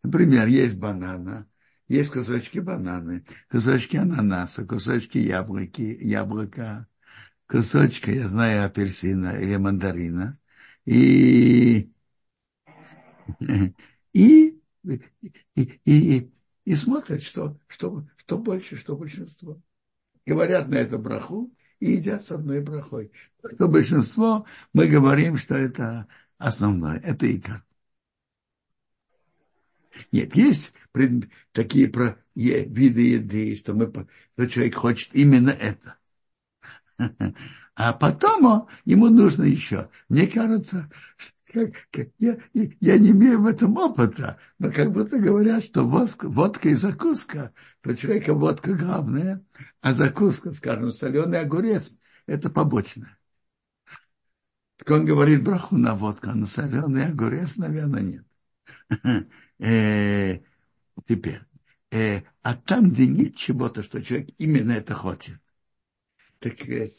Например, 0.04 0.48
есть 0.48 0.78
банана, 0.78 1.50
есть 1.88 2.12
кусочки 2.12 2.60
бананы, 2.60 3.26
кусочки 3.50 3.98
ананаса, 3.98 4.66
кусочки 4.66 5.18
яблоки, 5.18 5.98
яблока, 6.02 6.88
кусочка, 7.48 8.12
я 8.12 8.28
знаю, 8.30 8.66
апельсина 8.66 9.38
или 9.42 9.56
мандарина. 9.58 10.40
И 10.86 11.90
и, 14.14 14.60
и, 14.84 15.02
и, 15.86 16.32
и, 16.66 16.76
смотрят, 16.76 17.22
что, 17.24 17.60
что, 17.68 18.06
что 18.18 18.38
больше, 18.38 18.78
что 18.78 18.96
большинство. 18.96 19.62
Говорят 20.26 20.68
на 20.70 20.76
это 20.76 20.98
браху 20.98 21.54
и 21.80 21.94
едят 21.94 22.24
с 22.26 22.32
одной 22.32 22.62
брахой. 22.62 23.12
Что 23.56 23.68
большинство, 23.68 24.46
мы 24.74 24.88
говорим, 24.88 25.38
что 25.38 25.56
это 25.56 26.08
основное, 26.38 26.98
это 27.00 27.26
и 27.26 27.40
как. 27.40 27.66
Нет, 30.12 30.36
есть 30.36 30.74
такие 31.52 31.88
про, 31.88 32.18
виды 32.36 33.02
еды, 33.02 33.56
что, 33.56 33.74
мы, 33.74 33.92
что 34.34 34.48
человек 34.48 34.76
хочет 34.76 35.14
именно 35.14 35.50
это. 35.50 35.98
А 37.78 37.92
потом 37.92 38.70
ему 38.86 39.10
нужно 39.10 39.44
еще. 39.44 39.90
Мне 40.08 40.28
кажется, 40.28 40.90
как, 41.52 41.72
как, 41.92 42.08
я, 42.20 42.38
я 42.54 42.98
не 42.98 43.12
имею 43.12 43.42
в 43.42 43.48
этом 43.48 43.76
опыта, 43.76 44.38
но 44.60 44.72
как 44.72 44.94
будто 44.94 45.20
говорят, 45.20 45.64
что 45.64 45.84
водка, 45.84 46.30
водка 46.30 46.70
и 46.70 46.74
закуска, 46.74 47.54
то 47.82 47.94
человека 47.94 48.34
водка 48.34 48.76
главная, 48.76 49.44
а 49.82 49.94
закуска, 49.94 50.54
скажем, 50.54 50.94
соленый 50.94 51.42
огурец, 51.42 51.94
это 52.28 52.50
побочное. 52.50 53.18
Так 54.78 54.90
он 54.92 55.06
говорит 55.06 55.44
браху 55.44 55.78
на 55.78 55.96
водку, 55.96 56.30
а 56.30 56.36
на 56.36 56.48
соленый 56.48 57.08
огурец, 57.08 57.58
наверное, 57.58 58.02
нет. 58.02 58.26
Э, 59.58 60.42
теперь, 61.06 61.40
э, 61.90 62.24
а 62.42 62.56
там, 62.56 62.90
где 62.90 63.08
нет 63.08 63.38
чего-то, 63.38 63.84
что 63.84 64.04
человек 64.04 64.32
именно 64.38 64.74
это 64.74 64.94
хочет, 64.94 65.40
так 66.40 66.56
э, 66.68 66.92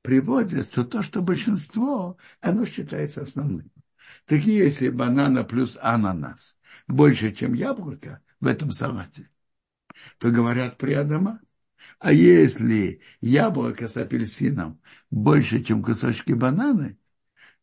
приводят, 0.00 0.72
что 0.72 0.84
то, 0.84 1.02
что 1.02 1.20
большинство, 1.20 2.16
оно 2.40 2.64
считается 2.64 3.20
основным. 3.20 3.70
Так 4.24 4.40
если 4.40 4.88
банана 4.88 5.44
плюс 5.44 5.76
ананас 5.82 6.56
больше, 6.86 7.32
чем 7.32 7.52
яблоко 7.52 8.22
в 8.40 8.46
этом 8.46 8.70
салате, 8.70 9.28
то 10.18 10.30
говорят 10.30 10.78
при 10.78 10.94
Адама. 10.94 11.40
А 11.98 12.12
если 12.12 13.00
яблоко 13.20 13.88
с 13.88 13.96
апельсином 13.96 14.80
больше, 15.10 15.62
чем 15.64 15.82
кусочки 15.82 16.32
бананы, 16.32 16.96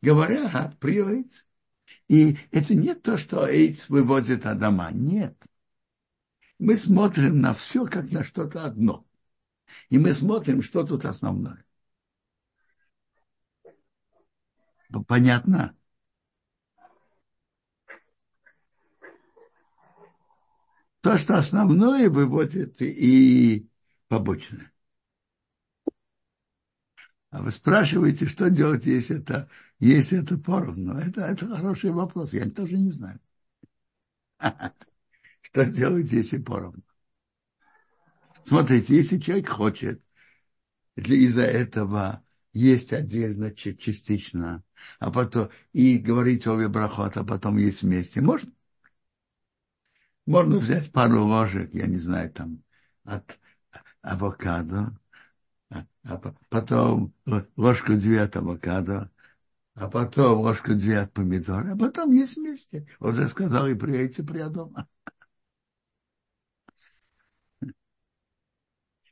говорят 0.01 0.77
при 0.79 0.97
яйц. 0.97 1.45
И 2.09 2.37
это 2.51 2.75
не 2.75 2.93
то, 2.95 3.17
что 3.17 3.47
эйц 3.47 3.87
выводит 3.89 4.45
Адама. 4.45 4.89
Нет. 4.91 5.41
Мы 6.59 6.77
смотрим 6.77 7.39
на 7.39 7.53
все, 7.53 7.85
как 7.85 8.11
на 8.11 8.23
что-то 8.23 8.65
одно. 8.65 9.07
И 9.89 9.97
мы 9.97 10.13
смотрим, 10.13 10.61
что 10.61 10.85
тут 10.85 11.05
основное. 11.05 11.65
Понятно? 15.07 15.75
То, 21.01 21.17
что 21.17 21.37
основное 21.37 22.09
выводит 22.09 22.81
и 22.81 23.69
побочное. 24.07 24.71
А 27.29 27.41
вы 27.41 27.51
спрашиваете, 27.51 28.27
что 28.27 28.49
делать, 28.49 28.85
если 28.85 29.19
это, 29.19 29.49
если 29.79 30.21
это 30.21 30.37
поровну? 30.37 30.93
Это, 30.93 31.21
это 31.21 31.47
хороший 31.47 31.91
вопрос, 31.91 32.33
я 32.33 32.49
тоже 32.49 32.77
не 32.77 32.91
знаю. 32.91 33.19
Что 35.41 35.65
делать, 35.65 36.11
если 36.11 36.37
поровну? 36.37 36.83
Смотрите, 38.45 38.95
если 38.95 39.17
человек 39.17 39.49
хочет 39.49 40.01
из-за 40.95 41.43
этого 41.43 42.23
есть 42.53 42.93
отдельно, 42.93 43.53
частично, 43.53 44.63
а 44.99 45.11
потом 45.11 45.49
и 45.73 45.97
говорить 45.97 46.47
обе 46.47 46.69
брахот, 46.69 47.17
а 47.17 47.25
потом 47.25 47.57
есть 47.57 47.81
вместе. 47.81 48.21
Можно? 48.21 48.51
Можно 50.25 50.57
взять 50.57 50.91
пару 50.91 51.25
ложек, 51.25 51.73
я 51.73 51.85
не 51.85 51.97
знаю, 51.97 52.31
там, 52.31 52.63
от 53.03 53.37
авокадо, 54.05 54.97
а, 55.69 55.85
а 56.03 56.33
потом 56.49 57.13
ложку 57.57 57.93
две 57.93 58.21
от 58.21 58.35
авокадо, 58.35 59.11
а 59.75 59.89
потом 59.89 60.39
ложку-две 60.39 60.99
от 60.99 61.11
помидора, 61.13 61.73
а 61.73 61.77
потом 61.77 62.11
есть 62.11 62.37
вместе. 62.37 62.87
Уже 62.99 63.27
сказал 63.27 63.67
и 63.67 63.75
при 63.75 64.07
при 64.07 64.49
дома. 64.49 64.87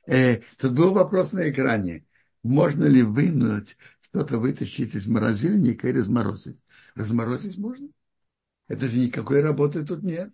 Э, 0.06 0.38
тут 0.58 0.74
был 0.74 0.94
вопрос 0.94 1.34
на 1.34 1.50
экране. 1.50 2.06
Можно 2.44 2.86
ли 2.86 3.04
вынуть 3.04 3.78
что-то 4.02 4.38
вытащить 4.38 4.96
из 4.96 5.08
морозильника 5.08 5.90
и 5.90 5.94
разморозить? 5.94 6.60
Разморозить 6.96 7.58
можно? 7.58 7.90
Это 8.68 8.90
же 8.90 8.98
никакой 8.98 9.42
работы 9.42 9.86
тут 9.86 10.04
нет. 10.04 10.34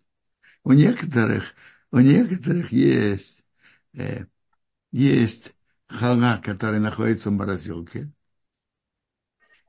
У 0.63 0.73
некоторых, 0.73 1.55
у 1.91 1.99
некоторых 1.99 2.71
есть, 2.71 3.45
э, 3.93 4.25
есть 4.91 5.53
хала, 5.87 6.37
который 6.43 6.79
находится 6.79 7.29
в 7.29 7.33
морозилке. 7.33 8.11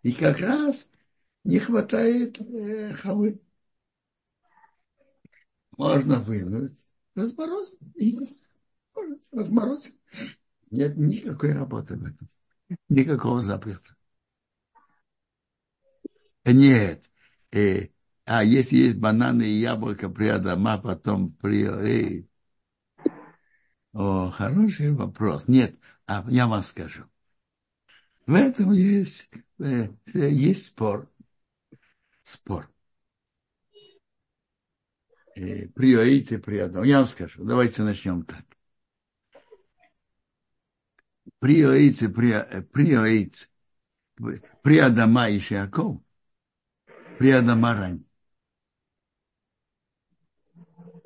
И 0.02 0.12
как 0.12 0.38
раз 0.38 0.90
не 1.44 1.58
хватает 1.58 2.40
э, 2.40 2.94
халы. 2.94 3.40
Можно 5.76 6.20
вынуть, 6.20 6.78
разморозить 7.14 8.40
разморозить. 9.32 9.96
Нет 10.70 10.96
никакой 10.96 11.52
работы 11.52 11.96
в 11.96 12.04
этом. 12.04 12.28
Никакого 12.88 13.42
запрета. 13.42 13.96
Нет. 16.44 17.04
Э, 17.52 17.88
а 18.24 18.44
если 18.44 18.76
есть 18.76 18.98
бананы 18.98 19.42
и 19.42 19.60
яблоко 19.60 20.08
при 20.08 20.28
Адама, 20.28 20.78
потом 20.78 21.32
при... 21.32 21.64
Э, 21.64 22.24
о, 23.92 24.30
хороший 24.30 24.92
вопрос. 24.92 25.48
Нет, 25.48 25.76
а 26.06 26.24
я 26.28 26.46
вам 26.46 26.62
скажу. 26.62 27.04
В 28.26 28.34
этом 28.34 28.72
есть, 28.72 29.30
э, 29.58 29.88
есть 30.14 30.66
спор. 30.66 31.10
Спор. 32.22 32.70
Э, 35.34 35.66
при 35.68 35.96
Оите, 35.96 36.38
при 36.38 36.58
одном. 36.58 36.84
Я 36.84 36.98
вам 36.98 37.06
скажу. 37.06 37.44
Давайте 37.44 37.82
начнем 37.82 38.24
так. 38.24 38.44
При 41.40 41.64
Оите, 41.64 42.08
при, 42.08 42.34
при 42.72 42.96
Оите, 42.96 43.46
при 44.62 44.78
Адама 44.78 45.30
и 45.30 45.40
Шиаков, 45.40 46.00
при 47.18 47.30
Адама 47.30 47.74
ранее. 47.74 48.04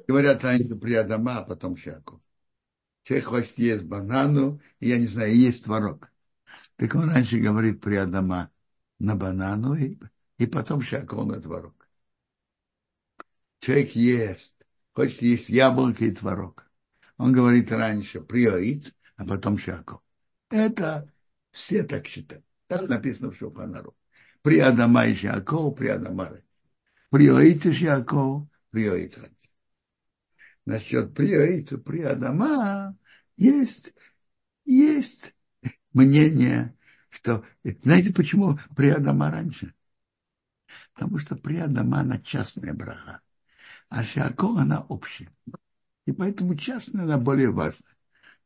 Говорят 0.06 0.42
раньше 0.42 0.74
при 0.76 0.94
Адама, 0.94 1.38
а 1.38 1.44
потом 1.44 1.76
Шиаков. 1.76 2.23
Человек 3.04 3.26
хочет 3.26 3.58
есть 3.58 3.84
банану, 3.84 4.60
и, 4.80 4.88
я 4.88 4.98
не 4.98 5.06
знаю, 5.06 5.36
есть 5.36 5.64
творог. 5.64 6.10
Так 6.76 6.94
он 6.94 7.10
раньше 7.10 7.38
говорит 7.38 7.80
при 7.80 7.96
Адама 7.96 8.50
на 8.98 9.14
банану, 9.14 9.74
и, 9.74 9.98
и 10.38 10.46
потом 10.46 10.80
Шиаков 10.80 11.26
на 11.26 11.40
творог. 11.40 11.88
Человек 13.60 13.92
ест, 13.92 14.54
хочет 14.92 15.20
есть 15.22 15.48
яблоко 15.50 16.04
и 16.04 16.12
творог. 16.12 16.70
Он 17.18 17.32
говорит 17.32 17.70
раньше 17.70 18.22
приоиц, 18.22 18.94
а 19.16 19.26
потом 19.26 19.58
Шиаков. 19.58 20.00
Это 20.50 21.12
все 21.50 21.84
так 21.84 22.06
считают. 22.06 22.44
Так 22.68 22.88
написано 22.88 23.30
в 23.30 23.36
Шуханару. 23.36 23.94
При 24.40 24.58
Адама 24.60 25.06
и 25.06 25.14
Шиаков, 25.14 25.76
при 25.76 25.88
Адама. 25.88 26.38
Приоиц 27.10 27.66
и 27.66 27.72
Шиаков, 27.72 28.48
приоиц 28.70 29.18
раньше 29.18 29.33
насчет 30.66 31.14
приоица, 31.14 31.78
при 31.78 32.02
Адама 32.02 32.96
есть, 33.36 33.94
есть 34.64 35.34
мнение, 35.92 36.76
что... 37.10 37.44
Знаете, 37.82 38.12
почему 38.12 38.58
при 38.76 38.88
Адама 38.88 39.30
раньше? 39.30 39.74
Потому 40.94 41.18
что 41.18 41.36
при 41.36 41.56
Адама 41.56 42.00
она 42.00 42.18
частная 42.18 42.74
браха, 42.74 43.20
а 43.88 44.02
Шиаков 44.02 44.58
она 44.58 44.80
общая. 44.82 45.30
И 46.06 46.12
поэтому 46.12 46.56
частная 46.56 47.04
она 47.04 47.18
более 47.18 47.50
важна. 47.50 47.86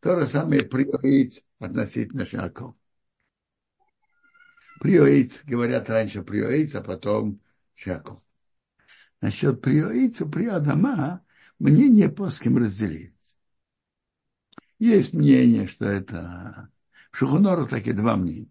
То 0.00 0.20
же 0.20 0.26
самое 0.26 0.62
приоиц 0.62 1.44
относительно 1.58 2.24
Шиаков. 2.24 2.74
Приоиц, 4.80 5.42
говорят 5.44 5.90
раньше 5.90 6.22
приоиц, 6.22 6.74
а 6.76 6.82
потом 6.82 7.40
Шиаков. 7.74 8.22
Насчет 9.20 9.60
приоица, 9.60 10.24
при 10.26 10.46
С 11.60 12.38
кем 12.38 12.56
разделяется. 12.56 13.34
Есть 14.78 15.12
мнение, 15.12 15.66
что 15.66 15.86
это... 15.86 16.70
В 17.10 17.16
Шухунору 17.16 17.66
таки 17.66 17.92
два 17.92 18.16
мнения. 18.16 18.50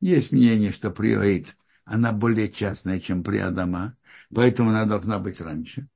Есть 0.00 0.32
мнение, 0.32 0.72
что 0.72 0.90
приоид, 0.90 1.56
она 1.84 2.12
более 2.12 2.48
частная, 2.50 3.00
чем 3.00 3.22
при 3.22 3.38
Адама, 3.38 3.96
поэтому 4.34 4.70
она 4.70 4.86
должна 4.86 5.18
быть 5.18 5.40
раньше. 5.40 5.88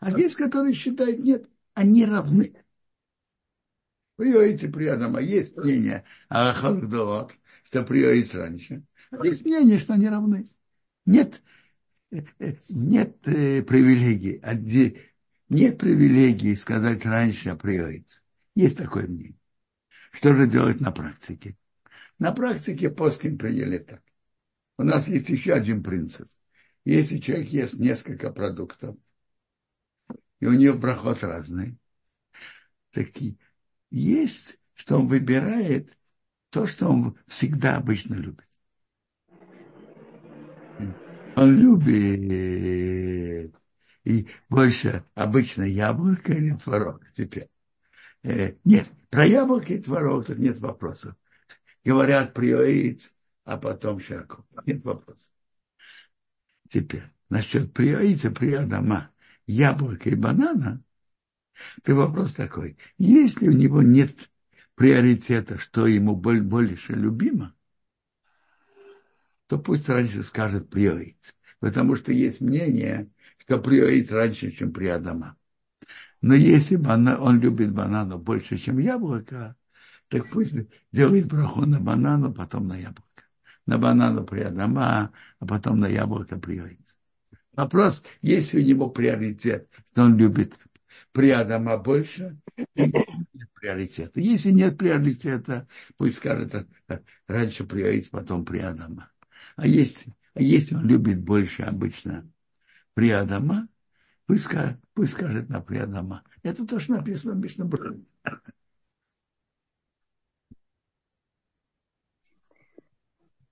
А 0.00 0.16
есть, 0.16 0.36
которые 0.36 0.74
считают, 0.74 1.18
нет, 1.18 1.48
они 1.74 2.04
равны. 2.04 2.54
Приоид 4.16 4.62
и 4.62 4.68
при 4.68 4.86
Адама. 4.86 5.20
Есть 5.20 5.56
мнение, 5.56 6.04
а 6.28 6.54
что 6.54 7.84
приоид 7.84 8.34
раньше. 8.34 8.84
А 9.10 9.24
есть 9.26 9.44
мнение, 9.44 9.78
что 9.78 9.94
они 9.94 10.08
равны. 10.08 10.50
Нет, 11.06 11.42
э, 12.10 12.22
э, 12.38 12.54
нет 12.68 13.16
э, 13.26 13.62
привилегий. 13.62 14.40
Нет 15.50 15.78
привилегии 15.78 16.54
сказать 16.54 17.04
раньше 17.04 17.50
априори. 17.50 18.06
Есть 18.54 18.76
такое 18.76 19.08
мнение. 19.08 19.34
Что 20.12 20.34
же 20.34 20.46
делать 20.46 20.80
на 20.80 20.92
практике? 20.92 21.56
На 22.20 22.30
практике 22.30 22.88
плоским 22.88 23.36
приняли 23.36 23.78
так. 23.78 24.00
У 24.78 24.84
нас 24.84 25.08
есть 25.08 25.28
еще 25.28 25.52
один 25.52 25.82
принцип. 25.82 26.28
Если 26.84 27.18
человек 27.18 27.48
ест 27.48 27.74
несколько 27.74 28.30
продуктов, 28.30 28.96
и 30.38 30.46
у 30.46 30.52
него 30.52 30.78
проход 30.78 31.22
разный, 31.24 31.76
так 32.92 33.08
есть, 33.90 34.56
что 34.74 35.00
он 35.00 35.08
выбирает 35.08 35.98
то, 36.50 36.68
что 36.68 36.88
он 36.88 37.18
всегда 37.26 37.76
обычно 37.76 38.14
любит. 38.14 38.48
Он 41.36 41.58
любит 41.58 43.59
и 44.04 44.28
больше 44.48 45.04
обычно 45.14 45.62
яблоко 45.62 46.32
или 46.32 46.54
творог 46.56 47.02
теперь. 47.14 47.48
Э, 48.22 48.54
нет, 48.64 48.90
про 49.10 49.26
яблоко 49.26 49.74
и 49.74 49.82
творог 49.82 50.26
тут 50.26 50.38
нет 50.38 50.58
вопросов. 50.60 51.14
Говорят 51.84 52.34
приоиц, 52.34 53.14
а 53.44 53.56
потом 53.56 54.00
шаку. 54.00 54.46
Нет 54.66 54.84
вопросов. 54.84 55.32
Теперь, 56.68 57.04
насчет 57.28 57.72
приоица, 57.72 58.30
приодама, 58.30 59.10
яблока 59.46 60.10
и 60.10 60.14
банана, 60.14 60.82
то 61.82 61.94
вопрос 61.94 62.34
такой. 62.34 62.78
Если 62.98 63.48
у 63.48 63.52
него 63.52 63.82
нет 63.82 64.30
приоритета, 64.74 65.58
что 65.58 65.86
ему 65.86 66.14
больше 66.16 66.92
любимо, 66.92 67.54
то 69.46 69.58
пусть 69.58 69.88
раньше 69.88 70.22
скажет 70.22 70.70
приоиц. 70.70 71.34
Потому 71.58 71.96
что 71.96 72.12
есть 72.12 72.40
мнение, 72.40 73.10
что 73.40 73.58
приоид 73.58 74.10
раньше, 74.12 74.50
чем 74.52 74.72
при 74.72 74.86
Адама. 74.86 75.36
Но 76.20 76.34
если 76.34 76.76
бана, 76.76 77.16
он 77.18 77.40
любит 77.40 77.72
банану 77.72 78.18
больше, 78.18 78.58
чем 78.58 78.78
яблоко, 78.78 79.56
так 80.08 80.28
пусть 80.30 80.54
делает 80.92 81.26
браху 81.26 81.64
на 81.66 81.80
банану, 81.80 82.32
потом 82.32 82.68
на 82.68 82.76
яблоко. 82.76 83.24
На 83.66 83.78
банану 83.78 84.24
при 84.24 84.40
Адама, 84.40 85.12
а 85.38 85.46
потом 85.46 85.80
на 85.80 85.86
яблоко 85.86 86.38
приоид. 86.38 86.96
Вопрос, 87.52 88.04
есть 88.20 88.54
у 88.54 88.60
него 88.60 88.90
приоритет, 88.90 89.68
что 89.90 90.02
он 90.02 90.16
любит 90.16 90.58
при 91.12 91.30
Адама 91.30 91.78
больше, 91.78 92.38
приоритета. 93.54 94.20
Если 94.20 94.50
нет 94.50 94.76
приоритета, 94.76 95.66
пусть 95.96 96.16
скажет 96.16 96.66
раньше 97.26 97.64
приоид, 97.64 98.10
потом 98.10 98.44
при 98.44 98.58
Адама. 98.58 99.10
А 99.56 99.66
если, 99.66 100.12
а 100.34 100.42
если 100.42 100.74
он 100.74 100.86
любит 100.86 101.20
больше 101.20 101.62
обычно 101.62 102.30
Приадама, 102.94 103.68
пусть, 104.26 104.48
пусть 104.94 105.12
скажет 105.12 105.48
на 105.48 105.60
Приадама. 105.60 106.22
Это 106.42 106.66
то, 106.66 106.78
что 106.78 106.94
написано 106.94 107.34
в 107.34 107.38
Мишнабране. 107.38 108.04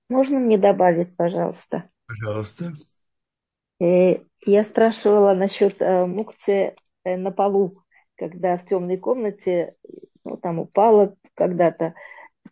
Можно 0.08 0.38
мне 0.38 0.56
добавить, 0.56 1.14
пожалуйста? 1.16 1.90
Пожалуйста. 2.06 2.72
Э, 3.80 4.18
я 4.46 4.62
спрашивала 4.64 5.34
насчет 5.34 5.80
э, 5.80 6.06
мукции 6.06 6.74
э, 7.04 7.16
на 7.16 7.30
полу, 7.30 7.84
когда 8.16 8.56
в 8.56 8.64
темной 8.64 8.96
комнате, 8.96 9.74
ну, 10.24 10.36
там 10.36 10.58
упала 10.58 11.14
когда-то 11.34 11.94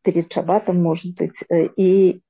перед 0.02 0.32
шабатом, 0.32 0.82
может 0.82 1.16
быть, 1.16 1.42
и 1.76 2.20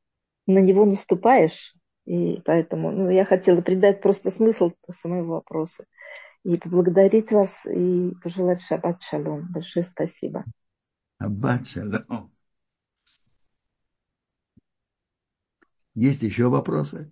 на 0.46 0.59
него 0.59 0.86
наступаешь, 0.86 1.74
и 2.07 2.40
поэтому 2.44 2.92
ну, 2.92 3.11
я 3.11 3.24
хотела 3.24 3.61
придать 3.61 4.00
просто 4.00 4.30
смысл 4.30 4.70
своему 4.88 5.26
вопросу. 5.26 5.84
И 6.44 6.57
поблагодарить 6.57 7.32
вас 7.32 7.66
и 7.66 8.12
пожелать 8.22 8.62
шаббат 8.62 9.02
шалом. 9.02 9.52
Большое 9.52 9.84
спасибо. 9.84 10.44
Шаббат 11.20 11.66
шалом. 11.66 12.32
Есть 15.94 16.22
еще 16.22 16.48
вопросы? 16.48 17.11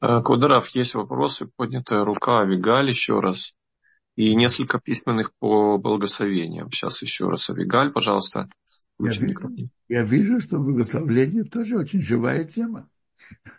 Э, 0.00 0.22
Квадоров, 0.22 0.68
есть 0.68 0.94
вопросы, 0.94 1.50
поднятая 1.56 2.04
рука, 2.04 2.40
Авигаль 2.40 2.88
еще 2.88 3.20
раз. 3.20 3.56
И 4.16 4.34
несколько 4.34 4.80
письменных 4.80 5.32
по 5.38 5.76
благословениям. 5.78 6.70
Сейчас 6.70 7.02
еще 7.02 7.28
раз 7.28 7.50
Авигаль, 7.50 7.92
пожалуйста. 7.92 8.46
Я 9.02 9.12
вижу, 9.12 9.70
я 9.88 10.02
вижу, 10.02 10.40
что 10.40 10.58
благословление 10.58 11.44
тоже 11.44 11.78
очень 11.78 12.02
живая 12.02 12.44
тема. 12.44 12.88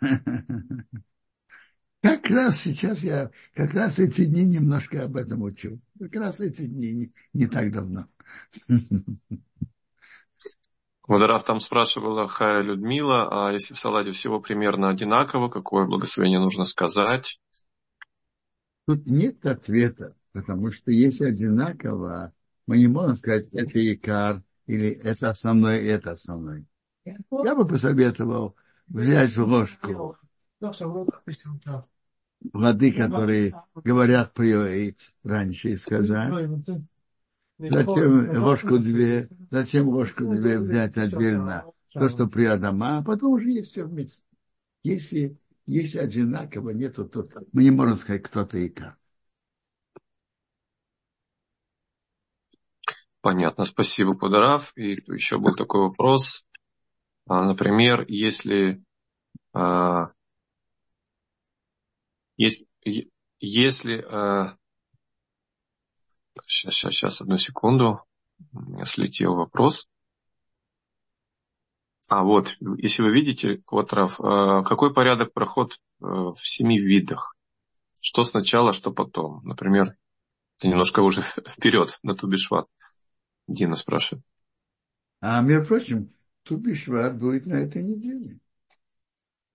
Как 2.02 2.28
раз 2.30 2.60
сейчас 2.60 3.04
я, 3.04 3.30
как 3.54 3.74
раз 3.74 4.00
эти 4.00 4.24
дни 4.24 4.44
немножко 4.44 5.04
об 5.04 5.16
этом 5.16 5.42
учу. 5.42 5.80
Как 6.00 6.16
раз 6.16 6.40
эти 6.40 6.66
дни 6.66 6.92
не, 6.92 7.12
не 7.32 7.46
так 7.46 7.70
давно. 7.70 8.08
Водорав 11.06 11.44
там 11.44 11.60
спрашивала 11.60 12.26
Хая 12.26 12.62
Людмила, 12.62 13.28
а 13.30 13.52
если 13.52 13.74
в 13.74 13.78
салате 13.78 14.10
всего 14.10 14.40
примерно 14.40 14.88
одинаково, 14.88 15.48
какое 15.48 15.86
благословение 15.86 16.40
нужно 16.40 16.64
сказать? 16.64 17.40
Тут 18.86 19.06
нет 19.06 19.46
ответа, 19.46 20.16
потому 20.32 20.72
что 20.72 20.90
если 20.90 21.26
одинаково, 21.26 22.32
мы 22.66 22.78
не 22.78 22.88
можем 22.88 23.16
сказать, 23.16 23.48
это 23.52 23.92
икар, 23.92 24.42
или 24.72 24.88
это 24.88 25.30
основное, 25.30 25.80
это 25.80 26.12
основное. 26.12 26.64
Я 27.04 27.54
бы 27.54 27.66
посоветовал 27.66 28.56
взять 28.88 29.36
в 29.36 29.44
ложку 29.44 30.16
воды, 32.52 32.92
которые 32.92 33.52
говорят 33.74 34.32
приоид 34.32 34.98
раньше 35.22 35.70
и 35.70 35.76
сказать. 35.76 36.32
Затем 37.58 38.42
ложку 38.42 38.78
две, 38.78 39.28
затем 39.50 39.88
ложку 39.88 40.24
две 40.26 40.58
взять 40.58 40.96
отдельно 40.96 41.64
то, 41.92 42.08
что 42.08 42.26
при 42.26 42.46
Адама, 42.46 42.98
а 42.98 43.02
потом 43.02 43.34
уже 43.34 43.50
есть 43.50 43.72
все 43.72 43.84
вместе. 43.84 44.22
Если, 44.82 45.36
если 45.66 45.98
одинаково 45.98 46.70
нету, 46.70 47.04
то 47.04 47.28
мы 47.52 47.62
не 47.62 47.70
можем 47.70 47.96
сказать, 47.96 48.22
кто-то 48.22 48.56
и 48.56 48.70
как. 48.70 48.96
Понятно, 53.22 53.64
спасибо, 53.64 54.18
Подарав. 54.18 54.72
И 54.76 54.98
еще 55.06 55.38
был 55.38 55.54
такой 55.54 55.82
вопрос. 55.82 56.44
А, 57.26 57.44
например, 57.44 58.04
если 58.08 58.84
а, 59.54 60.12
есть, 62.36 62.66
если... 63.38 64.04
Сейчас, 66.46 66.74
сейчас, 66.74 66.94
сейчас, 66.94 67.20
одну 67.20 67.36
секунду. 67.36 68.02
Слетел 68.84 69.34
вопрос. 69.34 69.86
А 72.08 72.24
вот, 72.24 72.56
если 72.78 73.02
вы 73.02 73.12
видите, 73.12 73.58
Кватрав, 73.64 74.20
а, 74.20 74.62
какой 74.64 74.92
порядок 74.92 75.32
проход 75.32 75.72
э, 75.72 75.76
в 76.00 76.40
семи 76.42 76.78
видах? 76.78 77.36
Что 77.98 78.24
сначала, 78.24 78.72
что 78.72 78.92
потом? 78.92 79.42
Например, 79.44 79.94
это 80.58 80.68
немножко 80.68 81.00
уже 81.00 81.22
вперед 81.48 81.88
на 82.02 82.14
Тубишват. 82.14 82.66
Дина 83.46 83.76
спрашивает. 83.76 84.24
А, 85.20 85.40
между 85.42 85.66
прочим, 85.66 86.12
Тубишват 86.42 87.18
будет 87.18 87.46
на 87.46 87.54
этой 87.54 87.82
неделе. 87.84 88.40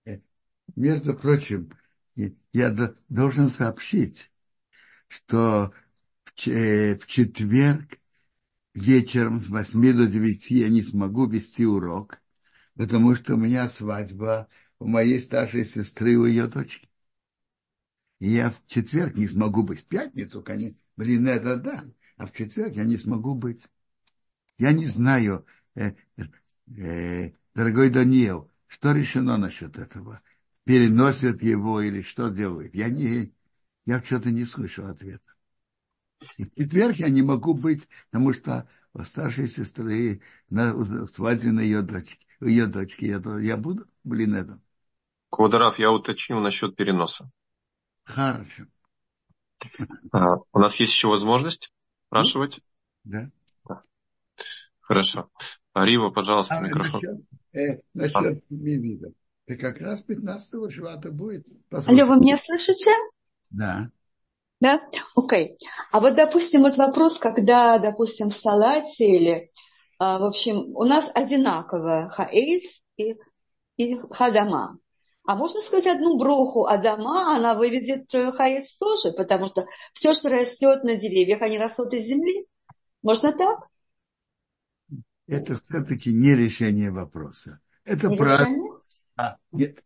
Э, 0.04 0.20
между 0.76 1.14
прочим, 1.14 1.70
я 2.52 2.94
должен 3.08 3.48
сообщить, 3.48 4.32
что 5.08 5.72
в 6.24 6.48
э, 6.48 6.98
четверг 7.06 7.98
вечером 8.74 9.40
с 9.40 9.48
8 9.48 9.96
до 9.96 10.06
9 10.06 10.50
я 10.50 10.68
не 10.68 10.82
смогу 10.82 11.26
вести 11.26 11.66
урок, 11.66 12.20
потому 12.74 13.14
что 13.14 13.34
у 13.34 13.38
меня 13.38 13.68
свадьба 13.68 14.48
у 14.78 14.86
моей 14.86 15.20
старшей 15.20 15.64
сестры, 15.64 16.16
у 16.16 16.24
ее 16.24 16.46
дочки. 16.46 16.88
И 18.20 18.30
я 18.30 18.50
в 18.50 18.66
четверг 18.66 19.16
не 19.16 19.28
смогу 19.28 19.62
быть. 19.62 19.80
В 19.80 19.84
пятницу, 19.84 20.42
конечно, 20.42 20.76
блин, 20.96 21.28
это 21.28 21.56
да. 21.56 21.84
А 22.16 22.26
в 22.26 22.32
четверг 22.32 22.74
я 22.74 22.84
не 22.84 22.96
смогу 22.96 23.34
быть. 23.34 23.64
Я 24.58 24.72
не 24.72 24.86
знаю, 24.86 25.46
э, 25.74 25.92
э, 26.76 27.30
дорогой 27.54 27.90
Даниил, 27.90 28.50
что 28.66 28.92
решено 28.92 29.36
насчет 29.36 29.78
этого 29.78 30.20
переносят 30.64 31.42
его 31.42 31.80
или 31.80 32.02
что 32.02 32.28
делают. 32.28 32.74
Я, 32.74 32.90
не, 32.90 33.32
я 33.86 34.02
что-то 34.02 34.30
не 34.30 34.44
слышу 34.44 34.84
ответа. 34.86 35.34
И 36.38 36.44
в 36.44 36.54
четверг 36.54 36.96
я 36.96 37.08
не 37.08 37.22
могу 37.22 37.54
быть, 37.54 37.88
потому 38.10 38.32
что 38.32 38.68
у 38.92 39.04
старшей 39.04 39.46
сестры 39.46 40.20
на 40.50 41.06
свадьбе 41.06 41.52
на 41.52 41.60
ее 41.60 41.82
дочке. 41.82 42.18
Ее 42.40 42.66
дочки 42.66 43.04
я, 43.04 43.20
я 43.40 43.56
буду, 43.56 43.86
блин, 44.04 44.34
это. 44.34 44.60
Квадоров, 45.30 45.78
я 45.78 45.92
уточню 45.92 46.40
насчет 46.40 46.74
переноса. 46.76 47.30
Хорошо. 48.04 48.64
А, 50.12 50.36
у 50.52 50.58
нас 50.58 50.78
есть 50.80 50.92
еще 50.92 51.08
возможность 51.08 51.72
спрашивать? 52.06 52.60
Да. 53.04 53.30
Хорошо. 54.88 55.28
Рива, 55.74 56.08
пожалуйста, 56.08 56.56
а, 56.56 56.60
микрофон. 56.60 57.02
Насчет, 57.02 57.20
э, 57.52 57.82
насчет 57.92 58.16
а. 58.16 59.52
И 59.52 59.54
как 59.54 59.80
раз 59.80 60.00
15 60.00 60.70
швата 60.70 61.10
будет. 61.10 61.46
Послушайте. 61.68 62.02
Алло, 62.02 62.14
вы 62.14 62.20
меня 62.20 62.38
слышите? 62.38 62.90
Да. 63.50 63.90
Да? 64.60 64.80
Окей. 65.14 65.50
Okay. 65.50 65.68
А 65.92 66.00
вот, 66.00 66.14
допустим, 66.14 66.62
вот 66.62 66.78
вопрос, 66.78 67.18
когда, 67.18 67.78
допустим, 67.78 68.30
в 68.30 68.34
салате 68.34 69.04
или, 69.04 69.50
а, 69.98 70.18
в 70.18 70.24
общем, 70.24 70.74
у 70.74 70.84
нас 70.84 71.04
одинаково 71.14 72.08
хаэйс 72.08 72.80
и, 72.96 73.14
и 73.76 73.96
хадама. 74.10 74.78
А 75.26 75.36
можно 75.36 75.60
сказать 75.60 75.86
одну 75.86 76.16
броху 76.16 76.64
Адама, 76.64 77.36
она 77.36 77.54
выведет 77.54 78.12
э, 78.14 78.32
хаэс 78.32 78.74
тоже, 78.78 79.12
потому 79.12 79.48
что 79.48 79.66
все, 79.92 80.14
что 80.14 80.30
растет 80.30 80.82
на 80.82 80.96
деревьях, 80.96 81.42
они 81.42 81.58
растут 81.58 81.92
из 81.92 82.06
земли. 82.06 82.46
Можно 83.02 83.32
так? 83.36 83.58
Это 85.28 85.60
все-таки 85.68 86.12
не 86.12 86.34
решение 86.34 86.90
вопроса. 86.90 87.60
Это 87.84 88.10
правильно. 88.10 88.80
А, 89.16 89.36
нет. 89.52 89.84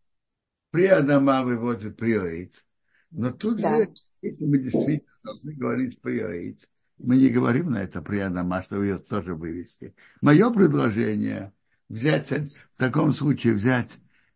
При 0.71 0.85
Адама 0.85 1.43
выводит 1.43 1.97
приоид. 1.97 2.65
Но 3.11 3.31
тут 3.31 3.61
да. 3.61 3.77
же, 3.77 3.89
если 4.21 4.45
мы 4.45 4.57
действительно 4.57 5.13
должны 5.23 5.53
говорить 5.53 6.01
приоид, 6.01 6.69
мы 6.97 7.17
не 7.17 7.27
говорим 7.27 7.71
на 7.71 7.83
это 7.83 8.01
при 8.01 8.19
Адама, 8.19 8.63
чтобы 8.63 8.85
ее 8.85 8.99
тоже 8.99 9.35
вывести. 9.35 9.93
Мое 10.21 10.49
предложение 10.49 11.51
взять, 11.89 12.31
в 12.31 12.77
таком 12.77 13.13
случае 13.13 13.53
взять 13.53 13.89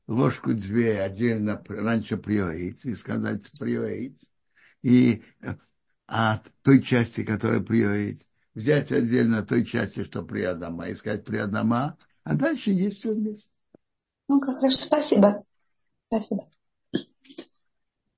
ложку 0.08 0.54
две 0.54 1.00
отдельно 1.00 1.64
раньше 1.70 2.18
приоид 2.18 2.84
и 2.84 2.94
сказать 2.96 3.44
приоид. 3.58 4.20
И 4.82 5.24
от 6.06 6.44
той 6.64 6.82
части, 6.82 7.24
которая 7.24 7.62
приоид, 7.62 8.22
взять 8.58 8.92
отдельно 8.92 9.46
той 9.46 9.64
части, 9.64 10.04
что 10.04 10.24
при 10.24 10.42
Адама, 10.42 10.90
и 10.90 10.96
сказать 10.96 11.24
при 11.24 11.38
Адама, 11.38 11.96
а 12.24 12.34
дальше 12.34 12.72
есть 12.72 12.98
все 12.98 13.14
вместе. 13.14 13.48
Ну, 14.28 14.42
как 14.42 14.58
хорошо, 14.58 14.78
спасибо. 14.78 15.36
Спасибо. 16.08 16.50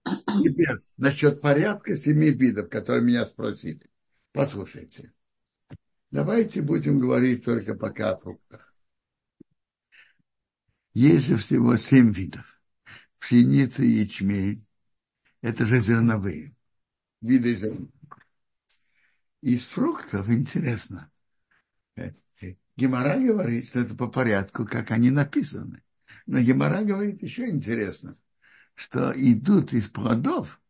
Теперь 0.05 0.77
насчет 0.97 1.41
порядка 1.41 1.97
семи 1.97 2.31
видов, 2.31 2.69
которые 2.69 3.03
меня 3.03 3.25
спросили. 3.25 3.81
Послушайте. 4.31 5.11
Давайте 6.09 6.61
будем 6.61 6.99
говорить 6.99 7.43
только 7.43 7.75
пока 7.75 8.11
о 8.11 8.17
фруктах. 8.17 8.73
Есть 10.93 11.25
же 11.25 11.35
всего 11.35 11.75
семь 11.75 12.13
видов. 12.13 12.61
Пшеница 13.19 13.83
и 13.83 13.89
ячмень. 13.89 14.65
Это 15.41 15.65
же 15.65 15.81
зерновые. 15.81 16.55
Виды 17.19 17.55
зерновых. 17.55 17.98
Из 19.41 19.63
фруктов 19.65 20.29
интересно. 20.29 21.11
Гемора 22.77 23.19
говорит, 23.19 23.67
что 23.67 23.79
это 23.81 23.95
по 23.95 24.07
порядку, 24.07 24.65
как 24.65 24.91
они 24.91 25.11
написаны. 25.11 25.83
Но 26.25 26.39
Гемора 26.39 26.83
говорит 26.83 27.21
еще 27.21 27.47
интересно, 27.47 28.17
что 28.75 29.13
идут 29.15 29.73
из 29.73 29.89
плодов, 29.89 30.61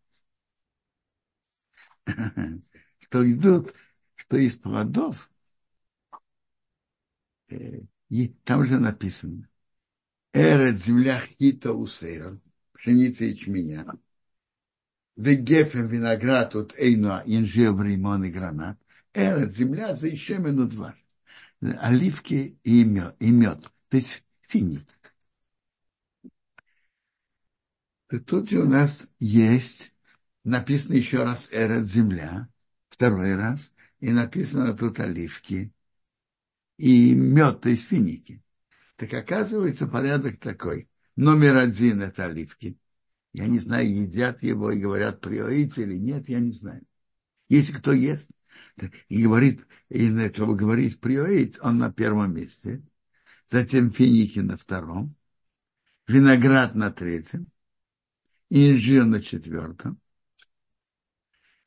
что 3.00 3.32
идут, 3.32 3.74
что 4.16 4.38
из 4.38 4.58
плодов, 4.58 5.30
э, 7.50 7.82
и 8.10 8.28
там 8.44 8.66
же 8.66 8.80
написано, 8.80 9.48
Эрет 10.34 10.78
земля 10.82 11.22
хита 11.22 11.74
усейра, 11.74 12.40
пшеница 12.74 13.26
и 13.26 13.36
чменя, 15.20 15.38
вегефем 15.38 15.88
виноград 15.88 16.56
от 16.56 16.74
эйна 16.78 17.24
инжир 17.26 17.76
римон 17.82 18.24
и 18.24 18.30
гранат, 18.30 18.78
Эрет 19.14 19.52
земля 19.52 19.96
за 19.96 20.08
еще 20.08 20.38
минут 20.38 20.70
два, 20.70 20.96
оливки 21.62 22.58
и 22.64 22.84
мед, 22.84 23.16
и 23.20 23.32
мед, 23.32 23.60
то 23.90 23.98
есть 23.98 24.24
финик 24.42 24.88
то 28.10 28.20
тут 28.20 28.50
же 28.50 28.62
у 28.62 28.66
нас 28.66 29.08
есть, 29.20 29.94
написано 30.44 30.96
еще 30.96 31.24
раз 31.24 31.50
Эрет 31.52 31.86
земля, 31.86 32.50
второй 32.90 33.36
раз, 33.36 33.72
и 34.00 34.12
написано 34.12 34.76
тут 34.76 35.00
оливки, 35.00 35.72
и 36.78 37.14
мед, 37.14 37.62
то 37.62 37.70
есть 37.70 37.84
финики. 37.84 38.42
Так 38.96 39.14
оказывается, 39.14 39.86
порядок 39.86 40.40
такой. 40.40 40.90
Номер 41.16 41.58
один– 41.58 42.02
это 42.02 42.26
оливки. 42.26 42.80
Я 43.34 43.48
не 43.48 43.60
знаю, 43.60 43.94
едят 43.94 44.42
его 44.42 44.72
и 44.72 44.80
говорят 44.80 45.22
приоите 45.22 45.84
или 45.84 45.96
нет, 45.96 46.30
я 46.30 46.40
не 46.40 46.54
знаю. 46.54 46.84
Если 47.48 47.74
кто 47.74 47.94
ест 47.94 48.30
и 49.08 49.24
говорит, 49.24 49.66
и 49.90 50.10
чтобы 50.30 50.56
говорить 50.56 51.00
приоить, 51.00 51.60
он 51.62 51.78
на 51.78 51.92
первом 51.92 52.34
месте. 52.34 52.84
Затем 53.48 53.92
финики 53.92 54.40
на 54.40 54.58
втором. 54.58 55.16
Виноград 56.08 56.76
на 56.76 56.92
третьем. 56.92 57.48
Инжир 58.50 59.06
на 59.06 59.22
четвертом. 59.22 60.00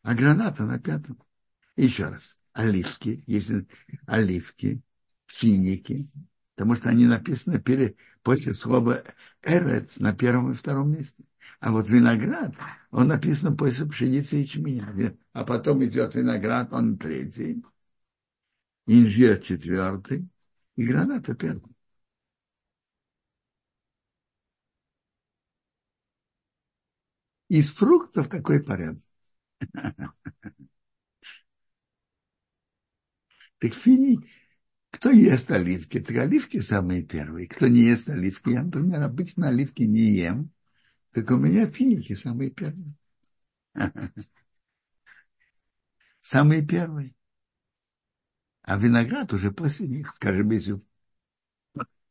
А 0.02 0.14
граната 0.14 0.64
на 0.64 0.80
пятом. 0.80 1.22
Еще 1.76 2.08
раз. 2.08 2.38
Оливки, 2.52 3.24
если 3.26 3.66
оливки, 4.06 4.82
финики, 5.26 6.10
потому 6.54 6.76
что 6.76 6.90
они 6.90 7.06
написаны 7.06 7.60
перед, 7.60 7.96
после 8.22 8.52
слова 8.52 9.02
эрец 9.42 9.98
на 10.00 10.14
первом 10.14 10.50
и 10.50 10.54
втором 10.54 10.92
месте. 10.92 11.24
А 11.62 11.70
вот 11.70 11.88
виноград, 11.88 12.52
он 12.90 13.06
написан 13.08 13.56
после 13.56 13.86
пшеницы 13.86 14.36
и 14.36 14.42
ячменя. 14.42 15.16
А 15.32 15.44
потом 15.44 15.84
идет 15.84 16.14
виноград, 16.14 16.72
он 16.72 16.98
третий. 16.98 17.62
Инжир 18.86 19.38
четвертый. 19.40 20.28
И 20.76 20.84
граната 20.84 21.34
пятый. 21.34 21.74
Из 27.48 27.68
фруктов 27.70 28.28
такой 28.28 28.60
порядок. 28.60 29.04
Так 33.58 33.74
фини, 33.74 34.18
кто 34.90 35.10
ест 35.10 35.50
оливки? 35.50 36.00
Так 36.00 36.16
оливки 36.16 36.58
самые 36.60 37.02
первые. 37.04 37.48
Кто 37.48 37.68
не 37.68 37.82
ест 37.82 38.08
оливки? 38.08 38.50
Я, 38.50 38.64
например, 38.64 39.02
обычно 39.02 39.48
оливки 39.48 39.82
не 39.82 40.14
ем. 40.18 40.50
Так 41.12 41.30
у 41.30 41.36
меня 41.36 41.66
финики 41.70 42.14
самые 42.14 42.50
первые. 42.50 42.94
Самые 46.20 46.62
первые. 46.62 47.14
А 48.64 48.76
виноград 48.76 49.32
уже 49.32 49.52
после 49.52 49.86
них, 49.86 50.12
скажем, 50.14 50.50
если... 50.50 50.80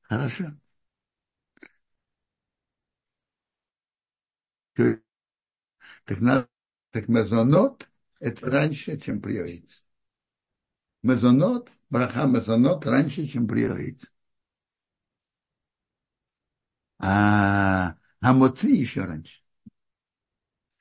Хорошо. 0.10 0.54
Так, 6.06 6.20
надо, 6.22 6.48
так 6.92 7.08
мезонот– 7.08 7.90
это 8.20 8.46
раньше, 8.50 9.00
чем 9.00 9.20
приоится. 9.22 9.82
Мезонот, 11.08 11.70
браха 11.92 12.26
мезонот 12.26 12.88
раньше, 12.88 13.28
чем 13.28 13.48
приоится. 13.48 14.08
А 17.00 17.96
а 18.22 18.34
моци 18.34 18.70
еще 18.70 19.06
раньше. 19.06 19.42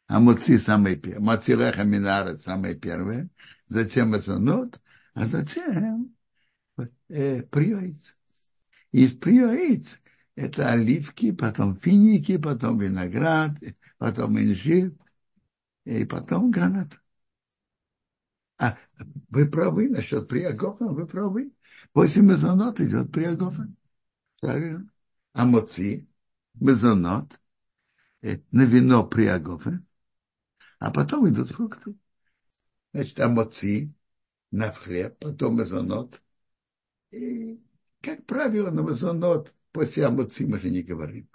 А 0.06 0.18
моци 0.18 0.58
самые 0.58 0.96
первые. 0.96 1.24
Мацилеха 1.24 1.84
минарет 1.84 2.42
самые 2.42 2.74
первые. 2.74 3.30
Затем 3.68 4.10
мезонот, 4.10 4.80
а 5.14 5.26
затем 5.26 6.16
э, 7.08 7.42
приоиц. 7.42 8.18
Из 8.92 9.12
приоиц 9.12 10.00
это 10.34 10.70
оливки, 10.72 11.30
потом 11.32 11.76
финики, 11.76 12.38
потом 12.38 12.78
виноград, 12.78 13.52
потом 13.98 14.38
инжир, 14.38 14.92
и 15.84 16.04
потом 16.04 16.50
гранат. 16.50 17.00
А 18.58 18.76
вы 19.28 19.46
правы 19.48 19.88
насчет 19.88 20.28
приагофа, 20.28 20.86
вы 20.86 21.06
правы. 21.06 21.52
После 21.92 22.22
мезонот 22.22 22.80
идет 22.80 23.12
приагофа. 23.12 23.68
Правильно. 24.40 24.90
А 25.32 25.44
моци, 25.44 26.08
мезонот, 26.60 27.40
на 28.22 28.64
вино 28.64 29.06
приагофа, 29.06 29.82
а 30.78 30.90
потом 30.90 31.28
идут 31.28 31.50
фрукты. 31.50 31.94
Значит, 32.92 33.20
амоци 33.20 33.92
на 34.50 34.72
хлеб, 34.72 35.18
потом 35.18 35.56
мезонот. 35.56 36.20
И, 37.10 37.60
как 38.00 38.26
правило, 38.26 38.70
на 38.70 38.80
мезонот 38.80 39.54
после 39.72 40.06
амоци 40.06 40.46
мы 40.46 40.58
же 40.58 40.70
не 40.70 40.82
говорим. 40.82 41.28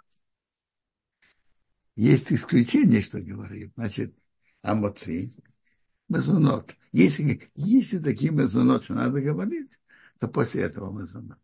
Есть 1.96 2.32
исключение, 2.32 3.02
что 3.02 3.22
говорим. 3.22 3.72
Значит, 3.76 4.16
амоци, 4.62 5.32
мезонот. 6.10 6.76
Если, 6.92 7.50
если 7.56 8.00
такие 8.00 8.32
мезонот, 8.32 8.84
что 8.84 8.96
надо 8.96 9.22
говорить, 9.22 9.80
то 10.20 10.28
после 10.28 10.64
этого 10.64 10.92
мезонот. 10.98 11.40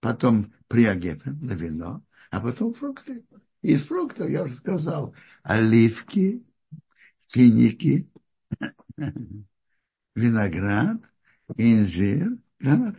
Потом 0.00 0.52
приагефа 0.68 1.30
на 1.30 1.52
вино, 1.52 2.04
а 2.30 2.40
потом 2.40 2.72
фрукты. 2.72 3.24
Из 3.62 3.82
фруктов, 3.82 4.28
я 4.30 4.44
уже 4.44 4.54
сказал, 4.54 5.14
оливки, 5.42 6.44
финики, 7.28 8.10
виноград, 10.14 10.98
инжир, 11.56 12.38
гранат. 12.58 12.96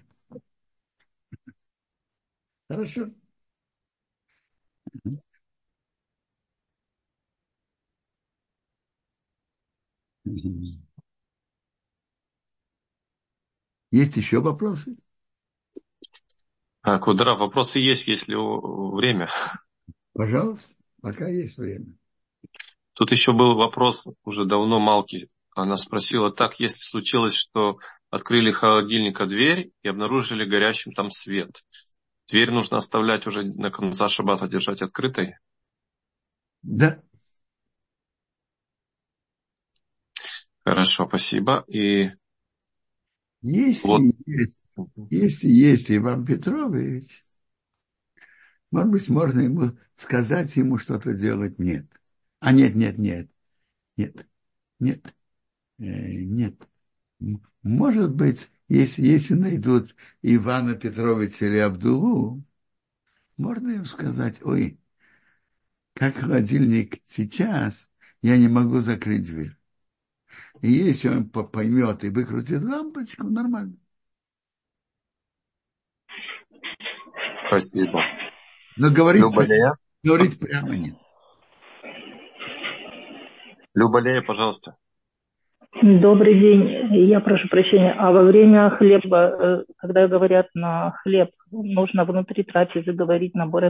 Хорошо. 2.69 3.09
Есть 13.91 14.15
еще 14.17 14.39
вопросы? 14.39 14.95
А, 16.88 16.99
Кудра, 16.99 17.35
вопросы 17.35 17.79
есть, 17.79 18.07
если 18.07 18.33
время. 18.33 19.29
Пожалуйста, 20.13 20.73
пока 21.01 21.27
есть 21.27 21.57
время. 21.57 21.97
Тут 22.93 23.11
еще 23.11 23.33
был 23.33 23.55
вопрос 23.55 24.05
уже 24.23 24.45
давно 24.45 24.79
Малки. 24.79 25.27
Она 25.53 25.75
спросила, 25.75 26.31
так, 26.31 26.61
если 26.61 26.77
случилось, 26.77 27.33
что 27.33 27.79
открыли 28.09 28.51
холодильника 28.51 29.25
дверь 29.25 29.73
и 29.81 29.89
обнаружили 29.89 30.45
горящим 30.45 30.93
там 30.93 31.09
свет. 31.09 31.61
Дверь 32.29 32.51
нужно 32.51 32.77
оставлять 32.77 33.27
уже 33.27 33.43
на 33.43 33.69
конца 33.69 34.07
шаббата 34.07 34.47
держать 34.47 34.81
открытой? 34.81 35.33
Да. 36.61 37.03
Хорошо, 40.63 41.05
спасибо. 41.05 41.65
И 41.67 42.11
если, 43.41 43.88
вот. 43.88 44.01
есть, 44.25 44.57
если 45.09 45.47
есть 45.47 45.91
Иван 45.91 46.25
Петрович, 46.25 47.23
может 48.71 48.91
быть, 48.91 49.09
можно 49.09 49.39
ему 49.41 49.78
сказать 49.95 50.55
ему 50.55 50.78
что-то 50.78 51.13
делать? 51.13 51.59
Нет. 51.59 51.86
А 52.39 52.51
нет, 52.51 52.75
нет, 52.75 52.97
нет. 52.97 53.29
Нет. 53.97 54.28
Нет. 54.79 55.16
Э, 55.79 55.83
нет. 55.83 56.70
Может 57.63 58.13
быть, 58.13 58.51
если, 58.67 59.04
если 59.05 59.33
найдут 59.36 59.95
Ивана 60.21 60.75
Петровича 60.75 61.47
или 61.47 61.58
Абдулу, 61.58 62.43
можно 63.37 63.70
им 63.70 63.86
сказать, 63.86 64.41
ой, 64.43 64.79
как 65.93 66.16
холодильник 66.16 67.01
сейчас, 67.05 67.89
я 68.21 68.37
не 68.37 68.47
могу 68.47 68.79
закрыть 68.79 69.24
дверь. 69.24 69.58
И 70.62 70.71
если 70.71 71.09
он 71.09 71.29
поймет 71.29 72.04
и 72.04 72.09
выкрутит 72.09 72.62
лампочку, 72.62 73.28
нормально. 73.28 73.78
Спасибо. 77.47 78.01
Но 78.78 78.92
говорить, 78.92 79.21
Люба 79.21 79.46
говорить 80.04 80.39
прямо 80.39 80.75
нет. 80.75 80.96
Люба 83.75 84.00
Лея, 84.00 84.21
пожалуйста. 84.21 84.75
Добрый 85.82 86.39
день. 86.39 87.08
Я 87.08 87.20
прошу 87.20 87.47
прощения. 87.50 87.93
А 87.93 88.12
во 88.12 88.24
время 88.24 88.71
хлеба, 88.71 89.17
э, 89.17 89.63
когда 89.78 90.08
говорят 90.08 90.47
на 90.55 90.92
хлеб, 91.04 91.29
нужно 91.51 92.05
внутри 92.05 92.43
трапезы 92.43 92.93
говорить 92.93 93.36
на 93.36 93.46
боре 93.46 93.70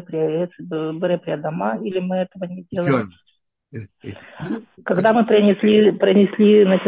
дома, 1.38 1.77
или 1.84 1.99
мы 1.99 2.18
этого 2.18 2.45
не 2.45 2.65
делаем? 2.72 3.09
Когда 4.85 5.11
мы 5.11 5.26
принесли, 5.26 5.91
принесли 5.91 6.64
на 6.64 6.80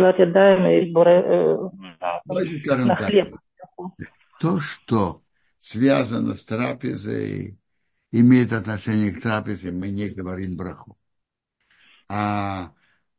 и 0.81 0.91
боре, 0.91 1.21
э, 1.25 1.57
на, 1.99 2.85
на 2.85 2.95
хлеб. 2.95 3.35
То, 4.39 4.59
что 4.59 5.19
связано 5.59 6.35
с 6.35 6.45
трапезой, 6.45 7.59
имеет 8.11 8.53
отношение 8.53 9.11
к 9.11 9.21
трапезе, 9.21 9.71
мы 9.71 9.91
не 9.91 10.09
говорим 10.09 10.55
браху. 10.55 10.97
А 12.07 12.73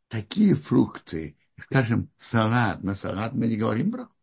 такие 0.08 0.54
фрукты, 0.54 1.36
скажем, 1.62 2.10
салат, 2.18 2.82
на 2.82 2.94
салат 2.94 3.34
мы 3.34 3.46
не 3.46 3.56
говорим 3.56 3.90
браху. 3.90 4.14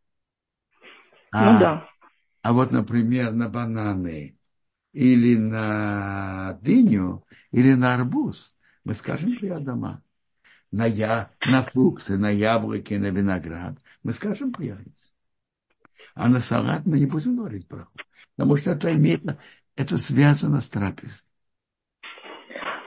А, 1.31 1.53
ну 1.53 1.59
да. 1.59 1.89
А 2.41 2.53
вот, 2.53 2.71
например, 2.71 3.31
на 3.31 3.49
бананы 3.49 4.37
или 4.91 5.37
на 5.37 6.57
дыню 6.61 7.25
или 7.51 7.73
на 7.73 7.93
арбуз 7.93 8.55
мы 8.83 8.93
скажем 8.93 9.37
приадама. 9.37 10.03
На, 10.71 10.85
я, 10.85 11.31
на 11.45 11.61
фрукты, 11.61 12.17
на 12.17 12.29
яблоки, 12.29 12.95
на 12.95 13.09
виноград 13.09 13.79
мы 14.03 14.13
скажем 14.13 14.51
приадец. 14.51 15.13
А 16.13 16.27
на 16.27 16.41
салат 16.41 16.85
мы 16.85 16.99
не 16.99 17.05
будем 17.05 17.37
говорить 17.37 17.67
браху. 17.67 17.91
Потому 18.37 18.55
что 18.55 18.71
это 18.71 18.93
имеет 18.93 19.23
это 19.75 19.97
связано 19.97 20.61
с 20.61 20.69
трапезой. 20.69 21.23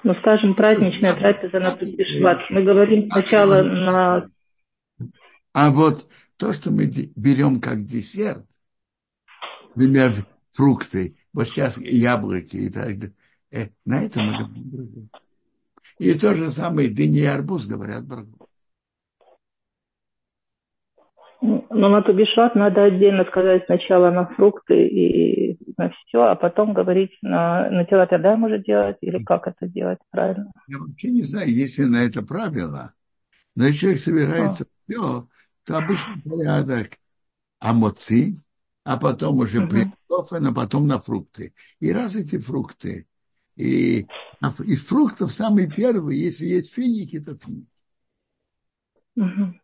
Ну, 0.03 0.15
скажем, 0.21 0.55
праздничная 0.55 1.15
трапеза 1.15 1.61
на 1.61 1.73
Тутишват. 1.73 2.39
Мы 2.51 2.65
говорим 2.65 3.11
сначала 3.11 3.63
на... 3.63 4.31
А 5.53 5.71
вот 5.71 6.09
то, 6.37 6.53
что 6.53 6.71
мы 6.71 6.87
берем 6.87 7.61
как 7.61 7.85
десерт, 7.85 8.47
например, 9.75 10.27
фрукты, 10.53 11.17
вот 11.33 11.49
сейчас 11.49 11.79
яблоки 11.79 12.57
и 12.57 12.71
так 12.71 12.99
далее, 12.99 13.15
э, 13.51 13.69
на 13.85 14.03
этом 14.03 14.27
мы 14.27 14.39
говорим. 14.39 15.11
И 15.99 16.15
то 16.15 16.35
же 16.35 16.51
самое 16.51 16.89
дыни 16.89 17.19
и 17.19 17.25
арбуз 17.25 17.67
говорят 17.67 18.07
браху. 18.07 18.40
Но 21.73 21.89
на 21.89 22.03
Тубишват 22.03 22.57
надо 22.57 22.85
отдельно 22.85 23.25
сказать 23.27 23.63
сначала 23.67 24.11
на 24.11 24.27
фрукты 24.27 24.89
и 24.89 25.59
на 25.77 25.91
все, 25.91 26.23
а 26.23 26.35
потом 26.35 26.75
говорить 26.75 27.13
на, 27.23 27.71
на 27.71 27.85
тела 27.85 28.09
тогда 28.09 28.37
может 28.37 28.65
делать, 28.65 28.97
или 29.01 29.23
как 29.23 29.47
это 29.47 29.69
делать 29.69 30.01
правильно? 30.11 30.51
Я 30.67 30.79
вообще 30.79 31.11
не 31.11 31.23
знаю, 31.23 31.49
если 31.49 31.85
на 31.85 32.03
это 32.03 32.23
правило, 32.23 32.93
но 33.55 33.67
если 33.67 33.79
человек 33.79 34.01
собирается 34.01 34.65
а. 34.65 34.67
все, 34.93 35.29
то 35.65 35.79
обычный 35.79 36.23
порядок 36.23 36.99
амоци, 37.61 38.35
а 38.85 38.99
потом 38.99 39.39
уже 39.39 39.61
угу. 39.61 39.69
приготовлен, 39.69 40.49
а 40.49 40.53
потом 40.53 40.89
на 40.89 40.99
фрукты. 40.99 41.55
И 41.79 41.93
раз 41.93 42.17
эти 42.17 42.39
фрукты, 42.39 43.07
и 43.55 44.07
из 44.65 44.85
фруктов 44.85 45.31
самый 45.31 45.71
первый, 45.71 46.17
если 46.17 46.47
есть 46.47 46.75
финики, 46.75 47.21
то 47.21 47.37
финики. 47.37 47.69
Угу. 49.15 49.55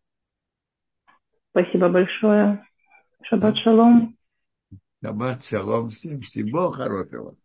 Спасибо 1.56 1.88
большое. 1.88 2.62
Шаббат 3.22 3.56
шалом. 3.56 4.14
Шаббат 5.02 5.42
шалом 5.42 5.88
всем. 5.88 6.20
Всего 6.20 6.70
хорошего. 6.70 7.36